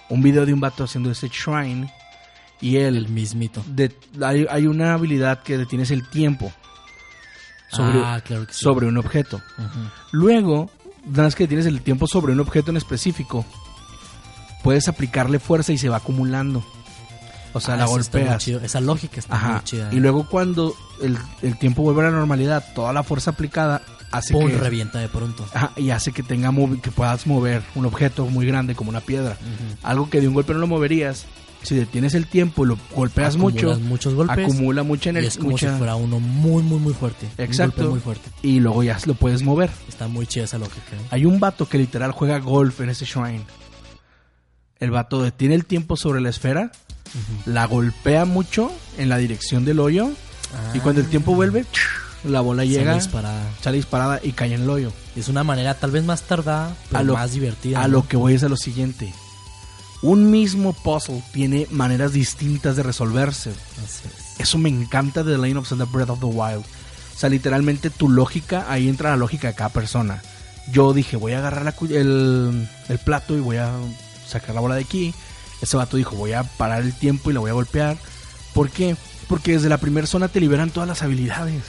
un 0.09 0.23
video 0.23 0.47
de 0.47 0.53
un 0.55 0.61
vato 0.61 0.85
haciendo 0.85 1.11
ese 1.11 1.29
shrine 1.29 1.93
y 2.61 2.77
él... 2.77 2.97
El 2.97 3.09
mismito. 3.09 3.63
de- 3.67 3.95
hay, 4.23 4.47
hay 4.49 4.67
una 4.67 4.95
habilidad 4.95 5.43
que 5.43 5.59
detienes 5.59 5.91
el 5.91 6.09
tiempo 6.09 6.53
sobre, 7.71 8.01
ah, 8.03 8.21
claro 8.25 8.47
que 8.47 8.53
sí. 8.53 8.61
sobre 8.63 8.87
un 8.87 8.97
objeto. 8.99 9.41
Luego, 10.13 10.71
una 11.05 11.25
vez 11.25 11.35
que 11.35 11.47
tienes 11.47 11.67
el 11.67 11.81
tiempo 11.83 12.07
sobre 12.07 12.33
un 12.33 12.41
objeto 12.41 12.71
en 12.71 12.77
específico, 12.77 13.45
puedes 14.63 14.89
aplicarle 14.89 15.39
fuerza 15.39 15.73
y 15.73 15.79
se 15.79 15.89
va 15.89 15.99
acumulando. 15.99 16.65
O 17.53 17.61
sea, 17.61 17.75
Ah, 17.75 17.79
la 17.79 17.87
golpeas. 17.87 18.47
Esa 18.49 18.81
lógica 18.81 19.19
está 19.21 19.35
Ajá. 19.35 19.53
muy 19.55 19.65
chida. 19.65 19.89
Y 19.93 19.97
luego 20.01 20.27
cuando 20.29 20.75
el, 21.03 21.17
el 21.43 21.59
tiempo 21.59 21.83
vuelve 21.83 22.03
a 22.03 22.05
la 22.05 22.11
normalidad, 22.17 22.65
toda 22.75 22.93
la 22.93 23.03
fuerza 23.03 23.31
aplicada 23.33 23.83
hace 24.13 24.33
Pum, 24.35 24.49
que 24.49 24.57
revienta 24.59 24.99
de 24.99 25.09
pronto. 25.09 25.47
Ajá, 25.55 25.73
y 25.77 25.91
hace 25.91 26.13
que 26.13 26.23
tenga 26.23 26.53
que 26.83 26.91
puedas 26.91 27.27
mover 27.27 27.63
un 27.75 27.87
objeto 27.87 28.27
muy 28.27 28.47
grande 28.47 28.75
como 28.75 28.91
una 28.91 29.01
piedra. 29.01 29.37
Algo 29.83 30.11
que 30.11 30.21
de 30.21 30.29
un 30.29 30.35
golpe 30.35 30.53
no 30.53 30.59
lo 30.61 30.67
moverías, 30.67 31.27
si 31.63 31.75
detienes 31.75 32.15
el 32.15 32.27
tiempo 32.27 32.65
y 32.65 32.69
lo 32.69 32.79
golpeas 32.95 33.37
mucho, 33.37 33.71
Acumulas 33.73 33.81
muchos 33.81 34.15
golpes. 34.15 34.45
acumula 34.45 34.83
mucha 34.83 35.11
energía. 35.11 35.29
es 35.29 35.37
como 35.39 35.59
si 35.59 35.67
fuera 35.67 35.95
uno 35.95 36.19
muy, 36.19 36.63
muy, 36.63 36.79
muy 36.79 36.95
fuerte. 36.95 37.27
Un 37.39 37.45
Exacto. 37.45 37.77
golpe 37.83 37.91
muy 37.91 38.01
fuerte. 38.01 38.31
Y 38.43 38.61
luego 38.61 38.83
ya 38.83 38.99
lo 39.07 39.15
puedes 39.15 39.43
mover. 39.43 39.71
Está 39.89 40.09
muy 40.09 40.27
chida 40.27 40.45
esa 40.45 40.57
lógica. 40.59 40.93
¿eh? 40.97 41.07
Hay 41.11 41.25
un 41.27 41.39
vato 41.39 41.69
que 41.69 41.77
literal 41.79 42.13
juega 42.13 42.39
golf 42.39 42.81
en 42.81 42.89
ese 42.91 43.05
shrine. 43.05 43.45
El 44.79 44.91
vato 44.91 45.23
detiene 45.23 45.55
el 45.55 45.67
tiempo 45.67 45.97
sobre 45.97 46.23
la 46.23 46.31
esfera, 46.31 46.73
la 47.47 47.67
golpea 47.67 48.25
mucho 48.25 48.71
en 48.99 49.09
la 49.09 49.17
dirección 49.19 49.65
del 49.65 49.81
hoyo 49.81 50.11
y 50.75 50.79
cuando 50.81 51.01
el 51.01 51.09
tiempo 51.09 51.35
vuelve, 51.35 51.65
la 52.25 52.41
bola 52.41 52.63
Sale 52.63 52.73
llega, 52.77 52.95
disparada. 52.95 53.43
sale 53.63 53.77
disparada 53.79 54.21
y 54.23 54.33
cae 54.33 54.53
en 54.55 54.63
el 54.63 54.71
hoyo. 54.71 54.93
Es 55.17 55.29
una 55.29 55.43
manera 55.45 55.75
tal 55.75 55.91
vez 55.91 56.05
más 56.05 56.23
tardada, 56.23 56.75
pero 56.91 57.05
lo- 57.05 57.13
más 57.15 57.33
divertida. 57.33 57.81
A 57.83 57.89
¿no? 57.89 57.95
lo 57.95 58.09
que 58.09 58.17
voy 58.17 58.35
es 58.35 58.43
a 58.43 58.49
lo 58.49 58.57
siguiente. 58.57 59.13
Un 60.03 60.31
mismo 60.31 60.73
puzzle 60.73 61.23
tiene 61.33 61.67
maneras 61.71 62.13
distintas 62.13 62.77
de 62.77 62.83
resolverse. 62.83 63.51
Así 63.51 64.03
es. 64.07 64.41
Eso 64.41 64.57
me 64.59 64.71
encanta 64.71 65.23
de 65.23 65.33
The 65.33 65.39
Lane 65.39 65.57
of 65.57 65.69
Zelda 65.69 65.85
Breath 65.85 66.11
of 66.11 66.21
the 66.21 66.27
Wild. 66.27 66.65
O 66.65 67.19
sea, 67.19 67.29
literalmente 67.29 67.91
tu 67.91 68.09
lógica, 68.09 68.65
ahí 68.69 68.89
entra 68.89 69.11
la 69.11 69.17
lógica 69.17 69.49
de 69.49 69.55
cada 69.55 69.69
persona. 69.71 70.23
Yo 70.73 70.95
dije, 70.95 71.17
voy 71.19 71.33
a 71.33 71.39
agarrar 71.39 71.65
la 71.65 71.75
el, 71.95 72.67
el 72.89 72.99
plato 72.99 73.37
y 73.37 73.41
voy 73.41 73.59
a 73.59 73.71
sacar 74.27 74.55
la 74.55 74.61
bola 74.63 74.77
de 74.77 74.83
aquí. 74.83 75.13
Ese 75.61 75.77
vato 75.77 75.97
dijo, 75.97 76.17
voy 76.17 76.33
a 76.33 76.43
parar 76.43 76.83
el 76.83 76.95
tiempo 76.95 77.31
y 77.31 77.35
la 77.35 77.41
voy 77.41 77.51
a 77.51 77.55
golpear. 77.55 77.97
¿Por 78.55 78.71
qué? 78.71 78.97
Porque 79.29 79.53
desde 79.53 79.69
la 79.69 79.79
primera 79.79 80.07
zona 80.07 80.29
te 80.29 80.41
liberan 80.41 80.71
todas 80.71 80.89
las 80.89 81.03
habilidades. 81.03 81.63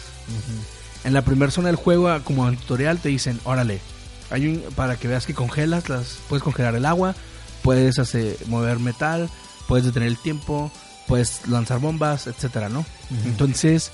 En 1.04 1.14
la 1.14 1.24
primera 1.24 1.52
zona 1.52 1.68
del 1.68 1.76
juego, 1.76 2.10
como 2.24 2.48
en 2.48 2.58
tutorial, 2.58 3.00
te 3.00 3.10
dicen, 3.10 3.40
órale, 3.44 3.82
hay 4.30 4.48
un, 4.48 4.64
para 4.76 4.96
que 4.96 5.08
veas 5.08 5.26
que 5.26 5.34
congelas, 5.34 5.90
las, 5.90 6.18
puedes 6.30 6.44
congelar 6.44 6.76
el 6.76 6.86
agua, 6.86 7.16
puedes 7.64 8.00
hacer, 8.00 8.38
mover 8.48 8.80
metal, 8.80 9.30
puedes 9.68 9.86
detener 9.86 10.08
el 10.08 10.18
tiempo, 10.18 10.72
puedes 11.08 11.48
lanzar 11.48 11.80
bombas, 11.80 12.28
etcétera, 12.28 12.70
¿no? 12.70 12.86
Entonces, 13.26 13.92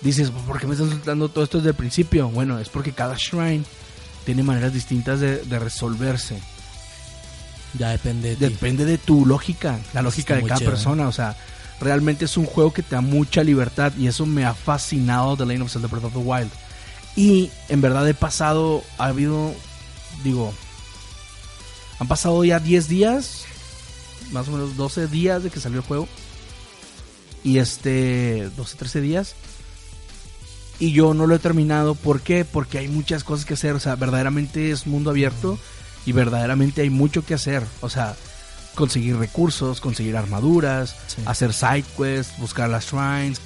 dices, 0.00 0.30
¿por 0.30 0.58
qué 0.58 0.66
me 0.66 0.74
estás 0.74 0.90
soltando 0.90 1.28
todo 1.28 1.44
esto 1.44 1.58
desde 1.58 1.70
el 1.70 1.76
principio? 1.76 2.28
Bueno, 2.28 2.58
es 2.58 2.68
porque 2.68 2.92
cada 2.92 3.14
shrine 3.16 3.64
tiene 4.24 4.42
maneras 4.42 4.72
distintas 4.72 5.20
de, 5.20 5.38
de 5.44 5.58
resolverse. 5.58 6.40
Ya 7.78 7.90
depende 7.90 8.30
de 8.30 8.36
ti. 8.36 8.52
Depende 8.52 8.84
de 8.84 8.98
tu 8.98 9.26
lógica, 9.26 9.78
la 9.92 10.02
lógica 10.02 10.34
Está 10.34 10.44
de 10.44 10.48
cada 10.48 10.64
¿eh? 10.64 10.68
persona. 10.68 11.08
O 11.08 11.12
sea, 11.12 11.36
realmente 11.80 12.24
es 12.24 12.36
un 12.36 12.46
juego 12.46 12.72
que 12.72 12.82
te 12.82 12.94
da 12.94 13.00
mucha 13.00 13.42
libertad 13.42 13.92
y 13.98 14.06
eso 14.06 14.26
me 14.26 14.44
ha 14.44 14.54
fascinado 14.54 15.36
The 15.36 15.46
Lane 15.46 15.62
of 15.62 15.72
Zelda 15.72 15.88
Breath 15.88 16.04
of 16.04 16.12
the 16.12 16.18
Wild. 16.18 16.50
Y 17.16 17.50
en 17.68 17.80
verdad 17.80 18.08
he 18.08 18.14
pasado, 18.14 18.82
ha 18.98 19.06
habido, 19.06 19.54
digo, 20.22 20.52
han 21.98 22.08
pasado 22.08 22.42
ya 22.44 22.60
10 22.60 22.88
días, 22.88 23.44
más 24.32 24.48
o 24.48 24.52
menos 24.52 24.76
12 24.76 25.06
días 25.08 25.42
de 25.42 25.50
que 25.50 25.60
salió 25.60 25.78
el 25.78 25.84
juego. 25.84 26.08
Y 27.42 27.58
este, 27.58 28.50
12, 28.56 28.76
13 28.76 29.00
días. 29.00 29.34
Y 30.78 30.92
yo 30.92 31.14
no 31.14 31.26
lo 31.26 31.34
he 31.34 31.38
terminado. 31.38 31.94
¿Por 31.94 32.20
qué? 32.20 32.44
Porque 32.44 32.78
hay 32.78 32.88
muchas 32.88 33.24
cosas 33.24 33.44
que 33.44 33.54
hacer. 33.54 33.74
O 33.74 33.80
sea, 33.80 33.96
verdaderamente 33.96 34.70
es 34.70 34.86
mundo 34.86 35.10
abierto. 35.10 35.58
Y 36.06 36.12
verdaderamente 36.12 36.82
hay 36.82 36.90
mucho 36.90 37.24
que 37.24 37.34
hacer. 37.34 37.62
O 37.80 37.88
sea, 37.90 38.16
conseguir 38.74 39.16
recursos, 39.16 39.80
conseguir 39.80 40.16
armaduras, 40.16 40.96
Sí. 41.08 41.22
hacer 41.26 41.52
side 41.52 41.84
quests, 41.96 42.38
buscar 42.38 42.68
las 42.70 42.86
shrines, 42.86 43.40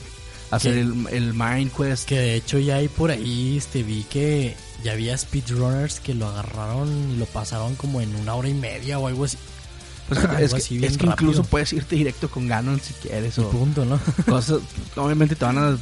hacer 0.50 0.76
el, 0.78 1.06
el 1.10 1.34
mind 1.34 1.72
quest. 1.72 2.06
Que 2.08 2.18
de 2.18 2.34
hecho 2.36 2.58
ya 2.58 2.76
hay 2.76 2.88
por 2.88 3.10
ahí, 3.10 3.56
este, 3.56 3.82
vi 3.82 4.04
que 4.04 4.54
ya 4.84 4.92
había 4.92 5.16
speedrunners 5.18 5.98
que 6.00 6.14
lo 6.14 6.28
agarraron 6.28 7.10
y 7.10 7.16
lo 7.16 7.26
pasaron 7.26 7.74
como 7.74 8.00
en 8.00 8.14
una 8.16 8.34
hora 8.34 8.48
y 8.48 8.54
media 8.54 8.98
o 8.98 9.06
algo 9.08 9.24
así. 9.24 9.38
Pues 10.08 10.20
es 10.22 10.26
que- 10.26 10.30
algo 10.36 10.44
es 10.44 10.52
que, 10.52 10.58
así 10.58 10.78
bien 10.78 10.92
es 10.92 10.98
que 10.98 11.06
incluso 11.06 11.42
puedes 11.44 11.72
irte 11.72 11.96
directo 11.96 12.30
con 12.30 12.46
Ganon 12.46 12.78
si 12.80 12.92
quieres. 12.94 13.36
Y 13.38 13.40
O 13.40 13.50
punto, 13.50 13.84
¿no? 13.84 13.98
cosas, 14.28 14.60
obviamente 14.96 15.34
te 15.34 15.44
van 15.44 15.58
a, 15.58 15.78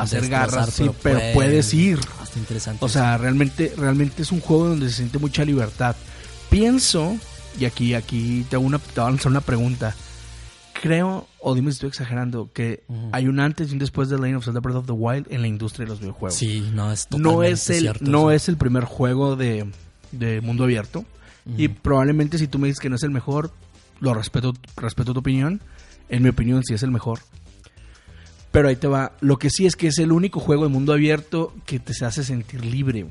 hacer 0.00 0.28
garras, 0.28 0.70
sí, 0.72 0.90
pero 1.02 1.20
puedes 1.34 1.74
ir. 1.74 1.98
Está 2.22 2.38
interesante. 2.38 2.82
O 2.84 2.88
sea, 2.88 3.18
realmente, 3.18 3.74
realmente 3.76 4.22
es 4.22 4.32
un 4.32 4.40
juego 4.40 4.68
donde 4.68 4.88
se 4.88 4.96
siente 4.96 5.18
mucha 5.18 5.44
libertad. 5.44 5.94
Pienso, 6.54 7.18
y 7.58 7.64
aquí, 7.64 7.94
aquí 7.94 8.46
te, 8.48 8.54
hago 8.54 8.64
una, 8.64 8.78
te 8.78 9.00
voy 9.00 9.08
a 9.08 9.10
lanzar 9.10 9.32
una 9.32 9.40
pregunta. 9.40 9.92
Creo, 10.80 11.26
o 11.40 11.52
dime 11.52 11.72
si 11.72 11.78
estoy 11.78 11.88
exagerando, 11.88 12.48
que 12.52 12.84
hay 13.10 13.26
un 13.26 13.40
antes 13.40 13.70
y 13.70 13.72
un 13.72 13.80
después 13.80 14.08
de 14.08 14.18
Lane 14.18 14.36
of 14.36 14.44
Zelda 14.44 14.60
Breath 14.60 14.76
of 14.76 14.86
the 14.86 14.92
Wild 14.92 15.26
en 15.30 15.40
la 15.40 15.48
industria 15.48 15.84
de 15.84 15.90
los 15.90 15.98
videojuegos. 15.98 16.38
sí, 16.38 16.70
no 16.72 16.92
es 16.92 17.08
no 17.10 17.18
totalmente 17.18 17.52
es 17.54 17.70
el, 17.70 17.80
cierto 17.80 18.04
no 18.08 18.30
es 18.30 18.48
el 18.48 18.56
primer 18.56 18.84
juego 18.84 19.34
de, 19.34 19.68
de 20.12 20.40
mundo 20.42 20.62
abierto. 20.62 21.04
Y 21.56 21.66
probablemente 21.66 22.38
si 22.38 22.46
tú 22.46 22.60
me 22.60 22.68
dices 22.68 22.78
que 22.78 22.88
no 22.88 22.94
es 22.94 23.02
el 23.02 23.10
mejor, 23.10 23.50
lo 23.98 24.14
respeto, 24.14 24.54
respeto 24.76 25.12
tu 25.12 25.18
opinión. 25.18 25.60
En 26.08 26.22
mi 26.22 26.28
opinión 26.28 26.62
sí 26.62 26.72
es 26.72 26.84
el 26.84 26.92
mejor. 26.92 27.18
Pero 28.52 28.68
ahí 28.68 28.76
te 28.76 28.86
va. 28.86 29.10
Lo 29.20 29.40
que 29.40 29.50
sí 29.50 29.66
es 29.66 29.74
que 29.74 29.88
es 29.88 29.98
el 29.98 30.12
único 30.12 30.38
juego 30.38 30.62
de 30.62 30.68
mundo 30.68 30.92
abierto 30.92 31.52
que 31.66 31.80
te 31.80 31.92
hace 32.04 32.22
sentir 32.22 32.64
libre. 32.64 33.08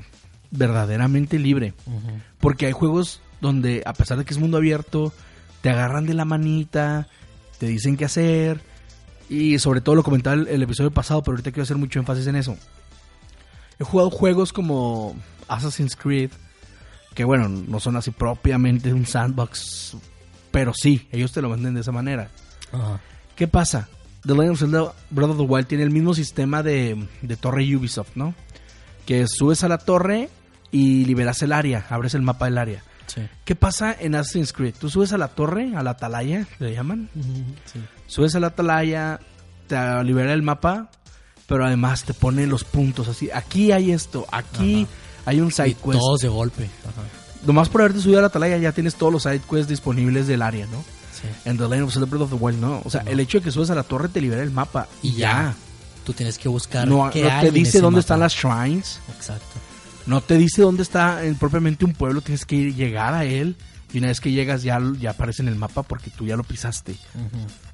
Verdaderamente 0.50 1.38
libre. 1.38 1.74
Ujú. 1.86 2.20
Porque 2.40 2.66
hay 2.66 2.72
juegos 2.72 3.20
donde, 3.44 3.82
a 3.84 3.92
pesar 3.92 4.16
de 4.16 4.24
que 4.24 4.32
es 4.32 4.40
mundo 4.40 4.56
abierto, 4.56 5.12
te 5.60 5.68
agarran 5.68 6.06
de 6.06 6.14
la 6.14 6.24
manita, 6.24 7.08
te 7.58 7.66
dicen 7.66 7.98
qué 7.98 8.06
hacer. 8.06 8.62
Y 9.28 9.58
sobre 9.58 9.82
todo 9.82 9.94
lo 9.94 10.02
comentaba 10.02 10.34
el, 10.34 10.48
el 10.48 10.62
episodio 10.62 10.90
pasado, 10.90 11.22
pero 11.22 11.34
ahorita 11.34 11.50
quiero 11.50 11.64
hacer 11.64 11.76
mucho 11.76 11.98
énfasis 11.98 12.26
en 12.26 12.36
eso. 12.36 12.56
He 13.78 13.84
jugado 13.84 14.10
juegos 14.10 14.52
como 14.52 15.14
Assassin's 15.46 15.94
Creed, 15.94 16.30
que 17.14 17.24
bueno, 17.24 17.48
no 17.48 17.80
son 17.80 17.96
así 17.96 18.10
propiamente 18.10 18.92
un 18.94 19.04
sandbox, 19.04 19.96
pero 20.50 20.72
sí, 20.74 21.06
ellos 21.12 21.32
te 21.32 21.42
lo 21.42 21.50
venden 21.50 21.74
de 21.74 21.82
esa 21.82 21.92
manera. 21.92 22.30
Ajá. 22.72 23.00
¿Qué 23.36 23.46
pasa? 23.46 23.88
The 24.24 24.32
Legend 24.32 24.50
of 24.52 24.58
Zelda 24.58 24.94
Breath 25.10 25.30
of 25.30 25.36
the 25.36 25.42
Wild 25.42 25.66
tiene 25.66 25.84
el 25.84 25.90
mismo 25.90 26.14
sistema 26.14 26.62
de, 26.62 27.06
de 27.20 27.36
torre 27.36 27.76
Ubisoft, 27.76 28.16
¿no? 28.16 28.34
Que 29.04 29.26
subes 29.28 29.64
a 29.64 29.68
la 29.68 29.78
torre 29.78 30.30
y 30.70 31.04
liberas 31.04 31.42
el 31.42 31.52
área, 31.52 31.84
abres 31.90 32.14
el 32.14 32.22
mapa 32.22 32.46
del 32.46 32.58
área. 32.58 32.82
Sí. 33.06 33.22
¿Qué 33.44 33.54
pasa 33.54 33.94
en 33.98 34.14
Assassin's 34.14 34.52
Creed? 34.52 34.74
Tú 34.78 34.88
subes 34.90 35.12
a 35.12 35.18
la 35.18 35.28
torre, 35.28 35.76
a 35.76 35.82
la 35.82 35.90
atalaya, 35.90 36.46
le 36.58 36.72
llaman. 36.72 37.08
Sí. 37.72 37.80
Subes 38.06 38.34
a 38.34 38.40
la 38.40 38.48
atalaya, 38.48 39.20
te 39.66 39.76
libera 40.04 40.32
el 40.32 40.42
mapa, 40.42 40.90
pero 41.46 41.66
además 41.66 42.04
te 42.04 42.14
pone 42.14 42.46
los 42.46 42.64
puntos 42.64 43.08
así. 43.08 43.30
Aquí 43.32 43.72
hay 43.72 43.90
esto, 43.92 44.26
aquí 44.32 44.86
hay 45.26 45.40
un 45.40 45.50
side 45.52 45.68
Y 45.68 45.74
quest. 45.74 45.92
todos 45.98 46.20
de 46.20 46.28
golpe. 46.28 46.64
Ajá. 46.84 47.02
Nomás 47.46 47.68
por 47.68 47.82
haberte 47.82 48.00
subido 48.00 48.18
a 48.18 48.22
la 48.22 48.28
atalaya 48.28 48.56
ya 48.56 48.72
tienes 48.72 48.94
todos 48.94 49.12
los 49.12 49.22
side 49.22 49.40
quests 49.40 49.68
disponibles 49.68 50.26
del 50.26 50.40
área, 50.42 50.66
¿no? 50.66 50.82
Sí. 51.12 51.28
En 51.44 51.56
The 51.58 51.64
Legend 51.64 51.82
of 51.88 51.92
Zelda 51.92 52.06
Breath 52.06 52.22
of 52.22 52.30
the 52.30 52.36
Wild 52.36 52.58
no. 52.60 52.80
O 52.84 52.90
sea, 52.90 53.02
No. 53.02 53.10
el 53.10 53.20
hecho 53.20 53.38
de 53.38 53.44
que 53.44 53.50
subes 53.50 53.68
a 53.70 53.74
la 53.74 53.82
torre 53.82 54.08
te 54.08 54.20
libera 54.20 54.42
el 54.42 54.50
mapa 54.50 54.88
y, 55.02 55.12
ya. 55.12 55.18
ya. 55.18 55.54
Tú 56.04 56.12
tienes 56.14 56.38
que 56.38 56.48
buscar. 56.48 56.86
No, 56.88 57.08
qué 57.10 57.22
no 57.24 57.40
te 57.40 57.50
dice 57.50 57.80
dónde 57.80 57.96
mapa. 57.96 58.00
están 58.00 58.20
las 58.20 58.32
shrines. 58.34 59.00
Exacto. 59.14 59.60
No 60.06 60.20
te 60.20 60.36
dice 60.36 60.62
dónde 60.62 60.82
está 60.82 61.24
en, 61.24 61.36
propiamente 61.36 61.84
un 61.84 61.92
pueblo. 61.92 62.20
Tienes 62.20 62.44
que 62.44 62.56
ir, 62.56 62.74
llegar 62.74 63.14
a 63.14 63.24
él. 63.24 63.56
Y 63.92 63.98
una 63.98 64.08
vez 64.08 64.20
que 64.20 64.32
llegas 64.32 64.62
ya, 64.64 64.80
ya 65.00 65.10
aparece 65.10 65.42
en 65.42 65.48
el 65.48 65.54
mapa 65.54 65.84
porque 65.84 66.10
tú 66.10 66.26
ya 66.26 66.36
lo 66.36 66.42
pisaste. 66.42 66.96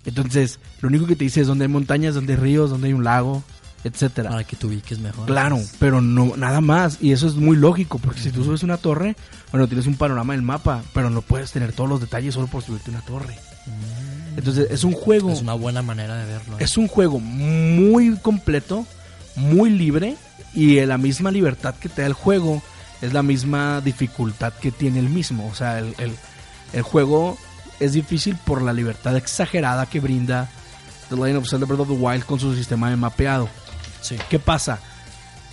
Entonces, 0.05 0.61
lo 0.83 0.89
único 0.89 1.07
que 1.07 1.17
te 1.17 1.25
dice 1.25 1.41
es 1.41 1.47
dónde 1.47 1.65
hay 1.65 1.71
montañas, 1.71 2.15
dónde 2.15 2.35
hay 2.35 2.39
ríos, 2.39 2.69
dónde 2.69 2.89
hay 2.89 2.93
un 2.93 3.05
lago, 3.05 3.43
etcétera. 3.85 4.31
Para 4.31 4.45
que 4.45 4.57
te 4.57 4.67
ubiques 4.67 4.99
mejor. 4.99 5.27
Claro, 5.27 5.59
pero 5.79 6.01
no 6.01 6.37
nada 6.37 6.61
más. 6.61 6.99
Y 7.01 7.13
eso 7.13 7.27
es 7.27 7.37
muy 7.37 7.57
lógico, 7.57 7.99
porque 7.99 8.21
si 8.21 8.31
tú 8.31 8.45
subes 8.45 8.63
una 8.63 8.77
torre, 8.77 9.17
bueno, 9.51 9.67
tienes 9.67 9.87
un 9.87 9.95
panorama 9.97 10.35
del 10.35 10.43
mapa, 10.43 10.83
pero 10.93 11.11
no 11.11 11.23
puedes 11.23 11.53
tener 11.53 11.73
todos 11.73 11.89
los 11.89 12.01
detalles 12.01 12.35
solo 12.35 12.47
por 12.47 12.63
subirte 12.63 12.91
una 12.91 13.01
torre. 13.01 13.39
Entonces, 14.37 14.69
es 14.71 14.85
un 14.85 14.93
juego, 14.93 15.33
Es 15.33 15.41
una 15.41 15.55
buena 15.55 15.83
manera 15.83 16.17
de 16.17 16.27
verlo. 16.27 16.59
¿eh? 16.59 16.65
es 16.65 16.77
un 16.77 16.89
juego 16.89 17.19
muy 17.19 18.17
completo, 18.17 18.87
muy 19.37 19.71
libre, 19.71 20.17
y 20.55 20.81
la 20.87 20.99
misma 20.99 21.31
libertad 21.31 21.75
que 21.77 21.89
te 21.89 22.03
da 22.03 22.07
el 22.09 22.13
juego 22.15 22.63
es 23.01 23.13
la 23.13 23.23
misma 23.23 23.81
dificultad 23.81 24.53
que 24.55 24.71
tiene 24.73 24.99
el 24.99 25.09
mismo. 25.09 25.49
O 25.49 25.55
sea, 25.55 25.79
el, 25.79 25.95
el- 25.99 26.17
el 26.73 26.83
juego 26.83 27.37
es 27.81 27.93
difícil 27.95 28.37
por 28.45 28.63
la 28.63 28.73
libertad 28.73 29.17
exagerada 29.17 29.87
que 29.87 30.01
brinda 30.01 30.49
The 31.09 31.17
Legend 31.17 31.37
of 31.39 31.49
Zelda 31.49 31.67
Breath 31.67 31.81
of 31.81 31.89
the 31.89 31.95
Wild 31.95 32.25
con 32.25 32.39
su 32.39 32.55
sistema 32.55 32.91
de 32.91 32.97
mapeado. 32.97 33.49
Sí. 34.01 34.17
¿Qué 34.29 34.39
pasa? 34.39 34.79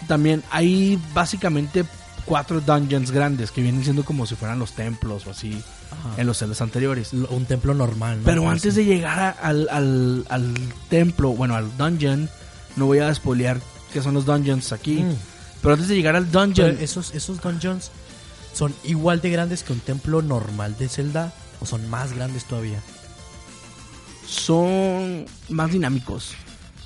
También 0.08 0.44
hay 0.52 1.00
básicamente 1.14 1.86
cuatro 2.26 2.60
dungeons 2.62 3.10
grandes 3.12 3.52
que 3.52 3.62
vienen 3.62 3.84
siendo 3.84 4.04
como 4.06 4.26
si 4.26 4.36
fueran 4.36 4.60
los 4.60 4.74
templos 4.74 5.26
o 5.26 5.32
así 5.32 5.62
Ajá. 5.92 6.22
en 6.22 6.28
los 6.28 6.38
celdas 6.38 6.62
anteriores. 6.62 7.14
Un 7.14 7.46
templo 7.46 7.74
normal, 7.74 8.18
¿no? 8.20 8.24
Pero 8.26 8.50
antes 8.50 8.76
de 8.76 8.86
llegar 8.86 9.18
a- 9.20 9.30
al, 9.32 9.68
al- 9.72 10.26
al 10.30 10.54
templo, 10.90 11.30
bueno, 11.32 11.56
al 11.56 11.76
dungeon, 11.78 12.30
no 12.78 12.86
voy 12.86 13.00
a 13.00 13.14
spoilear 13.14 13.60
qué 13.92 14.02
son 14.02 14.14
los 14.14 14.26
dungeons 14.26 14.72
aquí. 14.72 15.04
Mm. 15.04 15.16
Pero 15.62 15.74
antes 15.74 15.88
de 15.90 15.96
llegar 15.96 16.16
al 16.16 16.26
Pero 16.28 16.46
dungeon, 16.46 16.78
esos, 16.80 17.14
esos 17.14 17.42
dungeons 17.42 17.92
son 18.54 18.74
igual 18.84 19.20
de 19.22 19.30
grandes 19.32 19.64
que 19.64 19.74
un 19.74 19.80
templo 19.80 20.22
normal 20.22 20.78
de 20.78 20.88
Zelda 20.88 21.34
o 21.60 21.66
son 21.66 21.90
más 21.90 22.14
grandes 22.14 22.46
todavía. 22.46 22.82
son 24.28 25.26
más 25.50 25.72
dinámicos. 25.72 26.32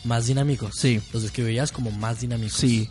Más 0.04 0.26
dinámicos. 0.28 0.76
Sí. 0.78 1.02
Los 1.14 1.24
describirías 1.24 1.72
como 1.72 1.92
más 1.92 2.22
dinámicos. 2.22 2.58
Sí. 2.58 2.90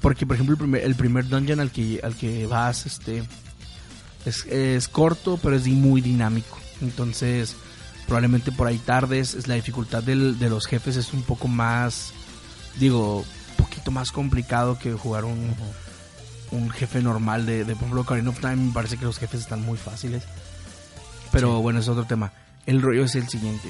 Porque, 0.00 0.26
por 0.26 0.34
ejemplo, 0.36 0.54
el 0.54 0.58
primer, 0.58 0.82
el 0.84 0.94
primer 0.94 1.28
dungeon 1.28 1.60
al 1.60 1.70
que, 1.70 2.00
al 2.02 2.14
que 2.16 2.46
vas, 2.46 2.86
este, 2.86 3.22
es, 4.26 4.44
es 4.46 4.88
corto, 4.88 5.38
pero 5.42 5.56
es 5.56 5.66
muy 5.66 6.00
dinámico. 6.00 6.58
Entonces, 6.80 7.54
Probablemente 8.04 8.50
por 8.50 8.66
ahí 8.66 8.78
tardes. 8.78 9.34
Es 9.34 9.46
la 9.46 9.54
dificultad 9.54 10.02
del- 10.02 10.36
de 10.38 10.50
los 10.50 10.66
jefes 10.66 10.96
es 10.96 11.12
un 11.14 11.22
poco 11.22 11.46
más, 11.46 12.12
digo, 12.78 13.18
un 13.18 13.56
poquito 13.56 13.90
más 13.90 14.12
complicado 14.12 14.78
que 14.78 14.92
jugar 14.92 15.24
un, 15.24 15.54
un 16.50 16.70
jefe 16.70 17.00
normal 17.02 17.46
de, 17.46 17.58
de 17.64 17.74
por 17.74 17.82
ejemplo, 17.84 18.00
Ocarina 18.02 18.30
of 18.30 18.40
Time. 18.40 18.56
Me 18.56 18.72
parece 18.72 18.96
que 18.96 19.04
los 19.04 19.18
jefes 19.18 19.40
están 19.40 19.62
muy 19.62 19.78
fáciles. 19.78 20.22
Pero 21.30 21.56
Sí. 21.56 21.62
bueno, 21.62 21.80
es 21.80 21.88
otro 21.88 22.04
tema. 22.04 22.32
El 22.66 22.82
rollo 22.82 23.04
es 23.04 23.14
el 23.14 23.28
siguiente. 23.28 23.68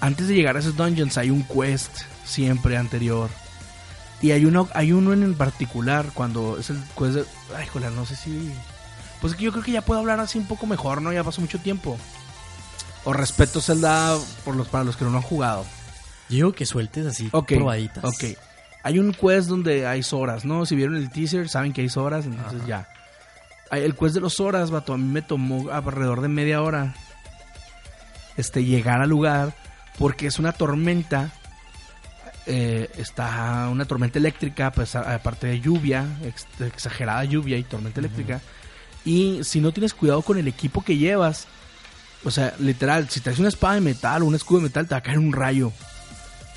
Antes 0.00 0.28
de 0.28 0.34
llegar 0.34 0.56
a 0.56 0.60
esos 0.60 0.76
dungeons 0.76 1.18
hay 1.18 1.30
un 1.30 1.42
quest 1.42 1.90
siempre 2.24 2.76
anterior. 2.76 3.30
Y 4.20 4.32
hay 4.32 4.44
uno, 4.44 4.68
hay 4.74 4.92
uno 4.92 5.12
en 5.12 5.34
particular 5.34 6.10
cuando 6.14 6.58
es 6.58 6.70
el 6.70 6.80
quest 6.96 7.14
de... 7.14 7.24
Ay, 7.56 7.66
joder, 7.66 7.92
no 7.92 8.04
sé 8.06 8.16
si... 8.16 8.52
Pues 9.20 9.32
es 9.32 9.38
que 9.38 9.44
yo 9.44 9.52
creo 9.52 9.64
que 9.64 9.72
ya 9.72 9.82
puedo 9.82 9.98
hablar 10.00 10.20
así 10.20 10.38
un 10.38 10.46
poco 10.46 10.66
mejor, 10.66 11.02
¿no? 11.02 11.12
Ya 11.12 11.24
pasó 11.24 11.40
mucho 11.40 11.58
tiempo. 11.58 11.96
O 13.04 13.12
respeto 13.12 13.60
Zelda 13.60 14.16
por 14.44 14.54
los, 14.54 14.68
para 14.68 14.84
los 14.84 14.96
que 14.96 15.04
no 15.04 15.10
lo 15.10 15.16
han 15.18 15.22
jugado. 15.24 15.64
Digo 16.28 16.52
que 16.52 16.66
sueltes 16.66 17.06
así 17.06 17.28
Ok, 17.32 17.52
probaditas. 17.54 18.04
ok. 18.04 18.24
Hay 18.82 18.98
un 18.98 19.12
quest 19.12 19.48
donde 19.48 19.86
hay 19.86 20.02
Zoras, 20.02 20.44
¿no? 20.44 20.64
Si 20.66 20.76
vieron 20.76 20.96
el 20.96 21.10
teaser, 21.10 21.48
saben 21.48 21.72
que 21.72 21.80
hay 21.82 21.88
Zoras, 21.88 22.26
entonces 22.26 22.60
Ajá. 22.60 22.66
ya. 23.70 23.76
El 23.78 23.94
quest 23.94 24.14
de 24.14 24.20
los 24.20 24.34
Zoras, 24.34 24.70
vato, 24.70 24.92
a 24.94 24.98
mí 24.98 25.04
me 25.04 25.20
tomó 25.22 25.70
alrededor 25.70 26.20
de 26.22 26.28
media 26.28 26.62
hora 26.62 26.94
este, 28.36 28.64
llegar 28.64 29.00
al 29.02 29.08
lugar 29.10 29.54
porque 29.98 30.26
es 30.26 30.38
una 30.38 30.52
tormenta. 30.52 31.32
eh, 32.46 32.88
está 32.96 33.68
una 33.70 33.84
tormenta 33.84 34.18
eléctrica, 34.18 34.70
pues, 34.70 34.94
aparte 34.96 35.48
de 35.48 35.60
lluvia, 35.60 36.06
ex- 36.24 36.46
exagerada 36.60 37.22
lluvia 37.24 37.58
y 37.58 37.62
tormenta 37.64 38.00
eléctrica. 38.00 38.40
Y 39.04 39.40
si 39.44 39.60
no 39.60 39.72
tienes 39.72 39.92
cuidado 39.92 40.22
con 40.22 40.38
el 40.38 40.48
equipo 40.48 40.82
que 40.82 40.96
llevas, 40.96 41.46
o 42.24 42.30
sea, 42.30 42.54
literal, 42.58 43.08
si 43.10 43.20
traes 43.20 43.38
una 43.38 43.48
espada 43.48 43.74
de 43.74 43.80
metal 43.82 44.22
o 44.22 44.26
un 44.26 44.34
escudo 44.34 44.60
de 44.60 44.64
metal, 44.64 44.86
te 44.88 44.94
va 44.94 44.98
a 44.98 45.02
caer 45.02 45.18
un 45.18 45.32
rayo. 45.32 45.72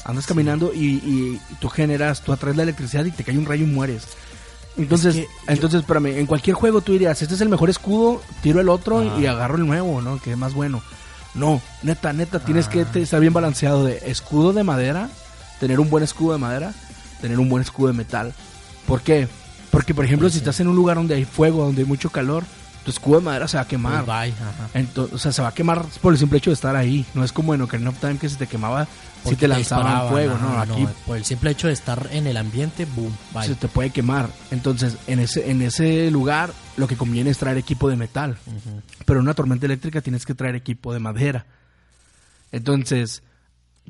Andas 0.06 0.26
caminando 0.26 0.72
y, 0.74 0.86
y 0.95 1.41
tú 1.60 1.70
generas, 1.70 2.22
tú 2.22 2.34
atraes 2.34 2.56
la 2.58 2.64
electricidad 2.64 3.06
y 3.06 3.12
te 3.12 3.24
cae 3.24 3.38
un 3.38 3.45
rayo 3.45 3.64
y 3.66 3.68
mueres. 3.68 4.08
Entonces, 4.78 5.16
Es 5.16 5.22
que 5.22 5.28
yo- 5.28 5.52
entonces, 5.54 5.82
espérame, 5.82 6.18
en 6.18 6.26
cualquier 6.26 6.56
juego 6.56 6.82
tú 6.82 6.93
dirías, 6.93 7.22
este 7.22 7.36
es 7.36 7.41
el 7.41 7.49
mejor 7.49 7.70
escudo, 7.70 8.22
tiro 8.41 8.62
el 8.62 8.70
otro 8.70 8.99
Ah. 8.99 9.20
y 9.20 9.26
agarro 9.26 9.56
el 9.58 9.68
nuevo, 9.68 10.02
¿no? 10.02 10.20
Que 10.20 10.32
es 10.32 10.38
más 10.38 10.54
bueno. 10.54 10.82
No, 11.34 11.62
neta, 11.84 12.14
neta, 12.14 12.39
tienes 12.39 12.68
Ah. 12.68 12.70
que 12.70 12.86
te- 12.86 13.02
estar 13.02 13.20
bien 13.20 13.34
balanceado 13.34 13.86
de 13.86 14.02
escudo 14.06 14.54
de 14.54 14.64
madera, 14.64 15.10
tener 15.60 15.80
un 15.80 15.89
buen 15.89 16.04
escudo 16.04 16.34
de 16.34 16.39
madera, 16.39 16.74
tener 17.22 17.39
un 17.39 17.49
buen 17.49 17.62
escudo 17.62 17.88
de 17.88 17.93
metal. 17.97 18.34
¿Por 18.88 19.02
qué? 19.02 19.28
Porque, 19.70 19.93
por 19.93 20.04
ejemplo, 20.06 20.26
Pues 20.26 20.34
si 20.34 20.39
sí. 20.39 20.43
estás 20.43 20.60
en 20.62 20.68
un 20.68 20.76
lugar 20.76 20.97
donde 20.97 21.16
hay 21.16 21.26
fuego, 21.26 21.64
donde 21.66 21.82
hay 21.84 21.88
mucho 21.88 22.10
calor, 22.10 22.43
tu 22.84 22.91
escudo 22.91 23.20
de 23.20 23.26
madera 23.26 23.47
se 23.47 23.58
va 23.58 23.64
a 23.64 23.68
quemar. 23.68 24.04
Pues 24.04 24.34
bye. 24.34 24.34
Entonces, 24.74 25.14
o 25.16 25.18
sea, 25.20 25.32
se 25.32 25.41
va 25.41 25.49
a 25.49 25.54
quemar 25.54 25.86
por 26.02 26.12
el 26.14 26.20
simple 26.20 26.39
hecho 26.39 26.49
de 26.49 26.56
estar 26.56 26.76
ahí. 26.76 27.06
No 27.14 27.24
es 27.24 27.32
como 27.32 27.54
en 27.54 27.62
Ocarina 27.62 27.89
of 27.91 27.99
Time 27.99 28.18
que 28.18 28.28
se 28.28 28.38
te 28.38 28.47
quemaba 28.47 28.88
si 29.24 29.36
te 29.36 29.47
lanzaban 29.47 30.09
fuego, 30.09 30.38
¿no? 30.38 30.59
Aquí 30.59 30.88
Por 31.05 31.17
el 31.17 31.26
simple 31.26 31.51
hecho 31.51 31.67
de 31.67 31.74
estar 31.74 32.09
en 32.11 32.28
el 32.28 32.38
ambiente, 32.38 32.86
boom, 32.86 33.15
bye. 33.34 33.45
se 33.45 33.55
te 33.55 33.67
puede 33.67 33.89
quemar. 33.91 34.30
Entonces, 34.51 34.97
en 35.07 35.19
ese, 35.19 35.51
en 35.51 35.61
ese 35.61 36.09
lugar, 36.11 36.51
lo 36.78 36.88
que 36.88 36.97
conviene 36.97 37.30
es 37.30 37.38
traer 37.38 37.57
equipo 37.57 37.89
de 37.89 37.95
metal. 37.95 38.38
Pero 39.05 39.19
en 39.19 39.26
una 39.26 39.34
tormenta 39.34 39.65
eléctrica 39.65 40.01
tienes 40.01 40.26
que 40.26 40.34
traer 40.34 40.55
equipo 40.55 40.93
de 40.93 40.99
madera. 40.99 41.45
Entonces, 42.51 43.24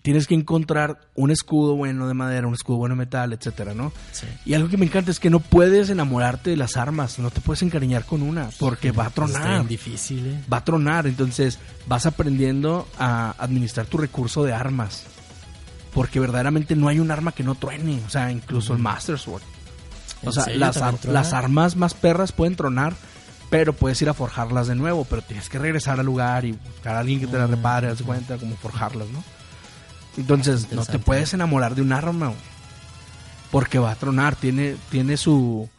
tienes 0.02 0.28
que 0.28 0.34
encontrar 0.34 1.00
un 1.16 1.32
escudo 1.32 1.76
bueno 1.76 2.08
de 2.08 2.14
madera, 2.14 2.48
un 2.48 2.54
escudo 2.54 2.78
bueno 2.78 2.96
de 2.96 3.00
metal, 3.00 3.34
etcétera, 3.34 3.74
¿no? 3.74 3.92
Sí. 4.12 4.26
Y 4.46 4.54
algo 4.54 4.70
que 4.70 4.78
me 4.78 4.86
encanta 4.86 5.12
es 5.12 5.20
que 5.20 5.30
no 5.30 5.40
puedes 5.40 5.90
enamorarte 5.90 6.50
de 6.52 6.58
las 6.58 6.78
armas, 6.78 7.20
no 7.20 7.30
te 7.30 7.42
puedes 7.42 7.62
encariñar 7.62 8.06
con 8.06 8.22
una, 8.22 8.50
porque 8.60 8.92
va 8.92 9.06
a 9.06 9.10
tronar. 9.10 9.50
bien 9.50 9.68
difícil, 9.68 10.26
¿eh? 10.28 10.44
va 10.52 10.58
a 10.58 10.64
tronar. 10.64 11.08
Entonces 11.08 11.60
vas 11.88 12.06
aprendiendo 12.06 12.88
a 12.98 13.36
administrar 13.38 13.86
tu 13.86 13.98
recurso 13.98 14.44
de 14.44 14.54
armas. 14.54 15.06
Porque 15.94 16.20
verdaderamente 16.20 16.76
no 16.76 16.88
hay 16.88 17.00
un 17.00 17.12
arma 17.12 17.32
que 17.34 17.44
no 17.44 17.56
truene. 17.56 18.02
O 18.06 18.10
sea, 18.10 18.32
incluso 18.32 18.74
el 18.74 18.80
Master 18.80 19.18
Sword. 19.20 19.42
O 20.24 20.28
¿En 20.28 20.34
sea, 20.34 20.44
serio 20.46 20.60
las, 20.60 20.78
ar- 20.78 21.04
las 21.06 21.34
armas 21.34 21.76
más 21.76 21.94
perras 21.94 22.32
pueden 22.32 22.56
tronar. 22.56 22.94
Pero 23.50 23.74
puedes 23.74 24.02
ir 24.02 24.08
a 24.08 24.14
forjarlas 24.14 24.68
de 24.68 24.76
nuevo. 24.76 25.04
Pero 25.06 25.22
tienes 25.22 25.50
que 25.50 25.60
regresar 25.60 26.00
al 26.00 26.06
lugar 26.06 26.46
y 26.46 26.54
buscar 26.54 26.96
a 26.96 27.00
alguien 27.00 27.20
que 27.20 27.28
te 27.28 27.38
las 27.38 27.50
repare. 27.50 27.88
Haz 27.90 28.02
cuenta 28.02 28.38
como 28.38 28.56
forjarlas, 28.56 29.08
¿no? 29.10 29.22
Entonces 30.18 30.72
no 30.72 30.86
te 30.86 31.00
puedes 31.00 31.34
enamorar 31.34 31.76
de 31.76 31.82
un 31.82 31.92
arma. 31.92 32.32
Porque 33.52 33.80
va 33.80 33.92
a 33.92 33.96
tronar. 33.96 34.36
Tiene, 34.38 34.76
tiene 34.90 35.18
su 35.18 35.70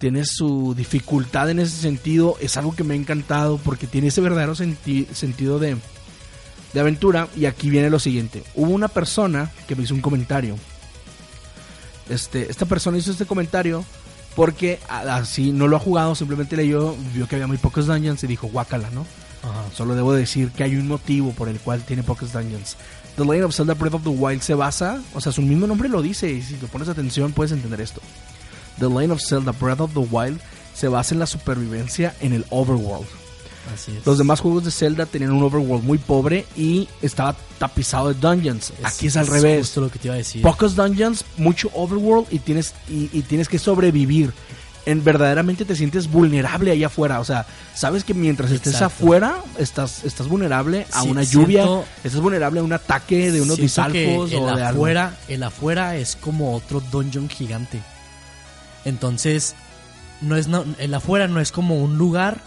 tiene 0.00 0.24
su 0.24 0.74
dificultad 0.76 1.50
en 1.50 1.58
ese 1.60 1.76
sentido. 1.80 2.36
Es 2.40 2.56
algo 2.56 2.74
que 2.74 2.84
me 2.84 2.94
ha 2.94 2.96
encantado 2.96 3.58
porque 3.58 3.86
tiene 3.86 4.08
ese 4.08 4.20
verdadero 4.20 4.54
senti- 4.54 5.06
sentido 5.12 5.58
de, 5.58 5.76
de 6.72 6.80
aventura. 6.80 7.28
Y 7.36 7.46
aquí 7.46 7.70
viene 7.70 7.90
lo 7.90 7.98
siguiente. 7.98 8.42
Hubo 8.54 8.70
una 8.70 8.88
persona 8.88 9.50
que 9.66 9.76
me 9.76 9.82
hizo 9.82 9.94
un 9.94 10.00
comentario. 10.00 10.56
Este, 12.08 12.50
esta 12.50 12.66
persona 12.66 12.98
hizo 12.98 13.10
este 13.10 13.26
comentario 13.26 13.84
porque 14.34 14.78
así 14.88 15.50
no 15.50 15.66
lo 15.66 15.76
ha 15.76 15.80
jugado, 15.80 16.14
simplemente 16.14 16.56
leyó, 16.56 16.94
vio 17.12 17.26
que 17.26 17.34
había 17.34 17.48
muy 17.48 17.56
pocos 17.56 17.86
dungeons 17.86 18.22
y 18.22 18.28
dijo, 18.28 18.46
guácala, 18.46 18.88
¿no? 18.90 19.04
Ajá. 19.42 19.64
Solo 19.74 19.96
debo 19.96 20.12
decir 20.12 20.52
que 20.52 20.62
hay 20.62 20.76
un 20.76 20.86
motivo 20.86 21.32
por 21.32 21.48
el 21.48 21.58
cual 21.58 21.82
tiene 21.82 22.04
pocos 22.04 22.32
dungeons. 22.32 22.76
The 23.16 23.24
Legend 23.24 23.44
of 23.46 23.54
Zelda 23.56 23.74
Breath 23.74 23.94
of 23.94 24.04
the 24.04 24.10
Wild 24.10 24.42
se 24.42 24.54
basa, 24.54 25.02
o 25.12 25.20
sea, 25.20 25.32
su 25.32 25.42
mismo 25.42 25.66
nombre 25.66 25.88
lo 25.88 26.02
dice, 26.02 26.30
y 26.30 26.40
si 26.40 26.54
te 26.54 26.68
pones 26.68 26.88
atención 26.88 27.32
puedes 27.32 27.50
entender 27.50 27.80
esto. 27.80 28.00
The 28.78 28.86
Legend 28.86 29.12
of 29.12 29.20
Zelda 29.20 29.50
Breath 29.50 29.80
of 29.80 29.92
the 29.92 30.06
Wild 30.08 30.40
se 30.72 30.86
basa 30.86 31.14
en 31.14 31.18
la 31.18 31.26
supervivencia 31.26 32.14
en 32.20 32.32
el 32.32 32.44
overworld. 32.50 33.08
Así 33.74 33.96
es. 33.96 34.06
Los 34.06 34.18
demás 34.18 34.40
juegos 34.40 34.64
de 34.64 34.70
Zelda 34.70 35.06
tenían 35.06 35.32
un 35.32 35.42
overworld 35.42 35.84
muy 35.84 35.98
pobre 35.98 36.46
y 36.56 36.88
estaba 37.02 37.36
tapizado 37.58 38.08
de 38.12 38.14
dungeons. 38.14 38.72
Aquí 38.82 39.08
es 39.08 39.16
al 39.16 39.26
revés. 39.26 39.60
justo 39.66 39.80
lo 39.82 39.90
que 39.90 39.98
te 39.98 40.08
iba 40.08 40.14
a 40.14 40.18
decir. 40.18 40.42
Pocos 40.42 40.74
dungeons, 40.76 41.24
mucho 41.36 41.70
overworld 41.74 42.26
y 42.30 42.38
tienes, 42.38 42.74
y, 42.88 43.10
y 43.12 43.22
tienes 43.22 43.48
que 43.48 43.58
sobrevivir. 43.58 44.32
En, 44.86 45.04
verdaderamente 45.04 45.66
te 45.66 45.76
sientes 45.76 46.10
vulnerable 46.10 46.70
allá 46.70 46.86
afuera. 46.86 47.20
O 47.20 47.24
sea, 47.24 47.44
sabes 47.74 48.04
que 48.04 48.14
mientras 48.14 48.50
estés 48.50 48.72
Exacto. 48.72 49.04
afuera, 49.04 49.36
estás, 49.58 50.02
estás 50.04 50.28
vulnerable 50.28 50.86
a 50.92 51.02
Sí, 51.02 51.08
una 51.10 51.22
lluvia, 51.24 51.64
siento- 51.64 51.84
estás 52.04 52.20
vulnerable 52.22 52.60
a 52.60 52.62
un 52.62 52.72
ataque 52.72 53.30
de 53.30 53.42
unos 53.42 53.58
el 53.58 53.64
o 54.38 54.56
de 54.56 54.62
algo. 54.62 54.64
afuera, 54.80 55.14
el 55.28 55.42
afuera 55.42 55.96
es 55.96 56.16
como 56.16 56.54
otro 56.56 56.80
dungeon 56.80 57.28
gigante. 57.28 57.82
Entonces, 58.86 59.54
no 60.22 60.36
es 60.36 60.48
no, 60.48 60.64
el 60.78 60.94
afuera 60.94 61.28
no 61.28 61.40
es 61.40 61.52
como 61.52 61.76
un 61.76 61.98
lugar 61.98 62.40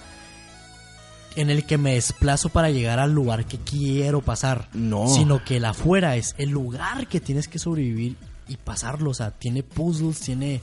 en 1.35 1.49
el 1.49 1.65
que 1.65 1.77
me 1.77 1.93
desplazo 1.93 2.49
para 2.49 2.69
llegar 2.69 2.99
al 2.99 3.13
lugar 3.13 3.45
que 3.45 3.57
quiero 3.57 4.21
pasar. 4.21 4.69
No. 4.73 5.07
Sino 5.07 5.43
que 5.43 5.57
el 5.57 5.65
afuera 5.65 6.15
es 6.15 6.35
el 6.37 6.49
lugar 6.49 7.07
que 7.07 7.19
tienes 7.19 7.47
que 7.47 7.59
sobrevivir 7.59 8.17
y 8.47 8.57
pasarlo. 8.57 9.11
O 9.11 9.13
sea, 9.13 9.31
tiene 9.31 9.63
puzzles, 9.63 10.19
tiene, 10.19 10.61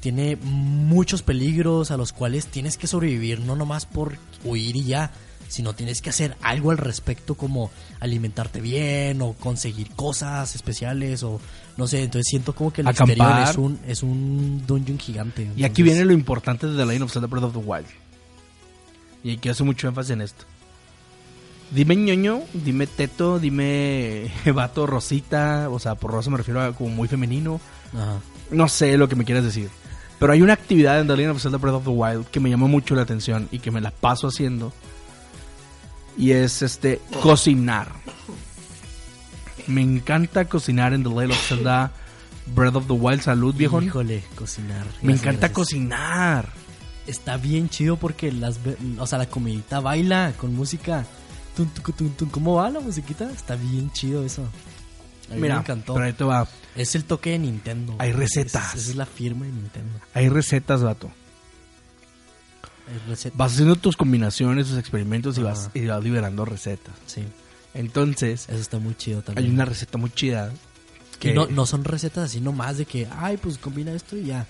tiene 0.00 0.36
muchos 0.36 1.22
peligros 1.22 1.90
a 1.90 1.96
los 1.96 2.12
cuales 2.12 2.46
tienes 2.46 2.76
que 2.76 2.86
sobrevivir, 2.86 3.40
no 3.40 3.56
nomás 3.56 3.86
por 3.86 4.16
huir 4.44 4.76
y 4.76 4.84
ya, 4.84 5.12
sino 5.48 5.74
tienes 5.74 6.00
que 6.00 6.10
hacer 6.10 6.36
algo 6.40 6.70
al 6.70 6.78
respecto 6.78 7.34
como 7.34 7.70
alimentarte 8.00 8.60
bien 8.60 9.20
o 9.20 9.34
conseguir 9.34 9.90
cosas 9.90 10.54
especiales 10.54 11.22
o 11.22 11.40
no 11.76 11.86
sé, 11.86 12.02
entonces 12.02 12.26
siento 12.28 12.54
como 12.54 12.72
que 12.72 12.80
el 12.80 12.88
Acampar. 12.88 13.10
exterior 13.10 13.48
es 13.48 13.56
un, 13.56 13.80
es 13.86 14.02
un 14.02 14.66
dungeon 14.66 14.98
gigante. 14.98 15.50
Y 15.56 15.64
aquí 15.64 15.82
viene 15.82 16.04
lo 16.04 16.12
importante 16.12 16.66
de 16.66 16.76
The 16.76 16.86
Legend 16.86 17.04
of 17.04 17.12
Zelda 17.12 17.28
Breath 17.28 17.44
of 17.44 17.52
the 17.52 17.58
Wild. 17.58 17.86
Y 19.24 19.36
aquí 19.36 19.48
hace 19.48 19.64
mucho 19.64 19.88
énfasis 19.88 20.10
en 20.10 20.20
esto. 20.22 20.44
Dime 21.70 21.96
ñoño, 21.96 22.42
dime 22.52 22.86
teto, 22.86 23.38
dime 23.38 24.30
vato 24.54 24.86
rosita. 24.86 25.68
O 25.70 25.78
sea, 25.78 25.94
por 25.94 26.10
rosa 26.10 26.30
me 26.30 26.36
refiero 26.36 26.60
a 26.62 26.72
como 26.72 26.90
muy 26.90 27.08
femenino. 27.08 27.60
Ajá. 27.94 28.18
No 28.50 28.68
sé 28.68 28.96
lo 28.98 29.08
que 29.08 29.16
me 29.16 29.24
quieras 29.24 29.44
decir. 29.44 29.70
Pero 30.18 30.32
hay 30.32 30.42
una 30.42 30.52
actividad 30.52 31.00
en 31.00 31.06
The 31.08 31.16
Legend 31.16 31.36
of 31.36 31.42
Zelda 31.42 31.58
Breath 31.58 31.74
of 31.76 31.84
the 31.84 31.90
Wild 31.90 32.26
que 32.26 32.38
me 32.38 32.50
llama 32.50 32.66
mucho 32.68 32.94
la 32.94 33.02
atención 33.02 33.48
y 33.50 33.58
que 33.58 33.70
me 33.70 33.80
la 33.80 33.90
paso 33.90 34.28
haciendo. 34.28 34.72
Y 36.16 36.32
es 36.32 36.62
este 36.62 37.00
cocinar. 37.22 37.88
Me 39.66 39.80
encanta 39.80 40.44
cocinar 40.44 40.92
en 40.92 41.02
The 41.02 41.08
Legend 41.08 41.32
of 41.32 41.48
Zelda 41.48 41.92
Breath 42.54 42.76
of 42.76 42.86
the 42.86 42.92
Wild. 42.92 43.22
Salud, 43.22 43.54
viejo. 43.54 43.80
Híjole, 43.80 44.22
cocinar. 44.34 44.86
Me 45.00 45.12
encanta 45.14 45.48
gracias. 45.48 45.52
cocinar. 45.52 46.48
Está 47.06 47.36
bien 47.36 47.68
chido 47.68 47.96
porque 47.96 48.30
las, 48.30 48.58
o 48.98 49.06
sea, 49.06 49.18
la 49.18 49.26
comidita 49.26 49.80
baila 49.80 50.32
con 50.38 50.54
música. 50.54 51.04
Tun, 51.56 51.68
tun, 51.68 52.10
tun. 52.14 52.28
¿Cómo 52.30 52.54
va 52.54 52.70
la 52.70 52.80
musiquita? 52.80 53.30
Está 53.30 53.56
bien 53.56 53.90
chido 53.92 54.24
eso. 54.24 54.42
A 55.30 55.34
mí 55.34 55.40
Mira, 55.42 55.54
me 55.56 55.60
encantó. 55.60 55.94
pero 55.94 56.06
ahí 56.06 56.12
te 56.12 56.24
va. 56.24 56.46
Es 56.76 56.94
el 56.94 57.04
toque 57.04 57.30
de 57.30 57.38
Nintendo. 57.40 57.96
Hay 57.98 58.12
recetas. 58.12 58.74
Esa 58.74 58.90
es 58.90 58.96
la 58.96 59.06
firma 59.06 59.44
de 59.46 59.52
Nintendo. 59.52 59.98
Hay 60.14 60.28
recetas, 60.28 60.82
vato. 60.82 61.10
Hay 62.88 62.98
recetas. 63.08 63.36
Vas 63.36 63.52
haciendo 63.52 63.76
tus 63.76 63.96
combinaciones, 63.96 64.68
tus 64.68 64.78
experimentos 64.78 65.36
y 65.38 65.42
vas, 65.42 65.70
y 65.74 65.86
vas 65.86 66.02
liberando 66.02 66.44
recetas. 66.44 66.94
Sí, 67.06 67.22
Entonces, 67.74 68.46
eso 68.48 68.58
está 68.58 68.78
muy 68.78 68.94
chido 68.96 69.22
también. 69.22 69.46
hay 69.48 69.52
una 69.54 69.64
receta 69.64 69.98
muy 69.98 70.10
chida. 70.10 70.52
Que 71.18 71.28
Que 71.28 71.34
no, 71.34 71.46
no 71.46 71.66
son 71.66 71.84
recetas 71.84 72.24
así 72.30 72.40
nomás 72.40 72.78
de 72.78 72.86
que, 72.86 73.06
ay, 73.18 73.36
pues 73.36 73.58
combina 73.58 73.92
esto 73.92 74.16
y 74.16 74.24
ya. 74.26 74.46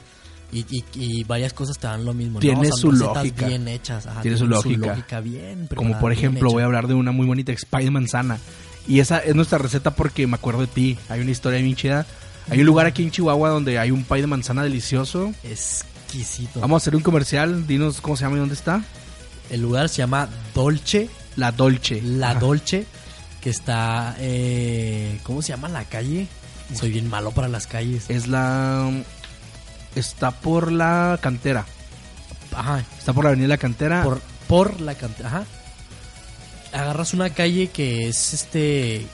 Y, 0.53 0.66
y, 0.70 0.84
y 0.94 1.24
varias 1.24 1.55
cosas 1.55 1.78
te 1.78 1.86
dan 1.86 2.05
lo 2.05 2.12
mismo. 2.12 2.34
¿no? 2.34 2.40
Tiene 2.40 2.68
Son 2.68 2.78
su 2.78 2.92
lógica. 2.92 3.46
bien 3.46 3.66
hechas. 3.68 4.07
ajá, 4.07 4.20
Tiene 4.20 4.36
su 4.36 4.44
tienen 4.46 4.80
lógica. 4.82 5.20
bien 5.20 5.68
Como 5.74 5.98
por 5.98 6.12
ejemplo, 6.12 6.50
voy 6.50 6.62
a 6.62 6.66
hablar 6.66 6.86
de 6.88 6.94
una 6.94 7.11
muy 7.11 7.26
bonita, 7.26 7.53
Spy 7.57 7.84
de 7.84 7.90
manzana. 7.90 8.38
Y 8.86 8.98
esa 9.00 9.18
es 9.18 9.34
nuestra 9.34 9.59
receta 9.59 9.94
porque 9.94 10.26
me 10.26 10.34
acuerdo 10.34 10.61
de 10.61 10.66
ti. 10.66 10.98
Hay 11.09 11.20
una 11.20 11.30
historia 11.30 11.61
bien 11.61 11.74
chida. 11.74 12.05
Hay 12.50 12.61
un 12.61 12.66
lugar 12.66 12.86
aquí 12.86 13.03
en 13.05 13.11
Chihuahua 13.11 13.48
donde 13.48 13.78
hay 13.78 13.90
un 13.92 14.05
pie 14.05 14.20
de 14.20 14.26
manzana 14.26 14.62
delicioso. 14.62 15.32
Exquisito. 15.44 16.61
Vamos 16.61 16.76
a 16.76 16.78
hacer 16.82 16.96
un 16.96 17.03
comercial. 17.03 17.66
Dinos 17.66 18.00
cómo 18.00 18.16
se 18.16 18.24
llama 18.24 18.36
y 18.36 18.40
dónde 18.40 18.55
está. 18.55 18.82
El 19.50 19.62
lugar 19.62 19.88
se 19.88 19.98
llama 19.98 20.28
Dolce. 20.55 21.09
La 21.36 21.53
Dolce. 21.53 22.03
La 22.03 22.30
Ajá. 22.32 22.40
Dolce. 22.40 22.86
Que 23.40 23.50
está. 23.50 24.16
Eh, 24.18 25.18
¿Cómo 25.22 25.40
se 25.42 25.48
llama 25.50 25.68
la 25.68 25.84
calle? 25.84 26.26
Soy 26.74 26.90
bien 26.90 27.09
malo 27.09 27.30
para 27.30 27.48
las 27.48 27.66
calles. 27.66 28.05
Es 28.11 28.26
la. 28.28 28.90
Está 29.95 30.30
por 30.30 30.72
la 30.72 31.18
cantera. 31.20 31.66
Ajá. 32.55 32.84
Está 32.99 33.12
por 33.12 33.24
la 33.24 33.30
avenida 33.30 33.49
La 33.49 33.59
Cantera. 33.59 34.03
Por, 34.03 34.20
por 34.49 34.80
la 34.80 34.95
cantidad. 34.95 35.26
Ajá. 35.26 35.45
Agarras 36.72 37.14
una 37.14 37.30
calle 37.30 37.68
que 37.68 38.09
es 38.09 38.32
este. 38.32 39.07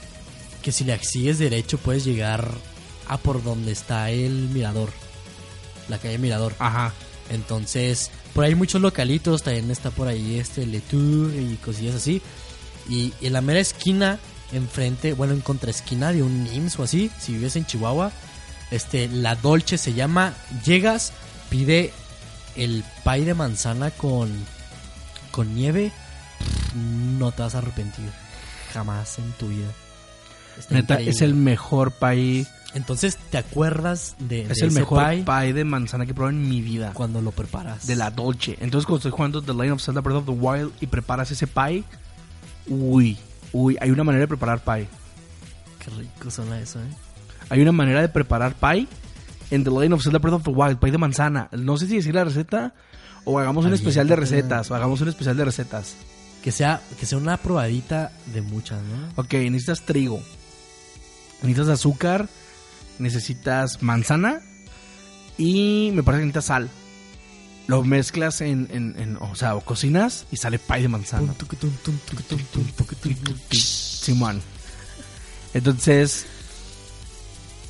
Que 0.61 0.71
si 0.71 0.83
la 0.83 0.97
sigues 0.99 1.39
derecho 1.39 1.77
puedes 1.77 2.05
llegar 2.05 2.49
a 3.07 3.17
por 3.17 3.43
donde 3.43 3.71
está 3.71 4.09
el 4.11 4.49
mirador. 4.49 4.89
La 5.87 5.97
calle 5.97 6.17
Mirador. 6.17 6.53
Ajá. 6.59 6.93
Entonces, 7.29 8.11
por 8.33 8.43
ahí 8.43 8.55
muchos 8.55 8.81
localitos. 8.81 9.43
También 9.43 9.71
está 9.71 9.89
por 9.91 10.07
ahí 10.07 10.37
este 10.37 10.65
Letour 10.65 11.33
y 11.33 11.57
cosillas 11.63 11.95
así. 11.95 12.21
Y 12.87 13.13
en 13.21 13.33
la 13.33 13.41
mera 13.41 13.59
esquina, 13.59 14.19
enfrente, 14.51 15.13
bueno, 15.13 15.33
en 15.33 15.41
contraesquina 15.41 16.11
de 16.11 16.23
un 16.23 16.47
IMSS 16.51 16.79
o 16.79 16.83
así, 16.83 17.11
si 17.19 17.33
vives 17.33 17.55
en 17.55 17.65
Chihuahua, 17.65 18.11
este, 18.71 19.07
la 19.07 19.35
Dolce 19.35 19.77
se 19.77 19.93
llama. 19.93 20.33
Llegas, 20.65 21.11
pide 21.49 21.91
el 22.55 22.83
pie 23.03 23.25
de 23.25 23.33
manzana 23.33 23.91
con, 23.91 24.29
con 25.31 25.53
nieve. 25.55 25.91
No 26.75 27.31
te 27.31 27.41
vas 27.41 27.55
a 27.55 27.59
arrepentir. 27.59 28.09
Jamás 28.73 29.17
en 29.19 29.31
tu 29.33 29.47
vida. 29.47 29.67
Está 30.57 30.75
Neta, 30.75 30.93
increíble. 30.95 31.11
es 31.11 31.21
el 31.21 31.35
mejor 31.35 31.91
pie. 31.93 32.45
Entonces, 32.75 33.17
¿te 33.31 33.39
acuerdas 33.39 34.15
de, 34.19 34.45
de 34.45 34.51
Es 34.53 34.61
el 34.61 34.67
ese 34.67 34.79
mejor 34.79 35.03
pie 35.09 35.23
pie 35.23 35.53
de 35.53 35.63
manzana 35.63 36.05
que 36.05 36.11
he 36.11 36.13
probado 36.13 36.35
en 36.37 36.47
mi 36.47 36.61
vida. 36.61 36.91
cuando 36.93 37.19
lo 37.21 37.31
preparas? 37.31 37.87
De 37.87 37.95
la 37.95 38.11
Dolce. 38.11 38.57
Entonces, 38.59 38.85
cuando 38.85 38.97
estoy 38.97 39.11
jugando 39.11 39.41
The 39.41 39.53
Legend 39.53 39.71
of 39.73 39.81
Zelda 39.81 40.01
Breath 40.01 40.17
of 40.19 40.25
the 40.25 40.31
Wild 40.31 40.71
y 40.79 40.85
preparas 40.87 41.31
ese 41.31 41.47
pie, 41.47 41.83
uy, 42.67 43.17
uy, 43.53 43.77
hay 43.81 43.89
una 43.89 44.03
manera 44.03 44.21
de 44.21 44.27
preparar 44.27 44.59
pie. 44.63 44.87
Qué 45.83 45.89
rico 45.97 46.29
suena 46.29 46.59
eso, 46.59 46.79
¿eh? 46.79 46.87
Hay 47.49 47.61
una 47.61 47.71
manera 47.71 48.01
de 48.01 48.09
preparar 48.09 48.53
pie 48.55 48.87
en 49.51 49.63
The 49.63 49.71
Legend 49.71 49.93
of 49.93 50.03
Zelda 50.03 50.19
Breath 50.19 50.35
of 50.35 50.43
the 50.43 50.49
Wild, 50.51 50.77
pie 50.79 50.91
de 50.91 50.97
manzana. 50.97 51.49
No 51.51 51.77
sé 51.77 51.87
si 51.87 51.95
decir 51.95 52.13
la 52.15 52.23
receta 52.23 52.73
o 53.25 53.37
hagamos 53.39 53.65
un 53.65 53.73
especial 53.73 54.07
de 54.07 54.15
recetas, 54.15 54.71
o 54.71 54.75
hagamos 54.75 55.01
un 55.01 55.07
especial 55.09 55.35
de 55.37 55.45
recetas. 55.45 55.95
Que 56.43 56.51
sea, 56.51 56.81
que 56.99 57.05
sea 57.05 57.17
una 57.17 57.37
probadita 57.37 58.11
de 58.33 58.41
muchas, 58.41 58.79
¿no? 58.83 59.21
Ok, 59.21 59.33
necesitas 59.33 59.81
trigo, 59.81 60.21
necesitas 61.41 61.67
azúcar, 61.69 62.29
necesitas 62.97 63.81
manzana 63.83 64.39
y 65.37 65.91
me 65.93 66.01
parece 66.03 66.21
que 66.21 66.25
necesitas 66.27 66.45
sal. 66.45 66.69
Lo 67.67 67.83
mezclas 67.83 68.41
en, 68.41 68.67
en, 68.71 68.95
en- 68.97 69.17
o 69.17 69.35
sea, 69.35 69.55
o 69.55 69.61
cocinas 69.61 70.25
y 70.31 70.37
sale 70.37 70.59
pie 70.59 70.81
de 70.83 70.87
manzana. 70.87 71.33
Simón. 73.51 74.41
Entonces, 75.53 76.25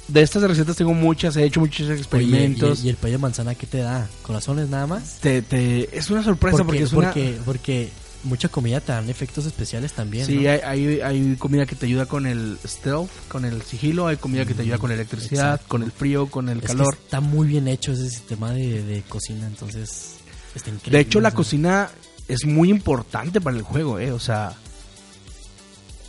de 0.10 0.22
estas 0.22 0.44
recetas 0.44 0.76
tengo 0.76 0.94
muchas, 0.94 1.36
he 1.38 1.44
hecho 1.46 1.60
muchos 1.60 1.88
Oye, 1.88 1.98
experimentos. 1.98 2.84
¿y, 2.84 2.88
y 2.88 2.90
el 2.90 2.96
pay 2.98 3.12
de 3.12 3.18
manzana 3.18 3.56
qué 3.56 3.68
te 3.68 3.80
da? 3.80 4.08
¿Corazones 4.22 4.70
nada 4.70 4.88
más? 4.88 5.20
Te, 5.22 5.42
te- 5.42 5.96
es 5.98 6.10
una 6.10 6.24
sorpresa 6.24 6.58
porque, 6.64 6.80
porque, 6.80 6.84
es 6.84 6.94
una... 6.94 7.08
porque, 7.14 7.38
porque 7.46 7.90
mucha 8.24 8.50
comida 8.50 8.82
te 8.82 8.92
dan 8.92 9.10
efectos 9.10 9.46
especiales 9.46 9.94
también, 9.94 10.26
Sí, 10.26 10.40
¿no? 10.40 10.50
hay, 10.52 10.60
hay, 10.66 11.00
hay 11.02 11.36
comida 11.38 11.66
que 11.66 11.76
te 11.76 11.86
ayuda 11.86 12.06
con 12.06 12.26
el 12.26 12.58
stealth, 12.68 13.10
con 13.30 13.46
el 13.46 13.62
sigilo, 13.62 14.08
hay 14.08 14.18
comida 14.18 14.46
que 14.46 14.54
te 14.54 14.64
ayuda 14.64 14.78
con 14.78 14.90
la 14.90 14.96
electricidad, 14.96 15.54
Exacto. 15.54 15.68
con 15.70 15.84
el 15.84 15.92
frío, 15.94 16.28
con 16.28 16.50
el 16.50 16.58
Es 16.58 16.62
que 16.64 16.68
calor. 16.68 16.98
está 17.02 17.22
muy 17.22 17.48
bien 17.48 17.68
hecho 17.70 17.94
ese 17.94 18.10
sistema 18.10 18.52
de, 18.52 18.84
de 18.84 19.02
cocina, 19.04 19.48
entonces 19.48 20.16
está 20.54 20.70
increíble. 20.70 20.98
De 20.98 21.02
hecho, 21.02 21.22
la 21.22 21.32
cocina 21.32 21.90
es 22.28 22.46
muy 22.46 22.70
importante 22.70 23.40
para 23.40 23.56
el 23.56 23.64
juego, 23.64 24.00
¿eh? 24.00 24.12
O 24.12 24.20
sea, 24.20 24.54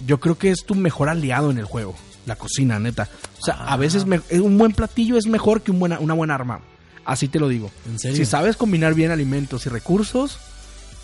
yo 0.07 0.19
creo 0.21 0.37
que 0.39 0.51
es 0.51 0.65
tu 0.65 0.75
mejor 0.75 1.09
aliado 1.09 1.51
en 1.51 1.59
el 1.59 1.65
juego, 1.65 1.95
la 2.27 2.37
cocina, 2.37 2.79
neta. 2.79 3.09
O 3.41 3.45
sea, 3.45 3.55
a 3.55 3.75
Ah. 3.75 3.77
veces 3.77 4.07
me- 4.07 4.21
un 4.41 4.59
buen 4.59 4.73
platillo 4.73 5.17
es 5.17 5.27
mejor 5.27 5.63
que 5.63 5.71
un 5.71 5.79
buena, 5.79 5.99
una 6.01 6.15
buena 6.15 6.35
arma. 6.35 6.61
Así 7.05 7.29
te 7.29 7.39
lo 7.41 7.49
digo. 7.49 7.71
¿En 7.87 7.99
serio? 7.99 8.17
Si 8.17 8.25
sabes 8.27 8.57
combinar 8.57 8.95
bien 8.95 9.11
alimentos 9.11 9.67
y 9.67 9.69
recursos 9.69 10.39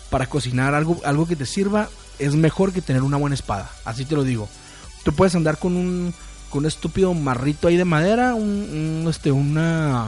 para 0.09 0.27
cocinar 0.27 0.73
algo, 0.73 1.01
algo 1.03 1.27
que 1.27 1.35
te 1.35 1.45
sirva, 1.45 1.89
es 2.19 2.35
mejor 2.35 2.71
que 2.71 2.81
tener 2.81 3.01
una 3.03 3.17
buena 3.17 3.33
espada. 3.35 3.69
Así 3.83 4.05
te 4.05 4.15
lo 4.15 4.23
digo. 4.23 4.47
Tú 5.03 5.13
puedes 5.13 5.35
andar 5.35 5.57
con 5.57 5.75
un, 5.75 6.13
con 6.49 6.59
un 6.59 6.65
estúpido 6.67 7.13
marrito 7.13 7.67
ahí 7.67 7.77
de 7.77 7.85
madera, 7.85 8.35
un, 8.35 9.01
un, 9.03 9.07
este, 9.09 9.31
una, 9.31 10.05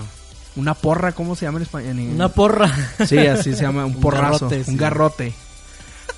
una 0.56 0.74
porra, 0.74 1.12
¿cómo 1.12 1.36
se 1.36 1.46
llama 1.46 1.58
en 1.58 1.64
español? 1.64 1.98
Una 2.14 2.30
porra. 2.30 2.72
Sí, 3.08 3.18
así 3.18 3.54
se 3.56 3.62
llama, 3.64 3.86
un, 3.86 3.96
Un 3.96 4.00
porrazo, 4.02 4.48
garrote, 4.48 4.58
un 4.60 4.66
sí. 4.66 4.78
garrote. 4.78 5.34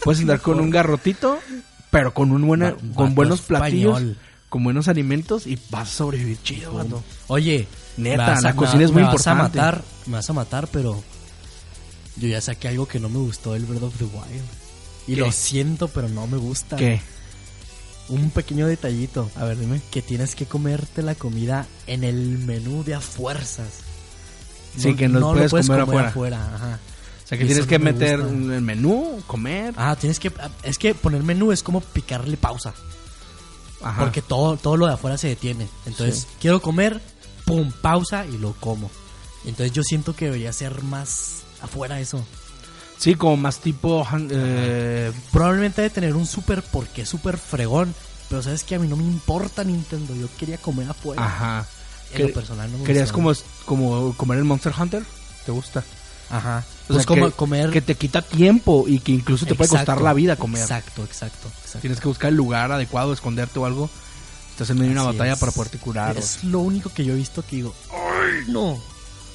Puedes 0.04 0.22
andar 0.22 0.42
con 0.42 0.60
un 0.60 0.70
garrotito, 0.70 1.40
pero 1.92 2.14
con 2.14 2.32
un 2.32 2.48
buena, 2.48 2.76
con 2.96 3.14
buenos 3.14 3.42
platillos, 3.42 3.98
español. 3.98 4.18
con 4.50 4.64
buenos 4.64 4.88
alimentos 4.88 5.46
y 5.46 5.60
vas 5.70 5.90
a 5.90 5.92
sobrevivir 5.94 6.42
chido, 6.42 6.74
vato. 6.74 7.04
Oye, 7.28 7.68
Neta, 7.98 8.42
la 8.42 8.50
a- 8.50 8.56
cocina 8.56 8.80
me- 8.80 8.84
es 8.86 8.92
muy 8.92 9.04
me 9.04 9.08
vas 9.10 9.28
a 9.28 9.32
importante. 9.32 9.58
matar, 9.60 9.84
me 10.08 10.14
vas 10.14 10.30
a 10.30 10.34
matar, 10.34 10.68
pero 10.70 11.04
yo 12.18 12.28
ya 12.28 12.42
saqué 12.42 12.68
algo 12.70 12.88
que 12.88 13.00
no 13.00 13.10
me 13.10 13.20
gustó 13.20 13.54
del 13.54 13.66
Breath 13.66 13.84
of 13.84 13.98
the 13.98 14.06
Wild. 14.06 14.44
Y 15.08 15.16
¿Qué? 15.16 15.22
lo 15.22 15.32
siento, 15.32 15.88
pero 15.90 16.08
no 16.10 16.26
me 16.28 16.38
gusta. 16.38 16.76
¿Qué? 16.78 17.02
Un 18.10 18.30
pequeño 18.30 18.68
detallito. 18.68 19.30
A 19.36 19.46
ver, 19.46 19.58
dime. 19.58 19.82
Que 19.92 20.02
tienes 20.02 20.36
que 20.36 20.46
comerte 20.46 21.02
la 21.02 21.16
comida 21.16 21.66
en 21.88 22.04
el 22.04 22.38
menú 22.40 22.84
de 22.84 22.96
a 22.96 23.02
fuerzas. 23.02 23.68
Sí, 24.78 24.96
que 24.96 25.08
no 25.08 25.20
lo 25.20 25.32
puedes 25.34 25.52
puedes 25.52 25.68
comer 25.68 25.86
comer, 25.86 26.06
afuera. 26.08 26.46
afuera. 26.46 26.56
Ajá. 26.56 26.80
Sea, 27.32 27.38
que 27.40 27.46
tienes 27.46 27.66
que 27.66 27.80
no 27.80 27.86
me 27.86 27.94
meter 27.94 28.20
gusta. 28.22 28.56
el 28.56 28.62
menú, 28.62 29.24
comer. 29.28 29.74
Ah, 29.78 29.96
tienes 30.00 30.20
que. 30.20 30.32
Es 30.64 30.78
que 30.78 30.94
poner 30.94 31.24
menú 31.24 31.52
es 31.52 31.64
como 31.64 31.82
picarle 31.82 32.38
pausa. 32.38 32.74
Ajá. 33.82 34.02
Porque 34.04 34.22
todo, 34.22 34.58
todo 34.58 34.78
lo 34.78 34.86
de 34.88 34.94
afuera 34.94 35.18
se 35.18 35.30
detiene. 35.30 35.68
Entonces, 35.86 36.20
Sí. 36.22 36.28
quiero 36.42 36.62
comer, 36.62 37.02
pum, 37.46 37.72
pausa 37.72 38.26
y 38.26 38.38
lo 38.38 38.54
como. 38.54 38.92
Entonces, 39.46 39.72
yo 39.72 39.82
siento 39.84 40.16
que 40.16 40.26
debería 40.26 40.54
ser 40.54 40.84
más 40.84 41.42
afuera 41.62 42.00
eso. 42.00 42.24
Sí, 42.98 43.16
como 43.16 43.36
más 43.38 43.60
tipo... 43.60 44.06
eh, 44.30 45.12
Probablemente 45.32 45.82
debe 45.82 45.92
tener 45.94 46.16
un 46.16 46.28
super 46.28 46.62
porque 46.62 47.06
súper 47.08 47.38
fregón. 47.38 47.96
Pero 48.30 48.44
sabes 48.44 48.64
que 48.64 48.76
a 48.76 48.80
mí 48.80 48.88
no 48.88 48.96
me 48.98 49.04
importa 49.04 49.64
Nintendo. 49.64 50.14
Yo 50.16 50.28
quería 50.38 50.58
comer 50.60 50.90
afuera. 50.90 51.26
ajá. 51.26 51.66
En 52.14 52.28
lo 52.28 52.34
personal 52.34 52.70
no 52.72 52.78
me 52.78 52.84
¿Querías 52.84 53.12
como, 53.12 53.32
como 53.66 54.14
comer 54.18 54.38
el 54.38 54.44
Monster 54.44 54.74
Hunter? 54.78 55.02
¿Te 55.46 55.52
gusta? 55.54 55.84
Ajá. 56.32 56.64
O 56.84 56.88
Pues 56.88 57.00
sea, 57.00 57.06
como 57.06 57.26
que, 57.28 57.32
comer. 57.36 57.70
que 57.72 57.82
te 57.82 57.96
quita 57.96 58.22
tiempo 58.22 58.86
y 58.88 59.00
que 59.00 59.12
incluso 59.12 59.46
te 59.46 59.56
puede 59.56 59.70
costar 59.70 60.02
la 60.02 60.14
vida 60.14 60.36
comer. 60.36 60.62
Exacto, 60.62 61.04
exacto. 61.04 61.48
exacto. 61.50 61.80
Tienes 61.80 62.00
que 62.00 62.08
buscar 62.08 62.30
el 62.30 62.36
lugar 62.36 62.72
adecuado, 62.72 63.14
esconderte 63.14 63.60
o 63.60 63.66
algo. 63.66 63.90
Estás 64.52 64.70
en 64.72 64.78
medio 64.78 64.90
de 64.90 65.00
una 65.00 65.10
Así 65.10 65.18
batalla 65.18 65.34
es. 65.34 65.40
para 65.40 65.52
poderte 65.52 65.78
curar. 65.78 66.16
o- 66.16 66.20
Es 66.20 66.44
lo 66.44 66.60
único 66.60 66.90
que 66.94 67.06
yo 67.06 67.14
he 67.14 67.18
visto 67.18 67.44
que 67.46 67.56
digo, 67.58 67.74
¡ay, 67.92 68.52
no! 68.52 68.78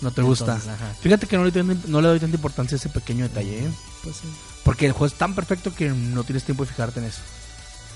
No 0.03 0.11
te 0.11 0.21
gusta. 0.23 0.57
Ajá. 0.57 0.93
Fíjate 1.01 1.27
que 1.27 1.39
no 1.39 1.45
le, 1.47 1.65
no 1.87 2.01
le 2.03 2.09
doy 2.09 2.21
tanta 2.21 2.37
importancia 2.37 2.77
a 2.77 2.79
ese 2.79 2.91
pequeño 2.91 3.25
detalle, 3.25 3.61
¿eh? 3.65 3.71
Pues 4.05 4.17
sí, 4.17 4.29
Porque 4.63 4.85
el 4.87 4.93
juego 4.93 5.07
es 5.07 5.15
tan 5.15 5.35
perfecto 5.35 5.75
que 5.75 5.89
no 5.89 6.23
tienes 6.25 6.45
tiempo 6.45 6.65
de 6.65 6.71
fijarte 6.71 7.01
en 7.01 7.07
eso. 7.07 7.21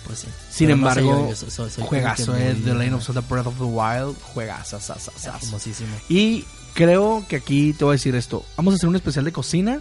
pues 0.06 0.20
sí. 0.20 0.28
Sin 0.50 0.66
Pero 0.68 0.78
no 0.78 0.88
embargo, 0.88 1.10
yo- 1.24 1.28
yo 1.28 1.36
soy- 1.36 1.50
soy 1.50 1.70
como 1.74 1.88
juegazo 1.88 2.32
muy- 2.32 2.54
The 2.64 2.74
Lane 2.74 2.94
of 2.94 3.04
Zelda 3.04 3.20
Breath 3.20 3.46
of 3.48 3.58
the 3.58 3.64
Wild. 3.64 4.16
Juegazo, 4.32 4.80
sa, 4.80 4.98
sa, 4.98 5.12
sa. 5.14 5.36
Hermosísimo. 5.42 5.94
Y 6.08 6.46
creo 6.74 7.24
que 7.28 7.36
aquí 7.36 7.72
te 7.72 7.84
voy 7.84 7.92
a 7.92 7.96
decir 7.96 8.14
esto. 8.14 8.44
Vamos 8.56 8.74
a 8.74 8.76
hacer 8.76 8.88
un 8.88 8.96
especial 8.96 9.24
de 9.24 9.32
cocina. 9.32 9.80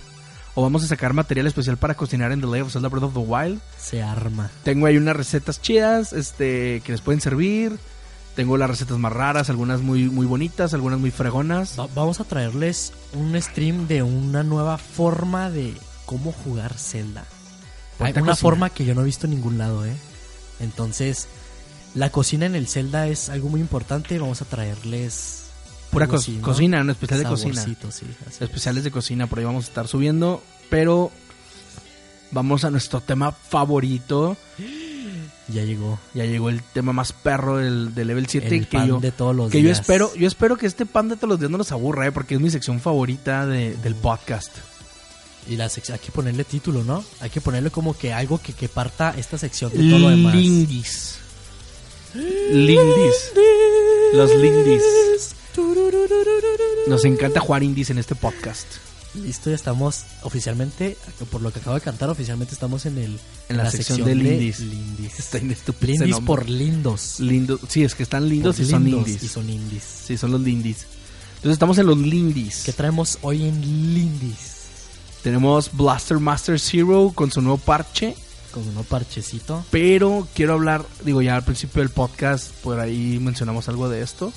O 0.55 0.63
vamos 0.63 0.83
a 0.83 0.87
sacar 0.87 1.13
material 1.13 1.47
especial 1.47 1.77
para 1.77 1.93
cocinar 1.95 2.31
en 2.31 2.41
The 2.41 2.47
Lane 2.47 2.63
of 2.63 2.73
Zelda 2.73 2.89
Breath 2.89 3.03
of 3.05 3.13
the 3.13 3.19
Wild. 3.19 3.61
Se 3.77 4.01
arma. 4.01 4.49
Tengo 4.63 4.87
ahí 4.87 4.97
unas 4.97 5.15
recetas 5.15 5.61
chidas 5.61 6.11
este, 6.11 6.81
que 6.83 6.91
les 6.91 7.01
pueden 7.01 7.21
servir. 7.21 7.77
Tengo 8.35 8.57
las 8.57 8.69
recetas 8.69 8.97
más 8.97 9.13
raras, 9.13 9.49
algunas 9.49 9.81
muy, 9.81 10.09
muy 10.09 10.25
bonitas, 10.25 10.73
algunas 10.73 10.99
muy 10.99 11.11
fregonas. 11.11 11.79
Va- 11.79 11.87
vamos 11.95 12.19
a 12.19 12.23
traerles 12.23 12.91
un 13.13 13.39
stream 13.41 13.87
de 13.87 14.01
una 14.03 14.43
nueva 14.43 14.77
forma 14.77 15.49
de 15.49 15.73
cómo 16.05 16.31
jugar 16.31 16.73
Zelda. 16.77 17.25
Hay 17.99 18.11
una 18.11 18.35
forma 18.35 18.69
que 18.71 18.85
yo 18.85 18.95
no 18.95 19.01
he 19.01 19.05
visto 19.05 19.27
en 19.27 19.31
ningún 19.35 19.57
lado, 19.57 19.85
¿eh? 19.85 19.93
Entonces, 20.59 21.27
la 21.95 22.09
cocina 22.11 22.45
en 22.47 22.55
el 22.55 22.67
Zelda 22.67 23.07
es 23.07 23.29
algo 23.29 23.49
muy 23.49 23.61
importante. 23.61 24.17
Vamos 24.19 24.41
a 24.41 24.45
traerles. 24.45 25.43
Pura 25.91 26.07
co- 26.07 26.17
así, 26.17 26.33
¿no? 26.33 26.41
cocina, 26.43 26.81
un 26.81 26.89
especial 26.89 27.19
de 27.19 27.25
cocina. 27.25 27.53
Saborcito, 27.55 27.91
sí, 27.91 28.05
así. 28.27 28.43
Especiales 28.43 28.83
de 28.83 28.91
cocina, 28.91 29.27
por 29.27 29.39
ahí 29.39 29.45
vamos 29.45 29.65
a 29.65 29.67
estar 29.67 29.87
subiendo. 29.87 30.43
Pero 30.69 31.11
vamos 32.31 32.63
a 32.63 32.69
nuestro 32.71 33.01
tema 33.01 33.31
favorito. 33.31 34.37
Ya 35.51 35.63
llegó. 35.63 35.97
Ya 36.13 36.25
llegó 36.25 36.49
el 36.49 36.61
tema 36.61 36.93
más 36.93 37.11
perro 37.11 37.57
del, 37.57 37.95
del 37.95 38.05
level 38.07 38.27
7 38.27 38.55
El 38.55 38.67
que 38.67 38.77
pan 38.77 38.87
yo 38.87 38.99
de 38.99 39.11
todos 39.11 39.35
los 39.35 39.49
que 39.49 39.57
yo 39.63 39.65
días. 39.69 39.79
espero, 39.79 40.13
yo 40.13 40.27
espero 40.27 40.57
que 40.57 40.67
este 40.67 40.85
pan 40.85 41.09
de 41.09 41.15
todos 41.15 41.27
los 41.29 41.39
días 41.39 41.49
no 41.49 41.57
los 41.57 41.71
aburra, 41.71 42.05
¿eh? 42.05 42.11
porque 42.11 42.35
es 42.35 42.39
mi 42.39 42.51
sección 42.51 42.79
favorita 42.79 43.47
de- 43.47 43.75
del 43.77 43.95
podcast. 43.95 44.51
Y 45.49 45.55
la 45.55 45.65
sec- 45.65 45.89
hay 45.91 45.97
que 45.97 46.11
ponerle 46.11 46.43
título, 46.43 46.83
¿no? 46.83 47.03
Hay 47.19 47.31
que 47.31 47.41
ponerle 47.41 47.71
como 47.71 47.97
que 47.97 48.13
algo 48.13 48.39
que, 48.39 48.53
que 48.53 48.69
parta 48.69 49.15
esta 49.17 49.39
sección 49.39 49.71
de 49.71 49.89
todo 49.89 49.97
lo 49.97 50.09
demás. 50.09 50.35
Lindis. 50.35 51.15
Lindis. 52.51 53.31
Los 54.13 54.35
lindis. 54.35 54.83
Nos 56.88 57.05
encanta 57.05 57.39
jugar 57.39 57.64
indies 57.64 57.89
en 57.89 57.97
este 57.99 58.16
podcast. 58.16 58.66
Listo, 59.16 59.49
ya 59.49 59.55
estamos 59.55 60.03
oficialmente, 60.22 60.95
por 61.32 61.41
lo 61.41 61.51
que 61.51 61.60
acabo 61.60 61.76
de 61.76 61.82
cantar, 61.82 62.10
oficialmente 62.10 62.53
estamos 62.53 62.86
en 62.86 62.97
el 62.99 63.20
En 63.49 63.57
la 63.57 63.70
sección 63.70 64.03
de 64.03 64.14
lindis. 64.16 64.60
lindis. 64.60 65.20
Está 65.20 65.39
inestúpido 65.39 65.93
ese 65.93 66.05
Lindis 66.05 66.26
por 66.26 66.47
lindos. 66.47 67.20
Lindos. 67.20 67.60
Sí, 67.68 67.84
es 67.84 67.95
que 67.95 68.03
están 68.03 68.30
lindos 68.30 68.57
Por 68.57 68.66
y 68.66 68.70
son 68.70 68.84
lindos 68.84 69.07
lindis. 69.07 69.24
Y 69.24 69.28
son 69.28 69.47
lindis. 69.47 69.84
Sí, 69.84 70.18
son 70.18 70.32
los 70.32 70.41
lindis. 70.41 70.78
Entonces 71.36 71.53
estamos 71.53 71.78
en 71.80 71.88
los 71.88 71.97
lindis. 71.97 72.64
¿Qué 72.66 72.74
traemos 72.74 73.18
hoy 73.22 73.45
en 73.45 73.62
lindis? 73.93 74.60
Tenemos 75.24 75.72
Blaster 75.74 76.20
Master 76.20 76.60
Zero 76.60 77.12
con 77.16 77.32
su 77.32 77.41
nuevo 77.41 77.57
parche. 77.57 78.16
Con 78.51 78.68
uno 78.68 78.84
parchecito. 78.84 79.64
Pero 79.70 80.28
quiero 80.34 80.53
hablar, 80.53 80.84
digo, 81.03 81.22
ya 81.22 81.36
al 81.36 81.43
principio 81.43 81.82
del 81.82 81.89
podcast, 81.91 82.51
por 82.64 82.80
ahí 82.80 83.20
mencionamos 83.22 83.70
algo 83.70 83.89
de 83.89 84.01
esto. 84.01 84.34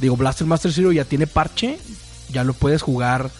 Digo, 0.00 0.16
Blaster 0.16 0.46
Master 0.46 0.72
Zero 0.72 0.92
ya 0.92 1.04
tiene 1.04 1.26
parche. 1.26 1.78
Ya 2.32 2.44
lo 2.44 2.54
puedes 2.54 2.82
jugar 2.82 3.30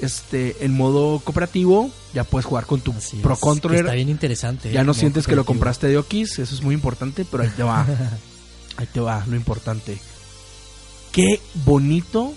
este 0.00 0.64
en 0.64 0.74
modo 0.74 1.20
cooperativo. 1.20 1.90
Ya 2.14 2.24
puedes 2.24 2.46
jugar 2.46 2.66
con 2.66 2.80
tu 2.80 2.92
Así 2.92 3.16
Pro 3.18 3.34
es, 3.34 3.40
Controller. 3.40 3.80
Está 3.80 3.94
bien 3.94 4.08
interesante. 4.08 4.70
Ya 4.72 4.82
¿eh? 4.82 4.84
no 4.84 4.94
sientes 4.94 5.26
que 5.26 5.36
lo 5.36 5.44
compraste 5.44 5.86
de 5.88 5.98
Okis, 5.98 6.38
eso 6.38 6.54
es 6.54 6.62
muy 6.62 6.74
importante, 6.74 7.24
pero 7.30 7.42
ahí 7.42 7.50
te 7.56 7.62
va. 7.62 7.86
ahí 8.76 8.86
te 8.92 9.00
va, 9.00 9.24
lo 9.26 9.36
importante. 9.36 9.98
Qué 11.12 11.40
bonito 11.64 12.32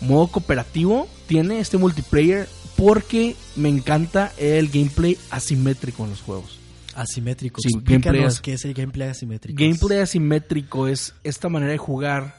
modo 0.00 0.28
cooperativo 0.28 1.08
tiene 1.26 1.58
este 1.60 1.76
multiplayer 1.78 2.48
porque 2.76 3.36
me 3.56 3.68
encanta 3.68 4.32
el 4.38 4.68
gameplay 4.68 5.18
asimétrico 5.30 6.04
en 6.04 6.10
los 6.10 6.20
juegos. 6.20 6.58
Asimétrico. 6.94 7.60
Sí, 7.60 7.68
Explícanos 7.68 8.04
gameplay 8.04 8.24
as- 8.24 8.40
qué 8.40 8.52
es 8.54 8.64
el 8.64 8.74
gameplay 8.74 9.08
asimétrico. 9.08 9.62
Gameplay 9.62 9.98
asimétrico 9.98 10.88
es 10.88 11.14
esta 11.24 11.48
manera 11.48 11.72
de 11.72 11.78
jugar 11.78 12.36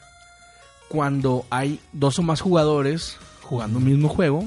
cuando 0.88 1.44
hay 1.50 1.80
dos 1.92 2.18
o 2.18 2.22
más 2.22 2.40
jugadores 2.40 3.16
jugando 3.42 3.78
un 3.78 3.84
mismo 3.84 4.08
juego 4.08 4.44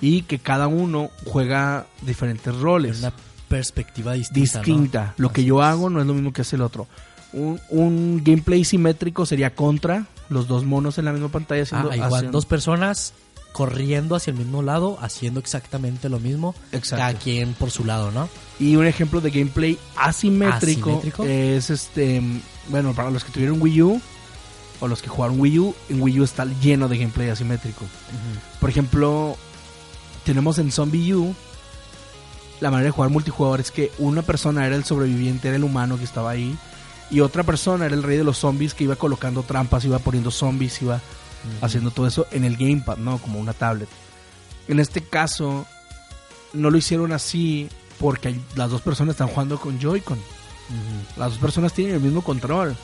y 0.00 0.22
que 0.22 0.38
cada 0.38 0.66
uno 0.66 1.10
juega 1.24 1.86
diferentes 2.02 2.54
roles. 2.54 2.96
Es 2.96 2.98
una 3.00 3.12
perspectiva 3.48 4.12
distinta. 4.12 4.58
distinta. 4.58 5.04
¿no? 5.16 5.22
Lo 5.28 5.32
que 5.32 5.44
yo 5.44 5.60
es. 5.60 5.66
hago 5.66 5.90
no 5.90 6.00
es 6.00 6.06
lo 6.06 6.14
mismo 6.14 6.32
que 6.32 6.42
hace 6.42 6.56
el 6.56 6.62
otro. 6.62 6.86
Un, 7.32 7.60
un 7.70 8.22
gameplay 8.24 8.64
simétrico 8.64 9.26
sería 9.26 9.54
contra 9.54 10.06
los 10.28 10.48
dos 10.48 10.64
monos 10.64 10.98
en 10.98 11.04
la 11.06 11.12
misma 11.12 11.28
pantalla 11.28 11.60
Ah, 11.62 11.64
haciendo, 11.64 11.94
igual 11.94 12.12
haciendo- 12.14 12.32
dos 12.36 12.46
personas 12.46 13.14
corriendo 13.52 14.16
hacia 14.16 14.32
el 14.32 14.36
mismo 14.36 14.62
lado, 14.62 14.98
haciendo 15.00 15.40
exactamente 15.40 16.10
lo 16.10 16.20
mismo, 16.20 16.54
Exacto. 16.72 16.96
cada 17.02 17.14
quien 17.18 17.54
por 17.54 17.70
su 17.70 17.86
lado, 17.86 18.10
¿no? 18.10 18.28
Y 18.60 18.76
un 18.76 18.86
ejemplo 18.86 19.22
de 19.22 19.30
gameplay 19.30 19.78
asimétrico, 19.96 20.90
¿Asimétrico? 20.90 21.24
es 21.24 21.70
este, 21.70 22.20
bueno, 22.68 22.92
para 22.92 23.10
los 23.10 23.24
que 23.24 23.32
tuvieron 23.32 23.60
Wii 23.62 23.82
U 23.82 24.00
o 24.80 24.88
los 24.88 25.02
que 25.02 25.08
jugaron 25.08 25.40
Wii 25.40 25.58
U, 25.58 25.74
en 25.88 26.02
Wii 26.02 26.20
U 26.20 26.24
está 26.24 26.44
lleno 26.44 26.88
de 26.88 26.98
gameplay 26.98 27.28
asimétrico. 27.28 27.84
Por 28.60 28.70
ejemplo, 28.70 29.36
tenemos 30.24 30.58
en 30.58 30.70
Zombie 30.72 31.14
U 31.14 31.34
la 32.60 32.70
manera 32.70 32.86
de 32.86 32.92
jugar 32.92 33.10
multijugador 33.10 33.60
es 33.60 33.70
que 33.70 33.92
una 33.98 34.22
persona 34.22 34.66
era 34.66 34.76
el 34.76 34.84
sobreviviente, 34.84 35.48
era 35.48 35.56
el 35.56 35.64
humano 35.64 35.98
que 35.98 36.04
estaba 36.04 36.30
ahí, 36.30 36.56
y 37.10 37.20
otra 37.20 37.42
persona 37.42 37.86
era 37.86 37.94
el 37.94 38.02
rey 38.02 38.16
de 38.16 38.24
los 38.24 38.38
zombies 38.38 38.74
que 38.74 38.84
iba 38.84 38.96
colocando 38.96 39.42
trampas, 39.42 39.84
iba 39.84 39.98
poniendo 39.98 40.30
zombies, 40.30 40.80
iba 40.82 41.00
haciendo 41.60 41.90
todo 41.90 42.06
eso 42.06 42.26
en 42.32 42.44
el 42.44 42.56
gamepad, 42.56 42.96
¿no? 42.96 43.18
Como 43.18 43.38
una 43.38 43.52
tablet. 43.52 43.88
En 44.68 44.80
este 44.80 45.02
caso, 45.02 45.66
no 46.52 46.70
lo 46.70 46.78
hicieron 46.78 47.12
así 47.12 47.68
porque 48.00 48.34
las 48.56 48.70
dos 48.70 48.80
personas 48.80 49.14
están 49.14 49.28
jugando 49.28 49.58
con 49.60 49.78
Joy-Con. 49.78 50.18
Las 51.16 51.32
dos 51.32 51.38
personas 51.38 51.72
tienen 51.72 51.94
el 51.94 52.00
mismo 52.00 52.22
control, 52.22 52.76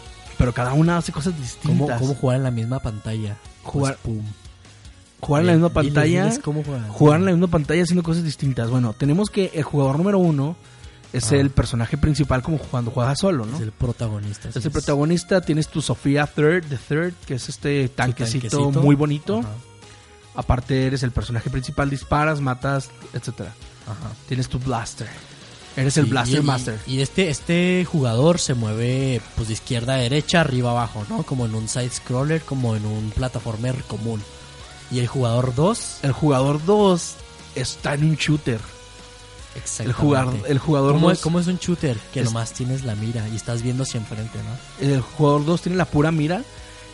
pero 0.43 0.53
cada 0.53 0.73
una 0.73 0.97
hace 0.97 1.13
cosas 1.13 1.33
¿Cómo, 1.35 1.45
distintas. 1.45 2.01
cómo 2.01 2.15
jugar 2.17 2.39
en 2.39 2.43
la 2.43 2.51
misma 2.51 2.81
pantalla? 2.81 3.37
Jugar- 3.63 3.97
Pues, 4.03 4.17
pum. 4.17 4.25
Jugar 5.21 5.43
en 5.43 5.47
la 5.47 5.53
misma 5.53 5.69
Diles, 5.69 5.85
pantalla. 5.85 6.25
diles 6.25 6.39
cómo 6.43 6.65
juegan. 6.65 6.89
jugar 6.89 7.21
en 7.21 7.25
la 7.27 7.31
misma 7.31 7.47
pantalla 7.47 7.83
haciendo 7.85 8.03
cosas 8.03 8.25
distintas. 8.25 8.69
Bueno, 8.71 8.93
tenemos 8.93 9.31
que 9.31 9.53
el 9.55 9.63
jugador 9.63 9.99
número 9.99 10.19
uno 10.19 10.57
es 11.13 11.31
Ah. 11.31 11.37
el 11.37 11.51
personaje 11.51 11.97
principal 11.97 12.43
como 12.43 12.59
cuando 12.59 12.91
juegas 12.91 13.21
solo, 13.21 13.47
¿no? 13.47 13.55
Es 13.57 13.63
el 13.63 13.71
protagonista. 13.71 14.49
Es 14.49 14.65
el 14.65 14.73
protagonista, 14.73 15.41
tienes 15.43 15.69
tu 15.69 15.81
Sofía 15.81 16.27
Third, 16.27 16.65
the 16.69 16.77
Third, 16.77 17.15
que 17.25 17.35
es 17.35 17.49
este 17.49 17.89
tanquecito, 17.89 18.49
tanquecito. 18.59 18.83
muy 18.83 18.97
bonito. 18.97 19.39
Ajá, 19.39 19.49
Aparte 20.35 20.87
eres 20.87 21.03
el 21.05 21.11
personaje 21.13 21.51
principal, 21.51 21.89
disparas, 21.91 22.41
matas, 22.41 22.91
etcétera. 23.13 23.53
ajá. 23.87 24.13
Tienes 24.27 24.49
tu 24.49 24.59
blaster. 24.59 25.07
Eres 25.77 25.97
el 25.97 26.07
blaster 26.07 26.41
y- 26.41 26.43
master. 26.43 26.79
Y 26.87 27.01
este, 27.01 27.31
este 27.31 27.87
jugador 27.91 28.39
se 28.39 28.55
mueve 28.55 29.21
pues 29.37 29.49
de 29.49 29.55
izquierda 29.55 29.95
a 29.95 29.97
derecha, 29.99 30.41
arriba 30.43 30.71
a 30.71 30.73
abajo, 30.73 31.05
¿no? 31.09 31.23
Como 31.23 31.47
en 31.47 31.55
un 31.55 31.69
side 31.69 31.91
scroller, 31.91 32.43
como 32.43 32.77
en 32.77 32.85
un 32.85 33.11
plataformer 33.11 33.83
común. 33.85 34.23
Y 34.91 34.99
el 34.99 35.07
jugador 35.07 35.55
2, 35.55 35.99
El 36.03 36.13
jugador 36.13 36.63
2 36.67 37.15
está 37.55 37.95
en 37.95 38.05
un 38.05 38.17
shooter. 38.17 38.61
El 39.55 39.61
exactamente. 39.61 40.01
jugador, 40.01 40.35
el 40.49 40.59
jugador 40.59 40.93
¿Cómo, 40.95 41.09
2 41.11 41.21
cómo 41.21 41.41
es 41.41 41.47
un 41.47 41.57
shooter? 41.59 41.97
Que 42.13 42.21
Es- 42.21 42.27
nomás 42.27 42.53
tienes 42.53 42.85
la 42.85 42.95
mira 42.95 43.27
y 43.29 43.37
estás 43.37 43.63
viendo 43.63 43.83
hacia 43.85 43.99
enfrente, 44.01 44.39
¿no? 44.39 44.87
el 44.87 45.01
jugador 45.01 45.45
2 45.47 45.63
tiene 45.63 45.77
la 45.79 45.85
pura 45.87 46.11
mira 46.11 46.43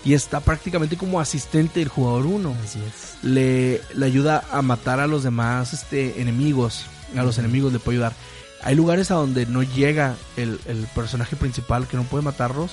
y 0.04 0.14
está 0.14 0.38
prácticamente 0.40 0.96
como 0.96 1.18
asistente 1.20 1.80
del 1.80 1.88
jugador 1.88 2.26
1. 2.26 2.54
Así 2.64 2.78
es. 2.80 3.24
le, 3.24 3.80
le 3.94 4.06
ayuda 4.06 4.44
a 4.52 4.62
matar 4.62 5.00
a 5.00 5.06
los 5.08 5.24
demás 5.24 5.72
este, 5.72 6.20
enemigos. 6.20 6.82
A 7.16 7.22
los 7.22 7.38
enemigos 7.38 7.72
le 7.72 7.78
puede 7.80 7.96
ayudar. 7.98 8.12
Hay 8.62 8.74
lugares 8.74 9.10
a 9.10 9.14
donde 9.14 9.46
no 9.46 9.62
llega 9.62 10.14
el, 10.36 10.58
el 10.66 10.86
personaje 10.94 11.36
principal 11.36 11.86
que 11.86 11.96
no 11.96 12.04
puede 12.04 12.24
matarlos. 12.24 12.70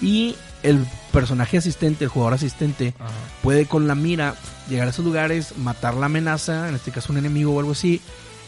Y 0.00 0.36
el 0.62 0.86
personaje 1.12 1.56
asistente, 1.58 2.04
el 2.04 2.10
jugador 2.10 2.34
asistente, 2.34 2.94
Ajá. 2.98 3.10
puede 3.42 3.66
con 3.66 3.88
la 3.88 3.94
mira 3.94 4.34
llegar 4.68 4.86
a 4.86 4.90
esos 4.90 5.04
lugares, 5.04 5.56
matar 5.56 5.94
la 5.94 6.06
amenaza, 6.06 6.68
en 6.68 6.74
este 6.74 6.90
caso 6.90 7.12
un 7.12 7.18
enemigo 7.18 7.54
o 7.54 7.58
algo 7.60 7.72
así, 7.72 8.00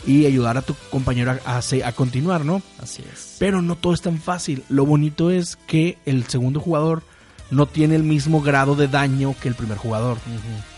y 0.06 0.26
ayudar 0.26 0.56
a 0.58 0.62
tu 0.62 0.74
compañero 0.90 1.38
a, 1.46 1.56
a 1.56 1.62
se- 1.62 1.84
a 1.84 1.92
continuar, 1.92 2.44
¿no? 2.44 2.60
Así 2.82 3.02
es. 3.12 3.36
Pero 3.38 3.62
no 3.62 3.76
todo 3.76 3.94
es 3.94 4.02
tan 4.02 4.18
fácil. 4.20 4.62
Lo 4.68 4.84
bonito 4.86 5.30
es 5.30 5.56
que 5.66 5.98
el 6.06 6.26
segundo 6.28 6.60
jugador 6.60 7.02
no 7.50 7.64
tiene 7.66 7.94
el 7.96 8.02
mismo 8.02 8.42
grado 8.42 8.74
de 8.76 8.88
daño 8.88 9.34
que 9.40 9.48
el 9.48 9.54
primer 9.54 9.78
jugador. 9.78 10.18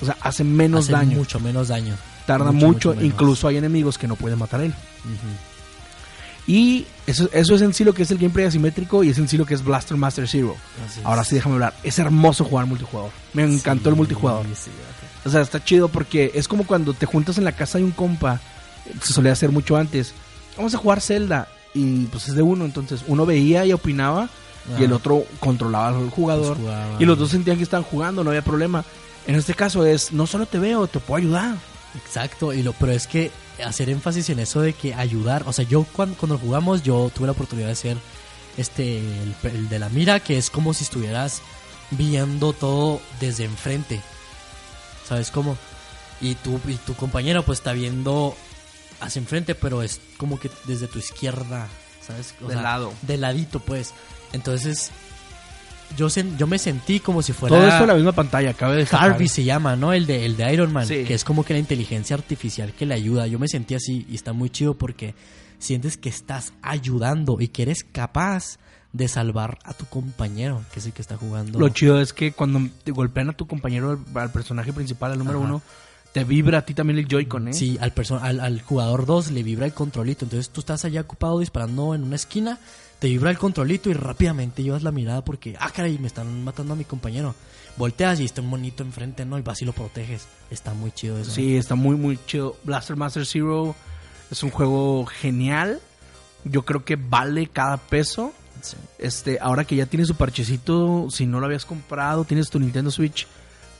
O 0.00 0.04
sea, 0.06 0.16
hace 0.20 0.44
menos 0.44 0.84
Hace 0.84 0.92
daño 0.92 1.16
mucho 1.16 1.40
menos 1.40 1.68
daño. 1.68 1.96
tarda 2.26 2.52
Mucho, 2.52 2.66
mucho, 2.66 2.88
mucho 2.90 3.00
menos. 3.00 3.04
incluso 3.12 3.48
hay 3.48 3.56
enemigos 3.56 3.98
que 3.98 4.06
no 4.06 4.14
pueden 4.14 4.38
matar 4.38 4.60
a 4.60 4.64
él. 4.66 4.74
Y 6.50 6.84
eso, 7.06 7.30
eso 7.32 7.54
es 7.54 7.62
en 7.62 7.72
sí 7.72 7.84
lo 7.84 7.94
que 7.94 8.02
es 8.02 8.10
el 8.10 8.18
gameplay 8.18 8.44
asimétrico 8.44 9.04
y 9.04 9.10
es 9.10 9.18
en 9.18 9.28
sí 9.28 9.38
lo 9.38 9.46
que 9.46 9.54
es 9.54 9.64
Blaster 9.64 9.96
Master 9.96 10.26
Zero. 10.26 10.56
Ahora 11.04 11.22
sí, 11.22 11.36
déjame 11.36 11.54
hablar. 11.54 11.74
Es 11.84 12.00
hermoso 12.00 12.44
jugar 12.44 12.66
multijugador. 12.66 13.12
Me 13.34 13.44
encantó 13.44 13.88
el 13.88 13.94
multijugador. 13.94 14.44
sí. 14.56 14.68
O 15.24 15.30
sea, 15.30 15.42
está 15.42 15.62
chido 15.62 15.86
porque 15.86 16.32
es 16.34 16.48
como 16.48 16.66
cuando 16.66 16.92
te 16.92 17.06
juntas 17.06 17.38
en 17.38 17.44
la 17.44 17.52
casa 17.52 17.78
de 17.78 17.84
un 17.84 17.92
compa. 17.92 18.40
Se 19.00 19.12
solía 19.12 19.30
hacer 19.30 19.52
mucho 19.52 19.76
antes. 19.76 20.12
Vamos 20.56 20.74
a 20.74 20.78
jugar 20.78 21.00
Zelda. 21.00 21.46
Y 21.72 22.06
pues 22.06 22.26
es 22.26 22.34
de 22.34 22.42
uno, 22.42 22.64
entonces 22.64 23.04
uno 23.06 23.24
veía 23.24 23.64
y 23.64 23.72
opinaba 23.72 24.28
y 24.76 24.82
el 24.82 24.92
otro 24.92 25.24
controlaba 25.38 25.96
al 25.96 26.10
jugador. 26.10 26.56
Pues 26.56 26.68
jugaba. 26.68 26.96
Y 26.98 27.04
los 27.04 27.16
dos 27.16 27.30
sentían 27.30 27.58
que 27.58 27.62
estaban 27.62 27.84
jugando, 27.84 28.24
no 28.24 28.30
había 28.30 28.42
problema. 28.42 28.84
En 29.28 29.36
este 29.36 29.54
caso 29.54 29.86
es, 29.86 30.10
no 30.10 30.26
solo 30.26 30.46
te 30.46 30.58
veo, 30.58 30.88
te 30.88 30.98
puedo 30.98 31.18
ayudar. 31.18 31.54
Exacto, 31.94 32.52
y 32.52 32.64
lo, 32.64 32.72
pero 32.72 32.90
es 32.90 33.06
que 33.06 33.30
hacer 33.62 33.90
énfasis 33.90 34.30
en 34.30 34.38
eso 34.38 34.60
de 34.60 34.72
que 34.72 34.94
ayudar, 34.94 35.44
o 35.46 35.52
sea, 35.52 35.64
yo 35.64 35.84
cuando, 35.84 36.16
cuando 36.16 36.38
jugamos, 36.38 36.82
yo 36.82 37.10
tuve 37.14 37.26
la 37.26 37.32
oportunidad 37.32 37.68
de 37.68 37.74
ser 37.74 37.96
este, 38.56 38.98
el, 38.98 39.34
el 39.44 39.68
de 39.68 39.78
la 39.78 39.88
mira, 39.88 40.20
que 40.20 40.38
es 40.38 40.50
como 40.50 40.74
si 40.74 40.84
estuvieras 40.84 41.42
viendo 41.90 42.52
todo 42.52 43.00
desde 43.20 43.44
enfrente, 43.44 44.00
¿sabes 45.06 45.30
cómo? 45.30 45.56
Y 46.20 46.34
tu, 46.36 46.60
y 46.68 46.76
tu 46.76 46.94
compañero 46.94 47.44
pues 47.44 47.58
está 47.58 47.72
viendo 47.72 48.36
hacia 49.00 49.20
enfrente, 49.20 49.54
pero 49.54 49.82
es 49.82 50.00
como 50.16 50.38
que 50.38 50.50
desde 50.64 50.86
tu 50.86 50.98
izquierda, 50.98 51.68
¿sabes? 52.06 52.34
O 52.42 52.48
De 52.48 52.56
lado. 52.56 52.92
De 53.02 53.16
ladito, 53.16 53.60
pues. 53.60 53.92
Entonces, 54.32 54.90
yo, 55.96 56.06
sen- 56.08 56.36
yo 56.36 56.46
me 56.46 56.58
sentí 56.58 57.00
como 57.00 57.22
si 57.22 57.32
fuera... 57.32 57.56
Todo 57.56 57.66
esto 57.68 57.82
en 57.82 57.88
la 57.88 57.94
misma 57.94 58.12
pantalla, 58.12 58.54
cabe 58.54 58.76
destacar. 58.76 59.10
Harvey 59.12 59.28
se 59.28 59.44
llama, 59.44 59.76
¿no? 59.76 59.92
El 59.92 60.06
de, 60.06 60.24
el 60.26 60.36
de 60.36 60.52
Iron 60.52 60.72
Man, 60.72 60.86
Sí. 60.86 61.04
que 61.04 61.14
es 61.14 61.24
como 61.24 61.44
que 61.44 61.52
la 61.52 61.58
inteligencia 61.58 62.16
artificial 62.16 62.72
que 62.72 62.86
le 62.86 62.94
ayuda. 62.94 63.26
Yo 63.26 63.38
me 63.38 63.48
sentí 63.48 63.74
así 63.74 64.06
y 64.08 64.14
está 64.14 64.32
muy 64.32 64.50
chido 64.50 64.74
porque 64.74 65.14
sientes 65.58 65.96
que 65.96 66.08
estás 66.08 66.52
ayudando 66.62 67.36
y 67.40 67.48
que 67.48 67.62
eres 67.62 67.84
capaz 67.84 68.58
de 68.92 69.06
salvar 69.08 69.58
a 69.64 69.72
tu 69.74 69.84
compañero, 69.86 70.62
que 70.72 70.80
es 70.80 70.86
el 70.86 70.92
que 70.92 71.02
está 71.02 71.16
jugando. 71.16 71.58
Lo 71.58 71.68
chido 71.68 72.00
es 72.00 72.12
que 72.12 72.32
cuando 72.32 72.60
te 72.82 72.90
golpean 72.92 73.28
a 73.30 73.32
tu 73.34 73.46
compañero, 73.46 73.90
al, 73.90 74.18
al 74.20 74.32
personaje 74.32 74.72
principal, 74.72 75.12
al 75.12 75.18
número 75.18 75.38
Ajá. 75.38 75.46
uno, 75.48 75.62
Te 76.12 76.24
vibra 76.24 76.58
a 76.58 76.62
ti 76.66 76.74
también 76.74 76.98
el 76.98 77.06
Joy-Con, 77.06 77.46
¿eh? 77.48 77.52
Sí, 77.52 77.78
al, 77.80 77.92
al, 78.20 78.40
al 78.40 78.60
jugador 78.62 79.06
2 79.06 79.30
le 79.30 79.44
vibra 79.44 79.64
el 79.66 79.72
controlito. 79.72 80.24
Entonces 80.24 80.50
tú 80.50 80.58
estás 80.60 80.84
allá 80.84 81.02
ocupado 81.02 81.38
disparando 81.38 81.94
en 81.94 82.02
una 82.02 82.16
esquina, 82.16 82.58
te 83.00 83.08
vibra 83.08 83.30
el 83.30 83.38
controlito 83.38 83.90
y 83.90 83.94
rápidamente 83.94 84.62
llevas 84.62 84.82
la 84.84 84.92
mirada 84.92 85.24
porque, 85.24 85.56
ah, 85.58 85.70
caray, 85.74 85.98
me 85.98 86.06
están 86.06 86.44
matando 86.44 86.74
a 86.74 86.76
mi 86.76 86.84
compañero. 86.84 87.34
Volteas 87.76 88.20
y 88.20 88.24
está 88.26 88.42
un 88.42 88.48
monito 88.48 88.82
enfrente, 88.82 89.24
¿no? 89.24 89.38
Y 89.38 89.42
vas 89.42 89.60
y 89.62 89.64
lo 89.64 89.72
proteges. 89.72 90.26
Está 90.50 90.74
muy 90.74 90.92
chido 90.92 91.18
eso. 91.18 91.30
Sí, 91.30 91.56
está 91.56 91.74
muy, 91.74 91.96
muy 91.96 92.18
chido. 92.26 92.56
Blaster 92.62 92.96
Master 92.96 93.24
Zero 93.26 93.74
es 94.30 94.42
un 94.42 94.50
juego 94.50 95.06
genial. 95.06 95.80
Yo 96.44 96.64
creo 96.64 96.84
que 96.84 96.96
vale 96.96 97.46
cada 97.48 97.78
peso. 97.78 98.32
Sí. 98.60 98.76
Este, 98.98 99.38
ahora 99.40 99.64
que 99.64 99.76
ya 99.76 99.86
tienes 99.86 100.08
su 100.08 100.14
parchecito, 100.16 101.08
si 101.10 101.24
no 101.24 101.40
lo 101.40 101.46
habías 101.46 101.64
comprado, 101.64 102.24
tienes 102.24 102.50
tu 102.50 102.60
Nintendo 102.60 102.90
Switch, 102.90 103.26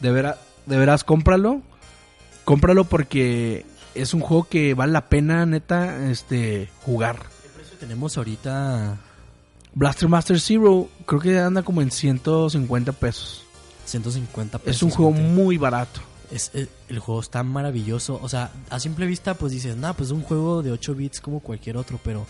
de, 0.00 0.10
vera- 0.10 0.38
de 0.64 0.78
veras 0.78 1.04
cómpralo. 1.04 1.60
Cómpralo 2.44 2.84
porque 2.84 3.66
es 3.94 4.14
un 4.14 4.20
juego 4.22 4.44
que 4.44 4.72
vale 4.72 4.92
la 4.92 5.08
pena, 5.10 5.44
neta, 5.44 6.10
este, 6.10 6.70
jugar. 6.82 7.16
¿Qué 7.42 7.48
precio 7.54 7.76
tenemos 7.78 8.16
ahorita? 8.16 8.98
Blaster 9.74 10.08
Master 10.08 10.40
Zero 10.40 10.88
creo 11.06 11.20
que 11.20 11.38
anda 11.38 11.62
como 11.62 11.82
en 11.82 11.90
150 11.90 12.92
pesos. 12.92 13.44
150 13.86 14.58
pesos. 14.58 14.76
Es 14.76 14.82
un 14.82 14.90
juego 14.90 15.12
muy 15.12 15.56
barato. 15.58 16.00
Es, 16.30 16.50
es- 16.54 16.68
el 16.88 16.98
juego 16.98 17.20
está 17.20 17.42
maravilloso. 17.42 18.18
O 18.22 18.28
sea, 18.28 18.50
a 18.68 18.78
simple 18.80 19.06
vista, 19.06 19.34
pues 19.34 19.52
dices, 19.52 19.76
nada, 19.76 19.94
pues 19.94 20.08
es 20.08 20.12
un 20.12 20.22
juego 20.22 20.62
de 20.62 20.70
8 20.72 20.94
bits 20.94 21.20
como 21.20 21.40
cualquier 21.40 21.76
otro, 21.76 21.98
pero 22.04 22.26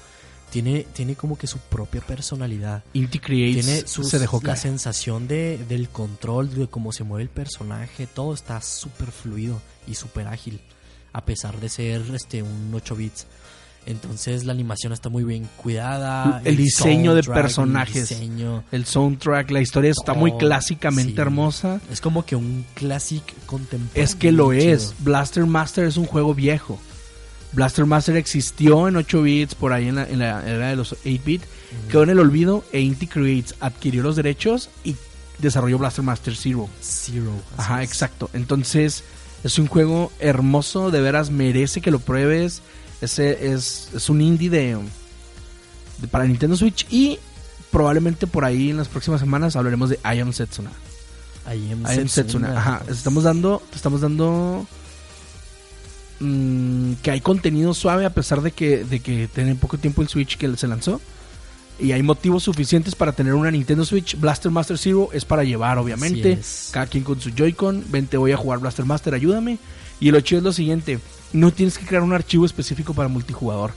tiene, 0.51 0.87
tiene 0.93 1.15
como 1.17 1.37
que 1.39 1.47
su 1.47 1.59
propia 1.59 2.01
personalidad. 2.01 2.83
Inti 2.95 3.19
Creates 3.19 3.65
Tiene 3.65 3.87
su, 3.87 4.05
se 4.05 4.19
dejó 4.19 4.39
la 4.39 4.43
caer. 4.55 4.59
sensación 4.59 5.29
de, 5.29 5.65
del 5.69 5.89
control, 5.89 6.55
de 6.55 6.67
cómo 6.69 6.93
se 6.93 7.05
mueve 7.05 7.23
el 7.25 7.29
personaje, 7.31 8.07
todo 8.07 8.35
está 8.35 8.61
súper 8.63 9.11
fluido 9.13 9.61
y 9.87 9.95
súper 9.95 10.27
ágil, 10.29 10.61
a 11.13 11.25
pesar 11.25 11.61
de 11.61 11.69
ser 11.69 12.03
este 12.15 12.43
un 12.43 12.71
8 12.75 12.97
bits. 12.97 13.27
Entonces 13.87 14.45
la 14.45 14.53
animación 14.53 14.93
está 14.93 15.09
muy 15.09 15.25
bien 15.25 15.49
cuidada. 15.57 16.41
El 16.45 16.57
diseño 16.57 17.15
de 17.15 17.21
el 17.21 17.27
personajes. 17.27 18.09
diseño. 18.11 18.63
El 18.71 18.85
soundtrack, 18.87 19.51
la 19.51 19.61
historia 19.61 19.91
está 19.91 20.15
muy 20.15 20.33
Oh, 20.33 20.39
clásicamente 20.39 21.15
sí. 21.15 21.21
hermosa. 21.21 21.81
Es 21.91 22.01
como 22.01 22.25
que 22.25 22.37
un 22.37 22.65
classic 22.75 23.23
contemporáneo. 23.47 24.05
Es 24.05 24.15
que 24.15 24.33
lo 24.33 24.53
es. 24.53 24.95
Blaster 25.01 25.47
Master 25.47 25.87
es 25.87 25.97
un 25.97 26.07
juego 26.07 26.35
viejo. 26.35 26.79
Blaster 27.53 27.85
Master 27.85 28.17
existió 28.17 28.87
en 28.87 28.95
8 28.97 29.23
bits 29.23 29.55
por 29.57 29.73
ahí 29.73 29.89
en 29.89 29.97
la, 29.97 30.09
en 30.09 30.21
la 30.21 30.49
era 30.49 30.69
de 30.69 30.77
los 30.77 30.93
8 30.93 31.01
bits. 31.25 31.47
Quedó 31.91 32.05
en 32.05 32.11
el 32.11 32.21
olvido 32.21 32.65
e 32.73 32.81
Inti 32.81 33.07
Creates 33.09 33.55
adquirió 33.61 34.03
los 34.03 34.15
derechos 34.15 34.71
y 34.85 34.95
desarrolló 35.39 35.79
Blaster 35.79 36.05
Master 36.05 36.37
Zero. 36.37 36.69
Zero. 36.81 37.33
Ajá, 37.57 37.83
es. 37.83 37.89
exacto. 37.91 38.31
Entonces 38.35 39.03
es 39.43 39.59
un 39.59 39.67
juego 39.67 40.13
hermoso, 40.21 40.91
de 40.93 41.01
veras 41.01 41.31
merece 41.31 41.81
que 41.81 41.91
lo 41.91 41.99
pruebes. 41.99 42.63
Ese 43.01 43.53
es, 43.53 43.89
es 43.95 44.09
un 44.09 44.21
indie 44.21 44.51
de, 44.51 44.79
de- 45.99 46.09
para 46.09 46.25
Nintendo 46.27 46.57
Switch 46.57 46.87
y 46.91 47.19
probablemente 47.71 48.27
por 48.27 48.45
ahí 48.45 48.71
en 48.71 48.77
las 48.77 48.89
próximas 48.89 49.21
semanas 49.21 49.57
hablaremos 49.57 49.89
de 49.91 49.99
I 50.05 50.19
Am 50.21 50.33
Setsuna. 50.33 50.71
I 51.47 51.73
am 51.73 51.83
I 51.83 51.99
Am 52.01 52.09
Setsuna. 52.09 52.59
Ajá, 52.59 52.83
estamos 52.89 53.25
dando, 53.25 53.63
te 53.71 53.77
estamos 53.77 54.01
dando 54.03 54.67
mm, 56.21 56.95
que 57.03 57.11
hay 57.11 57.21
contenido 57.21 57.75
suave 57.75 58.05
a 58.05 58.11
pesar 58.11 58.43
de 58.43 58.53
que, 58.53 58.85
de 58.85 59.01
que 59.01 59.29
tiene 59.29 59.55
poco 59.55 59.79
tiempo 59.79 60.03
el 60.03 60.09
Switch 60.09 60.37
que 60.37 60.55
se 60.57 60.67
lanzó. 60.67 61.01
Y 61.79 61.93
hay 61.93 62.03
motivos 62.03 62.43
suficientes 62.43 62.95
para 62.95 63.13
tener 63.13 63.33
una 63.33 63.51
Nintendo 63.51 63.87
Switch. 63.87 64.15
Blaster 64.21 64.51
Master 64.53 64.77
Zero 64.77 65.09
es 65.15 65.25
para 65.25 65.45
llevar, 65.45 65.79
obviamente. 65.79 66.35
Cada 66.73 66.87
quien 66.87 67.05
con 67.05 67.19
su 67.19 67.31
Joy-Con. 67.31 67.85
Vente, 67.89 68.19
voy 68.19 68.33
a 68.33 68.37
jugar 68.37 68.59
Blaster 68.59 68.85
Master, 68.85 69.15
ayúdame. 69.15 69.57
Y 69.99 70.11
lo 70.11 70.21
chido 70.21 70.41
es 70.41 70.45
lo 70.45 70.53
siguiente: 70.53 70.99
no 71.33 71.53
tienes 71.53 71.79
que 71.79 71.87
crear 71.87 72.03
un 72.03 72.13
archivo 72.13 72.45
específico 72.47 72.95
para 72.95 73.09
multijugador. 73.09 73.73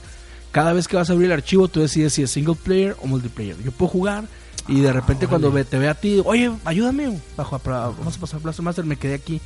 Cada 0.52 0.72
vez 0.72 0.86
que 0.88 0.96
vas 0.96 1.10
a 1.10 1.12
abrir 1.12 1.26
el 1.26 1.32
archivo, 1.32 1.68
tú 1.68 1.80
decides 1.80 2.12
si 2.12 2.22
es 2.22 2.30
single 2.30 2.54
player 2.54 2.96
o 3.02 3.06
multiplayer. 3.06 3.56
Yo 3.62 3.72
puedo 3.72 3.90
jugar 3.90 4.24
y 4.68 4.80
de 4.80 4.92
repente, 4.92 5.26
cuando 5.26 5.50
ve- 5.52 5.64
te 5.64 5.78
ve 5.78 5.88
a 5.88 5.94
ti, 5.94 6.22
oye, 6.24 6.50
ayúdame. 6.64 7.20
Bajo, 7.36 7.58
para- 7.58 7.88
vamos 7.88 8.16
a 8.16 8.20
pasar 8.20 8.40
Blaster 8.40 8.64
Master, 8.64 8.84
me 8.84 8.96
quedé 8.96 9.14
aquí. 9.14 9.40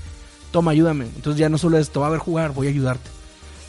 Toma, 0.50 0.70
ayúdame. 0.72 1.04
Entonces 1.06 1.38
ya 1.40 1.48
no 1.48 1.58
solo 1.58 1.78
es, 1.78 1.90
te 1.90 1.98
va 1.98 2.06
a 2.06 2.10
ver 2.10 2.20
jugar, 2.20 2.52
voy 2.52 2.66
a 2.66 2.70
ayudarte. 2.70 3.08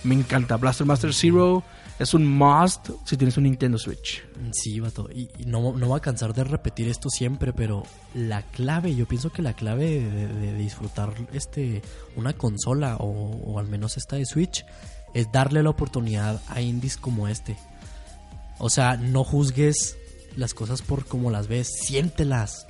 Me 0.04 0.16
encanta. 0.16 0.58
Blaster 0.58 0.86
Master 0.86 1.14
Zero 1.14 1.64
es 2.00 2.14
un 2.14 2.26
must 2.26 2.90
si 3.06 3.18
tienes 3.18 3.38
un 3.38 3.44
Nintendo 3.44 3.78
Switch. 3.78 4.24
Sí, 4.52 4.80
vato. 4.80 5.10
Y, 5.14 5.30
y 5.38 5.46
no, 5.46 5.74
no 5.74 5.90
va 5.90 5.98
a 5.98 6.02
cansar 6.02 6.34
de 6.34 6.44
repetir 6.44 6.88
esto 6.88 7.10
siempre, 7.10 7.54
pero 7.54 7.84
la 8.14 8.42
clave, 8.42 8.96
yo 8.96 9.06
pienso 9.06 9.32
que 9.32 9.42
la 9.42 9.54
clave 9.54 10.02
de, 10.02 10.28
de 10.28 10.54
disfrutar 10.56 11.14
este 11.34 11.82
una 12.16 12.34
consola 12.34 12.96
o, 12.98 13.06
o 13.06 13.60
al 13.60 13.68
menos 13.68 13.98
esta 13.98 14.16
de 14.16 14.26
Switch 14.26 14.66
es 15.14 15.32
darle 15.32 15.62
la 15.62 15.70
oportunidad 15.72 16.42
a 16.48 16.62
indies 16.62 16.98
como 16.98 17.28
este. 17.28 17.58
O 18.60 18.70
sea, 18.70 18.98
no 18.98 19.24
juzgues 19.24 19.98
las 20.36 20.54
cosas 20.54 20.82
por 20.82 21.06
como 21.06 21.32
las 21.32 21.48
ves, 21.48 21.68
siéntelas. 21.82 22.66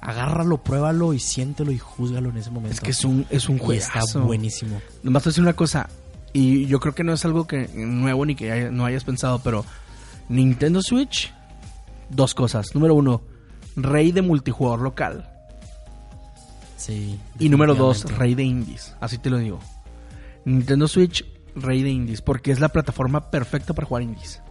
Agárralo, 0.00 0.62
pruébalo 0.62 1.14
y 1.14 1.18
siéntelo 1.18 1.72
y 1.72 1.78
júzgalo 1.78 2.28
en 2.28 2.36
ese 2.36 2.50
momento. 2.50 2.74
Es 2.74 2.80
que 2.80 2.90
es 2.90 3.04
un, 3.04 3.26
es 3.30 3.48
un 3.48 3.56
y 3.56 3.76
está 3.76 3.92
juegazo. 4.00 4.20
buenísimo. 4.22 4.82
Nomás 5.02 5.22
te 5.22 5.28
voy 5.28 5.30
a 5.30 5.32
decir 5.32 5.42
una 5.42 5.56
cosa, 5.56 5.88
y 6.34 6.66
yo 6.66 6.80
creo 6.80 6.94
que 6.94 7.04
no 7.04 7.14
es 7.14 7.24
algo 7.24 7.46
que 7.46 7.68
nuevo 7.74 8.26
ni 8.26 8.34
que 8.34 8.52
haya- 8.52 8.70
no 8.70 8.84
hayas 8.84 9.04
pensado, 9.04 9.38
pero 9.38 9.64
Nintendo 10.28 10.82
Switch, 10.82 11.32
dos 12.10 12.34
cosas. 12.34 12.74
Número 12.74 12.94
uno, 12.94 13.22
rey 13.76 14.12
de 14.12 14.20
multijugador 14.20 14.80
local. 14.82 15.30
Sí. 16.76 17.18
Y 17.38 17.48
número 17.48 17.74
dos, 17.74 18.04
rey 18.18 18.34
de 18.34 18.42
indies. 18.42 18.94
Así 19.00 19.18
te 19.18 19.30
lo 19.30 19.38
digo. 19.38 19.60
Nintendo 20.44 20.86
Switch, 20.88 21.24
rey 21.54 21.82
de 21.82 21.90
indies, 21.90 22.20
porque 22.20 22.52
es 22.52 22.60
la 22.60 22.68
plataforma 22.68 23.30
perfecta 23.30 23.72
para 23.72 23.86
jugar 23.86 24.02
indies. 24.02 24.42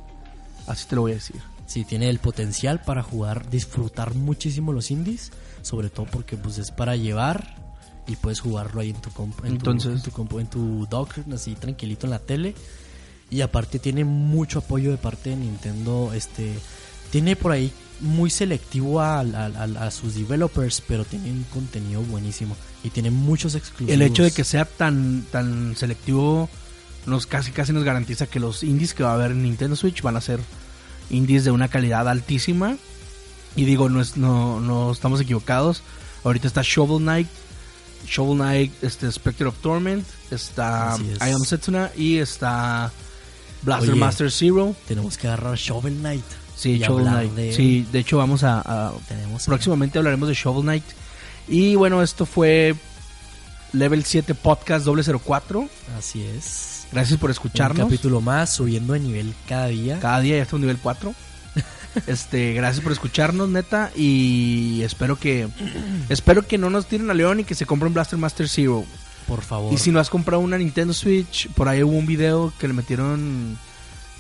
Así 0.67 0.87
te 0.87 0.95
lo 0.95 1.01
voy 1.01 1.11
a 1.11 1.15
decir. 1.15 1.35
Sí, 1.65 1.85
tiene 1.85 2.09
el 2.09 2.19
potencial 2.19 2.81
para 2.81 3.03
jugar, 3.03 3.49
disfrutar 3.49 4.15
muchísimo 4.15 4.73
los 4.73 4.89
indies, 4.91 5.31
sobre 5.61 5.89
todo 5.89 6.05
porque 6.07 6.35
pues 6.37 6.57
es 6.57 6.71
para 6.71 6.95
llevar 6.95 7.62
y 8.07 8.15
puedes 8.15 8.39
jugarlo 8.41 8.81
ahí 8.81 8.89
en 8.91 9.01
tu 9.01 9.09
compu, 9.11 9.45
en 9.45 9.53
Entonces- 9.53 9.91
tu, 9.91 9.97
en 9.97 10.01
tu, 10.03 10.11
compu, 10.11 10.39
en 10.39 10.47
tu 10.47 10.87
dock, 10.89 11.13
así 11.33 11.55
tranquilito 11.55 12.05
en 12.05 12.11
la 12.11 12.19
tele. 12.19 12.55
Y 13.29 13.41
aparte 13.41 13.79
tiene 13.79 14.03
mucho 14.05 14.59
apoyo 14.59 14.91
de 14.91 14.97
parte 14.97 15.31
de 15.31 15.37
Nintendo, 15.37 16.11
este 16.13 16.53
tiene 17.11 17.35
por 17.35 17.51
ahí 17.51 17.71
muy 18.01 18.29
selectivo 18.29 18.99
a, 18.99 19.19
a- 19.19 19.23
a- 19.23 19.85
a 19.87 19.91
sus 19.91 20.15
developers, 20.15 20.81
pero 20.87 21.05
tiene 21.05 21.31
un 21.31 21.43
contenido 21.53 22.01
buenísimo 22.01 22.55
y 22.83 22.89
tiene 22.89 23.11
muchos 23.11 23.55
exclusivos. 23.55 23.93
El 23.93 24.01
hecho 24.01 24.23
de 24.23 24.31
que 24.31 24.43
sea 24.43 24.65
tan, 24.65 25.23
tan 25.31 25.75
selectivo 25.77 26.49
nos 27.05 27.25
casi 27.27 27.51
casi 27.51 27.71
nos 27.73 27.83
garantiza 27.83 28.27
que 28.27 28.39
los 28.39 28.63
indies 28.63 28.93
que 28.93 29.03
va 29.03 29.11
a 29.11 29.13
haber 29.15 29.31
en 29.31 29.43
Nintendo 29.43 29.75
Switch 29.75 30.01
van 30.01 30.15
a 30.17 30.21
ser 30.21 30.39
indies 31.09 31.43
de 31.43 31.51
una 31.51 31.67
calidad 31.69 32.07
altísima. 32.09 32.77
Y 33.55 33.65
digo, 33.65 33.87
no, 33.89 34.01
es, 34.01 34.17
no, 34.17 34.59
no 34.59 34.91
estamos 34.91 35.21
equivocados. 35.21 35.83
Ahorita 36.23 36.47
está 36.47 36.61
Shovel 36.63 36.99
Knight, 37.03 37.27
Shovel 38.07 38.37
Knight, 38.37 38.71
este 38.83 39.11
Spectre 39.11 39.47
of 39.47 39.55
Torment, 39.61 40.05
está. 40.31 40.97
I 41.25 41.31
Am 41.31 41.43
Setsuna 41.45 41.91
y 41.95 42.17
está 42.17 42.91
Blaster 43.61 43.91
Oye. 43.91 43.99
Master 43.99 44.31
Zero. 44.31 44.75
tenemos 44.87 45.17
que 45.17 45.27
agarrar 45.27 45.55
Shovel 45.55 45.95
Knight. 45.99 46.23
Sí, 46.55 46.77
Shovel 46.79 47.05
Knight. 47.07 47.31
de- 47.33 47.53
Sí, 47.53 47.85
de 47.91 47.99
hecho 47.99 48.17
vamos 48.17 48.43
a, 48.43 48.59
a- 48.61 48.93
Tenemos 49.07 49.45
próximamente 49.45 49.97
hablaremos 49.97 50.27
de 50.27 50.35
Shovel 50.35 50.63
Knight. 50.63 50.83
Y 51.47 51.75
bueno, 51.75 52.01
esto 52.03 52.25
fue 52.25 52.75
Level 53.73 54.03
7 54.03 54.35
Podcast 54.35 54.85
004. 54.85 55.67
Así 55.97 56.23
es. 56.23 56.85
Gracias 56.91 57.19
por 57.19 57.29
Un 57.29 57.31
escucharnos. 57.31 57.85
capítulo 57.87 58.21
más, 58.21 58.51
subiendo 58.53 58.93
de 58.93 58.99
nivel 58.99 59.33
cada 59.49 59.67
día. 59.67 59.99
Cada 59.99 60.19
día 60.19 60.37
ya 60.37 60.43
está 60.43 60.55
un 60.57 60.61
nivel 60.61 60.77
4. 60.77 61.13
Este, 62.07 62.53
gracias 62.53 62.83
por 62.83 62.91
escucharnos, 62.91 63.49
neta. 63.49 63.91
Y 63.95 64.81
espero 64.83 65.17
que 65.17 65.47
espero 66.09 66.45
que 66.45 66.57
no 66.57 66.69
nos 66.69 66.87
tiren 66.87 67.09
a 67.09 67.13
León 67.13 67.39
y 67.39 67.43
que 67.43 67.55
se 67.55 67.65
compren 67.65 67.93
Blaster 67.93 68.19
Master 68.19 68.47
Zero. 68.47 68.83
Por 69.27 69.41
favor. 69.41 69.73
Y 69.73 69.77
si 69.77 69.91
no 69.91 69.99
has 69.99 70.09
comprado 70.09 70.41
una 70.41 70.57
Nintendo 70.57 70.93
Switch, 70.93 71.49
por 71.49 71.67
ahí 71.67 71.83
hubo 71.83 71.93
un 71.93 72.05
video 72.05 72.53
que 72.59 72.67
le 72.67 72.73
metieron 72.73 73.57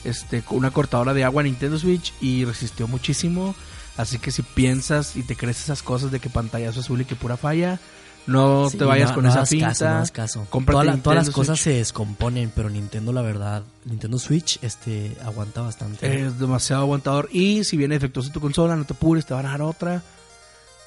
este 0.03 0.43
una 0.49 0.71
cortadora 0.71 1.13
de 1.13 1.23
agua 1.23 1.41
a 1.41 1.43
Nintendo 1.45 1.77
Switch 1.77 2.13
y 2.21 2.45
resistió 2.45 2.87
muchísimo. 2.87 3.55
Así 3.97 4.17
que 4.17 4.31
si 4.31 4.41
piensas 4.41 5.15
y 5.15 5.23
te 5.23 5.35
crees 5.35 5.61
esas 5.61 5.83
cosas 5.83 6.11
de 6.11 6.19
que 6.19 6.29
pantallazo 6.29 6.79
azul 6.79 7.01
y 7.01 7.05
que 7.05 7.15
pura 7.15 7.37
falla, 7.37 7.79
no 8.27 8.69
Sí, 8.69 8.77
te 8.77 8.85
vayas 8.85 9.09
no- 9.09 9.15
con 9.15 9.23
no 9.25 9.29
esa 9.31 9.43
pinta. 9.45 9.67
caso, 9.69 9.85
no 9.89 10.05
caso. 10.13 10.47
Toda 10.65 10.83
la- 10.83 10.97
todas 10.97 11.17
las 11.25 11.29
cosas 11.33 11.59
Switch. 11.59 11.73
se 11.73 11.77
descomponen, 11.79 12.51
pero 12.55 12.69
Nintendo, 12.69 13.11
la 13.13 13.21
verdad, 13.21 13.63
Nintendo 13.85 14.17
Switch 14.19 14.59
este 14.61 15.15
aguanta 15.23 15.61
bastante. 15.61 16.23
Es 16.25 16.39
demasiado 16.39 16.83
aguantador. 16.83 17.29
Y 17.31 17.63
si 17.63 17.75
viene 17.77 17.95
defectuosa 17.95 18.31
tu 18.31 18.39
consola, 18.39 18.75
no 18.75 18.85
te 18.85 18.93
apures, 18.93 19.25
te 19.25 19.33
van 19.33 19.45
a 19.45 19.51
dar 19.51 19.61
otra. 19.61 20.01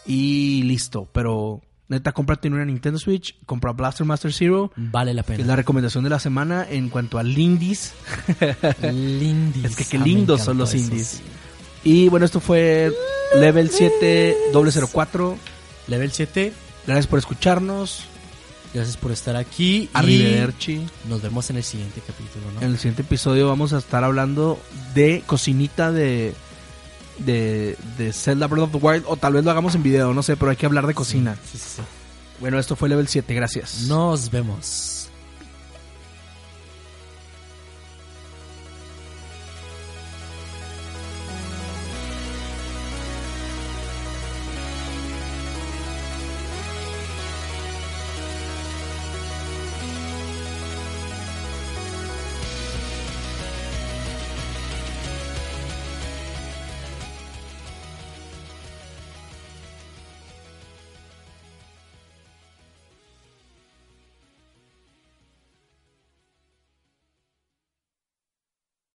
Y 0.06 0.62
listo. 0.62 1.08
Pero 1.12 1.60
neta, 1.88 2.12
cómprate 2.12 2.48
una 2.48 2.64
Nintendo 2.64 2.98
Switch, 2.98 3.36
compra 3.44 3.72
Blaster 3.72 4.06
Master 4.06 4.32
Zero, 4.32 4.72
vale 4.76 5.12
la 5.14 5.22
que 5.22 5.32
es 5.32 5.36
pena. 5.38 5.48
la 5.48 5.56
recomendación 5.56 6.04
de 6.04 6.10
la 6.10 6.18
semana 6.18 6.66
en 6.68 6.88
cuanto 6.88 7.18
a 7.18 7.22
indies. 7.24 7.92
Lindies. 8.82 9.64
Es 9.64 9.76
que 9.76 9.84
qué 9.84 9.96
Ah, 9.98 10.04
lindos 10.04 10.42
son 10.42 10.58
los 10.58 10.74
eso, 10.74 10.84
indies. 10.84 11.06
sí. 11.08 11.22
Y 11.84 12.08
bueno, 12.08 12.26
esto 12.26 12.40
fue 12.40 12.92
Level 13.36 13.70
7 13.70 14.36
004. 14.52 15.36
Level 15.88 16.10
7. 16.10 16.52
Gracias 16.86 17.06
por 17.06 17.18
escucharnos. 17.18 18.04
Gracias 18.74 18.96
por 18.96 19.10
estar 19.12 19.36
aquí. 19.36 19.88
Arrivederci. 19.92 20.86
Nos 21.08 21.22
vemos 21.22 21.48
en 21.50 21.56
el 21.56 21.64
siguiente 21.64 22.02
capítulo, 22.06 22.50
¿no? 22.52 22.60
En 22.60 22.72
el 22.72 22.76
siguiente 22.76 23.02
episodio 23.02 23.48
vamos 23.48 23.72
a 23.72 23.78
estar 23.78 24.04
hablando 24.04 24.60
de 24.94 25.22
cocinita 25.26 25.92
de, 25.92 26.34
de, 27.18 27.76
de 27.96 28.12
Zelda 28.12 28.46
Breath 28.46 28.64
of 28.64 28.72
the 28.72 28.78
Wild. 28.78 29.04
O 29.06 29.16
tal 29.16 29.32
vez 29.32 29.44
lo 29.44 29.50
hagamos 29.50 29.74
en 29.74 29.82
video, 29.82 30.12
no 30.12 30.22
sé, 30.22 30.36
pero 30.36 30.50
hay 30.50 30.56
que 30.56 30.66
hablar 30.66 30.86
de 30.86 30.94
cocina. 30.94 31.36
Sí, 31.50 31.58
sí, 31.58 31.64
sí. 31.76 31.82
Bueno, 32.38 32.58
esto 32.58 32.76
fue 32.76 32.88
Level 32.88 33.08
7, 33.08 33.32
gracias. 33.34 33.82
Nos 33.88 34.30
vemos. 34.30 34.95